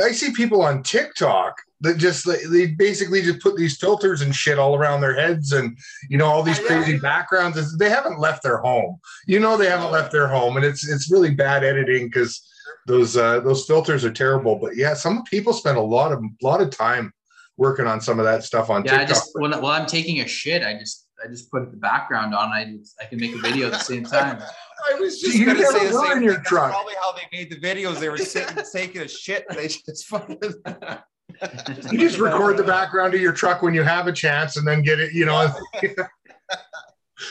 I 0.04 0.12
see 0.12 0.32
people 0.32 0.62
on 0.62 0.84
TikTok 0.84 1.56
that 1.82 1.98
just 1.98 2.28
like, 2.28 2.40
they 2.50 2.68
basically 2.68 3.22
just 3.22 3.42
put 3.42 3.58
these 3.58 3.78
filters 3.78 4.22
and 4.22 4.34
shit 4.34 4.60
all 4.60 4.76
around 4.76 5.02
their 5.02 5.16
heads, 5.16 5.52
and 5.52 5.78
you 6.10 6.18
know 6.18 6.28
all 6.28 6.44
these 6.44 6.60
Yeah, 6.60 6.64
yeah. 6.64 6.84
crazy 6.84 7.00
backgrounds. 7.00 7.78
They 7.78 7.90
haven't 7.90 8.20
left 8.20 8.44
their 8.44 8.60
home. 8.60 9.00
You 9.28 9.40
know 9.40 9.58
they 9.58 9.70
haven't 9.70 9.92
left 9.92 10.12
their 10.12 10.28
home, 10.28 10.56
and 10.58 10.66
it's 10.66 10.88
it's 10.88 11.12
really 11.12 11.32
bad 11.32 11.64
editing 11.64 12.08
because 12.08 12.48
those 12.88 13.18
uh, 13.18 13.40
those 13.42 13.66
filters 13.66 14.04
are 14.06 14.12
terrible. 14.12 14.56
But 14.58 14.76
yeah, 14.76 14.94
some 14.94 15.24
people 15.24 15.54
spend 15.54 15.78
a 15.78 15.82
lot 15.82 16.12
of 16.12 16.24
lot 16.42 16.62
of 16.62 16.70
time 16.70 17.14
working 17.58 17.86
on 17.88 18.02
some 18.02 18.20
of 18.20 18.26
that 18.26 18.44
stuff 18.44 18.70
on 18.70 18.84
Yeah, 18.86 18.96
I 18.96 18.98
TikTok. 19.00 19.10
just 19.10 19.32
when 19.36 19.52
while 19.62 19.80
I'm 19.80 19.86
taking 19.88 20.22
a 20.22 20.28
shit, 20.28 20.64
I 20.64 20.78
just 20.78 21.08
I 21.24 21.28
just 21.28 21.52
put 21.52 21.70
the 21.72 21.78
background 21.78 22.34
on. 22.34 22.52
I 22.52 22.66
just, 22.66 23.00
I 23.00 23.06
can 23.06 23.20
make 23.20 23.34
a 23.36 23.38
video 23.38 23.68
at 23.68 23.74
the 23.74 23.80
same 23.80 24.04
time. 24.04 24.42
I 24.92 25.00
was 25.00 25.22
just 25.22 25.38
You 25.38 25.46
gonna 25.46 25.64
say 25.64 25.88
the 25.90 25.94
same 25.94 26.18
in 26.18 26.24
your 26.24 26.34
thing. 26.34 26.38
That's 26.40 26.50
truck. 26.50 26.72
Probably 26.72 26.96
how 27.00 27.12
they 27.12 27.22
made 27.32 27.52
the 27.52 27.58
videos. 27.60 28.00
They 28.00 28.10
were 28.10 28.18
sitting 28.18 28.58
taking 28.74 29.02
a 29.04 29.08
shit. 29.08 29.46
And 29.50 29.60
they 29.60 29.68
just 29.68 30.08
fucking. 30.08 30.40
you 31.92 31.98
just 32.00 32.18
record 32.18 32.58
the 32.58 32.64
background 32.64 33.14
of 33.14 33.22
your 33.22 33.32
truck 33.34 33.62
when 33.62 33.74
you 33.76 33.84
have 33.84 34.08
a 34.08 34.12
chance, 34.12 34.58
and 34.58 34.68
then 34.68 34.82
get 34.82 35.00
it. 35.00 35.14
You 35.14 35.26
know, 35.26 35.54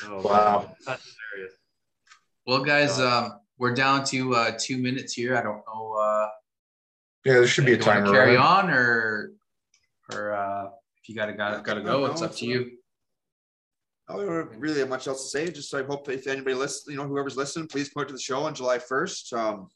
Oh, 0.06 0.22
Wow. 0.22 0.76
That's 0.86 1.14
hilarious. 1.32 1.54
Well, 2.46 2.62
guys, 2.64 2.98
um, 3.00 3.40
we're 3.60 3.74
down 3.74 4.02
to 4.06 4.34
uh, 4.34 4.52
two 4.58 4.78
minutes 4.78 5.12
here. 5.12 5.36
I 5.36 5.42
don't 5.42 5.62
know. 5.66 5.92
Uh, 5.92 6.28
yeah, 7.26 7.34
there 7.34 7.46
should 7.46 7.66
be 7.66 7.72
a 7.72 7.76
if 7.76 7.82
timer. 7.82 8.10
Carry 8.10 8.34
on. 8.36 8.64
on, 8.64 8.70
or 8.70 9.32
or 10.12 10.32
uh, 10.32 10.64
if 11.00 11.08
you 11.08 11.14
gotta 11.14 11.34
gotta 11.34 11.62
gotta 11.62 11.82
go, 11.82 12.06
it's 12.06 12.22
up 12.22 12.34
to 12.36 12.46
you. 12.46 12.72
I 14.08 14.16
don't 14.16 14.56
really 14.58 14.80
have 14.80 14.88
much 14.88 15.06
else 15.06 15.24
to 15.24 15.28
say. 15.28 15.50
Just 15.52 15.72
I 15.74 15.82
hope 15.84 16.08
if 16.08 16.26
anybody 16.26 16.54
listens, 16.54 16.90
you 16.92 16.96
know, 17.00 17.06
whoever's 17.06 17.36
listening, 17.36 17.68
please 17.68 17.90
come 17.90 18.00
out 18.00 18.08
to 18.08 18.14
the 18.14 18.20
show 18.20 18.40
on 18.42 18.54
July 18.54 18.78
1st. 18.78 19.32
Um, 19.34 19.68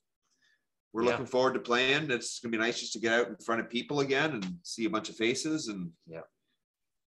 we're 0.92 1.02
Yeah. 1.04 1.10
looking 1.10 1.26
forward 1.26 1.54
to 1.54 1.60
playing. 1.60 2.10
It's 2.10 2.40
gonna 2.40 2.50
be 2.50 2.58
nice 2.58 2.80
just 2.80 2.94
to 2.94 2.98
get 2.98 3.12
out 3.12 3.28
in 3.28 3.36
front 3.36 3.60
of 3.60 3.68
people 3.70 4.00
again 4.00 4.32
and 4.32 4.58
see 4.62 4.86
a 4.86 4.90
bunch 4.90 5.08
of 5.10 5.16
faces 5.16 5.68
and 5.68 5.92
Yeah. 6.06 6.22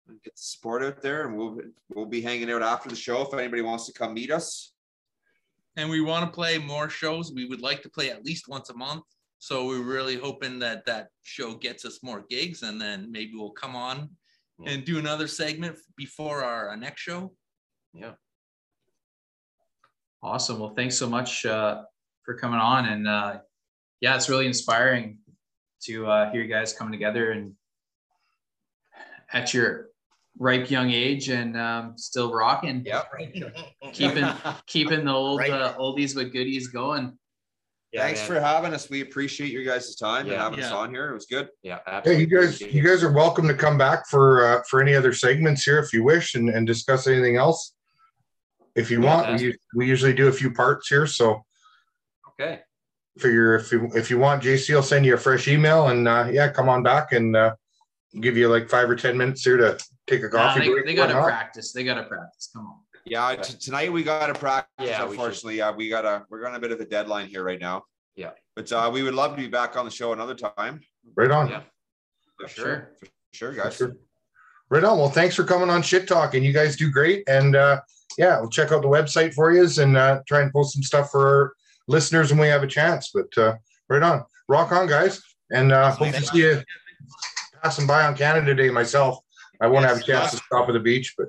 and 0.09 0.21
get 0.21 0.35
the 0.35 0.41
support 0.41 0.83
out 0.83 1.01
there. 1.01 1.25
And 1.25 1.37
we'll 1.37 1.59
we'll 1.89 2.05
be 2.05 2.21
hanging 2.21 2.51
out 2.51 2.61
after 2.61 2.89
the 2.89 2.95
show 2.95 3.21
if 3.21 3.33
anybody 3.33 3.61
wants 3.61 3.85
to 3.85 3.93
come 3.93 4.13
meet 4.13 4.29
us. 4.31 4.73
And 5.77 5.89
we 5.89 6.01
want 6.01 6.25
to 6.25 6.31
play 6.35 6.57
more 6.57 6.89
shows. 6.89 7.31
We 7.33 7.45
would 7.45 7.61
like 7.61 7.81
to 7.83 7.89
play 7.89 8.09
at 8.09 8.25
least 8.25 8.49
once 8.49 8.69
a 8.69 8.73
month. 8.73 9.03
So 9.39 9.67
we're 9.67 9.83
really 9.83 10.15
hoping 10.17 10.57
that 10.59 10.83
that 10.87 11.09
show 11.21 11.53
gets 11.53 11.85
us 11.85 12.01
more 12.01 12.25
gigs, 12.29 12.63
and 12.63 12.81
then 12.81 13.11
maybe 13.11 13.33
we'll 13.35 13.51
come 13.51 13.75
on 13.75 14.09
Yeah. 14.59 14.71
and 14.71 14.83
do 14.83 14.97
another 14.97 15.27
segment 15.27 15.77
before 15.95 16.43
our, 16.43 16.69
our 16.69 16.77
next 16.77 17.01
show. 17.01 17.33
Yeah. 17.93 18.13
Awesome. 20.23 20.59
Well, 20.59 20.73
thanks 20.75 20.97
so 20.97 21.07
much 21.07 21.45
uh, 21.45 21.83
for 22.23 22.33
coming 22.33 22.59
on, 22.59 22.85
and 22.87 23.07
uh, 23.07 23.37
yeah, 24.01 24.15
it's 24.15 24.29
really 24.29 24.47
inspiring 24.47 25.19
to 25.83 26.07
uh, 26.07 26.31
hear 26.31 26.41
you 26.41 26.49
guys 26.51 26.73
come 26.73 26.91
together 26.91 27.31
and 27.31 27.53
at 29.31 29.53
your 29.53 29.89
ripe 30.39 30.69
young 30.69 30.91
age 30.91 31.29
and 31.29 31.57
um, 31.57 31.97
still 31.97 32.31
rocking, 32.33 32.83
Yep. 32.85 33.11
keeping 33.93 34.29
keeping 34.67 35.05
the 35.05 35.11
old 35.11 35.39
Right. 35.41 35.51
uh, 35.51 35.75
oldies 35.77 36.15
but 36.15 36.31
goodies 36.31 36.67
going. 36.67 37.17
Yeah, 37.93 38.01
Thanks 38.03 38.19
man. 38.21 38.27
for 38.27 38.39
having 38.45 38.73
us. 38.73 38.89
We 38.89 39.01
appreciate 39.01 39.49
your 39.51 39.63
guys' 39.63 39.95
time 39.95 40.21
and 40.25 40.31
Yeah. 40.33 40.43
having 40.43 40.59
us 40.59 40.71
on 40.71 40.89
here. 40.93 41.09
It 41.09 41.13
was 41.13 41.25
good. 41.25 41.49
Yeah, 41.63 41.79
Yeah, 41.87 41.93
absolutely. 41.97 42.23
you 42.25 42.27
guys, 42.29 42.55
Appreciate 42.55 42.73
you 42.73 42.83
it. 42.83 42.85
guys 42.87 43.03
are 43.03 43.11
welcome 43.13 43.47
to 43.47 43.53
come 43.53 43.77
back 43.77 44.07
for 44.07 44.45
uh, 44.45 44.63
for 44.69 44.81
any 44.81 44.93
other 44.93 45.13
segments 45.13 45.63
here 45.63 45.79
if 45.79 45.93
you 45.93 46.03
wish, 46.03 46.35
and, 46.35 46.49
and 46.49 46.67
discuss 46.67 47.07
anything 47.07 47.37
else. 47.37 47.73
If 48.75 48.91
you 48.91 49.01
want, 49.01 49.41
we, 49.41 49.55
we 49.73 49.87
usually 49.87 50.13
do 50.13 50.27
a 50.27 50.31
few 50.31 50.51
parts 50.53 50.87
here, 50.87 51.07
so 51.07 51.43
Okay. 52.39 52.59
figure 53.17 53.55
if 53.55 53.71
you 53.71 53.89
if 53.95 54.11
you 54.11 54.19
want, 54.19 54.43
JC 54.43 54.75
will 54.75 54.83
send 54.83 55.03
you 55.05 55.15
a 55.15 55.17
fresh 55.17 55.47
email, 55.47 55.87
and 55.87 56.07
uh, 56.07 56.27
yeah, 56.31 56.49
come 56.49 56.69
on 56.69 56.83
back 56.83 57.11
and 57.13 57.35
uh, 57.35 57.55
give 58.19 58.37
you 58.37 58.49
like 58.49 58.69
five 58.69 58.87
or 58.87 58.95
ten 58.95 59.17
minutes 59.17 59.43
here 59.43 59.57
to 59.57 59.79
take 60.07 60.21
a 60.21 60.23
Nah, 60.23 60.29
coffee 60.31 60.61
they, 60.61 60.69
break. 60.69 60.85
they 60.85 60.95
gotta 60.95 61.13
practice. 61.13 61.71
They 61.73 61.83
gotta 61.83 62.03
practice. 62.03 62.49
Come 62.53 62.65
on. 62.65 62.77
Yeah, 63.05 63.35
t- 63.35 63.55
tonight 63.59 63.91
we 63.91 64.03
got 64.03 64.27
to 64.27 64.33
practice. 64.33 64.85
Yeah, 64.85 65.05
we 65.05 65.11
unfortunately, 65.11 65.57
yeah, 65.57 65.71
we 65.71 65.87
got 65.87 66.01
to. 66.01 66.25
We're 66.29 66.45
on 66.45 66.55
a 66.55 66.59
bit 66.59 66.71
of 66.73 66.81
a 66.81 66.85
deadline 66.85 67.27
here 67.27 67.41
right 67.43 67.59
now. 67.59 67.83
Yeah. 68.17 68.31
but 68.55 68.69
uh, 68.71 68.89
we 68.91 69.03
would 69.03 69.13
love 69.13 69.31
to 69.31 69.37
be 69.37 69.47
back 69.47 69.77
on 69.77 69.85
the 69.85 69.91
show 69.91 70.11
another 70.11 70.33
time. 70.35 70.81
Right 71.15 71.29
on. 71.31 71.49
Yeah. 71.49 71.61
For 72.39 72.47
sure. 72.49 72.89
for 72.99 73.07
sure, 73.31 73.53
guys. 73.53 73.75
Sure. 73.77 73.95
Right 74.69 74.83
on. 74.83 74.97
Well, 74.97 75.09
thanks 75.09 75.35
for 75.35 75.43
coming 75.45 75.69
on 75.69 75.81
Shit 75.83 76.07
Talk, 76.07 76.33
and 76.33 76.43
you 76.43 76.51
guys 76.51 76.75
do 76.75 76.91
great. 76.91 77.23
And 77.29 77.55
uh, 77.55 77.79
yeah, 78.17 78.39
we'll 78.41 78.49
check 78.49 78.71
out 78.73 78.81
the 78.81 78.87
website 78.89 79.33
for 79.33 79.53
you 79.53 79.65
and 79.81 79.95
uh, 79.95 80.21
try 80.27 80.41
and 80.41 80.51
post 80.51 80.73
some 80.73 80.83
stuff 80.83 81.11
for 81.11 81.27
our 81.27 81.53
listeners 81.87 82.31
when 82.31 82.39
we 82.41 82.47
have 82.47 82.63
a 82.63 82.67
chance. 82.67 83.11
But 83.13 83.37
uh, 83.37 83.55
right 83.87 84.03
on, 84.03 84.25
rock 84.49 84.71
on, 84.73 84.87
guys, 84.87 85.21
and 85.51 85.71
uh, 85.71 85.91
hope 85.91 86.13
to 86.13 86.21
see 86.23 86.39
you 86.39 86.61
passing 87.63 87.87
by 87.87 88.05
on 88.05 88.15
Canada 88.17 88.53
Day 88.53 88.69
myself. 88.69 89.19
I 89.59 89.67
won't 89.67 89.85
have 89.85 89.97
a 89.97 90.03
chance 90.03 90.31
to 90.31 90.37
stop 90.37 90.69
at 90.69 90.73
the 90.73 90.79
beach, 90.79 91.15
but 91.17 91.27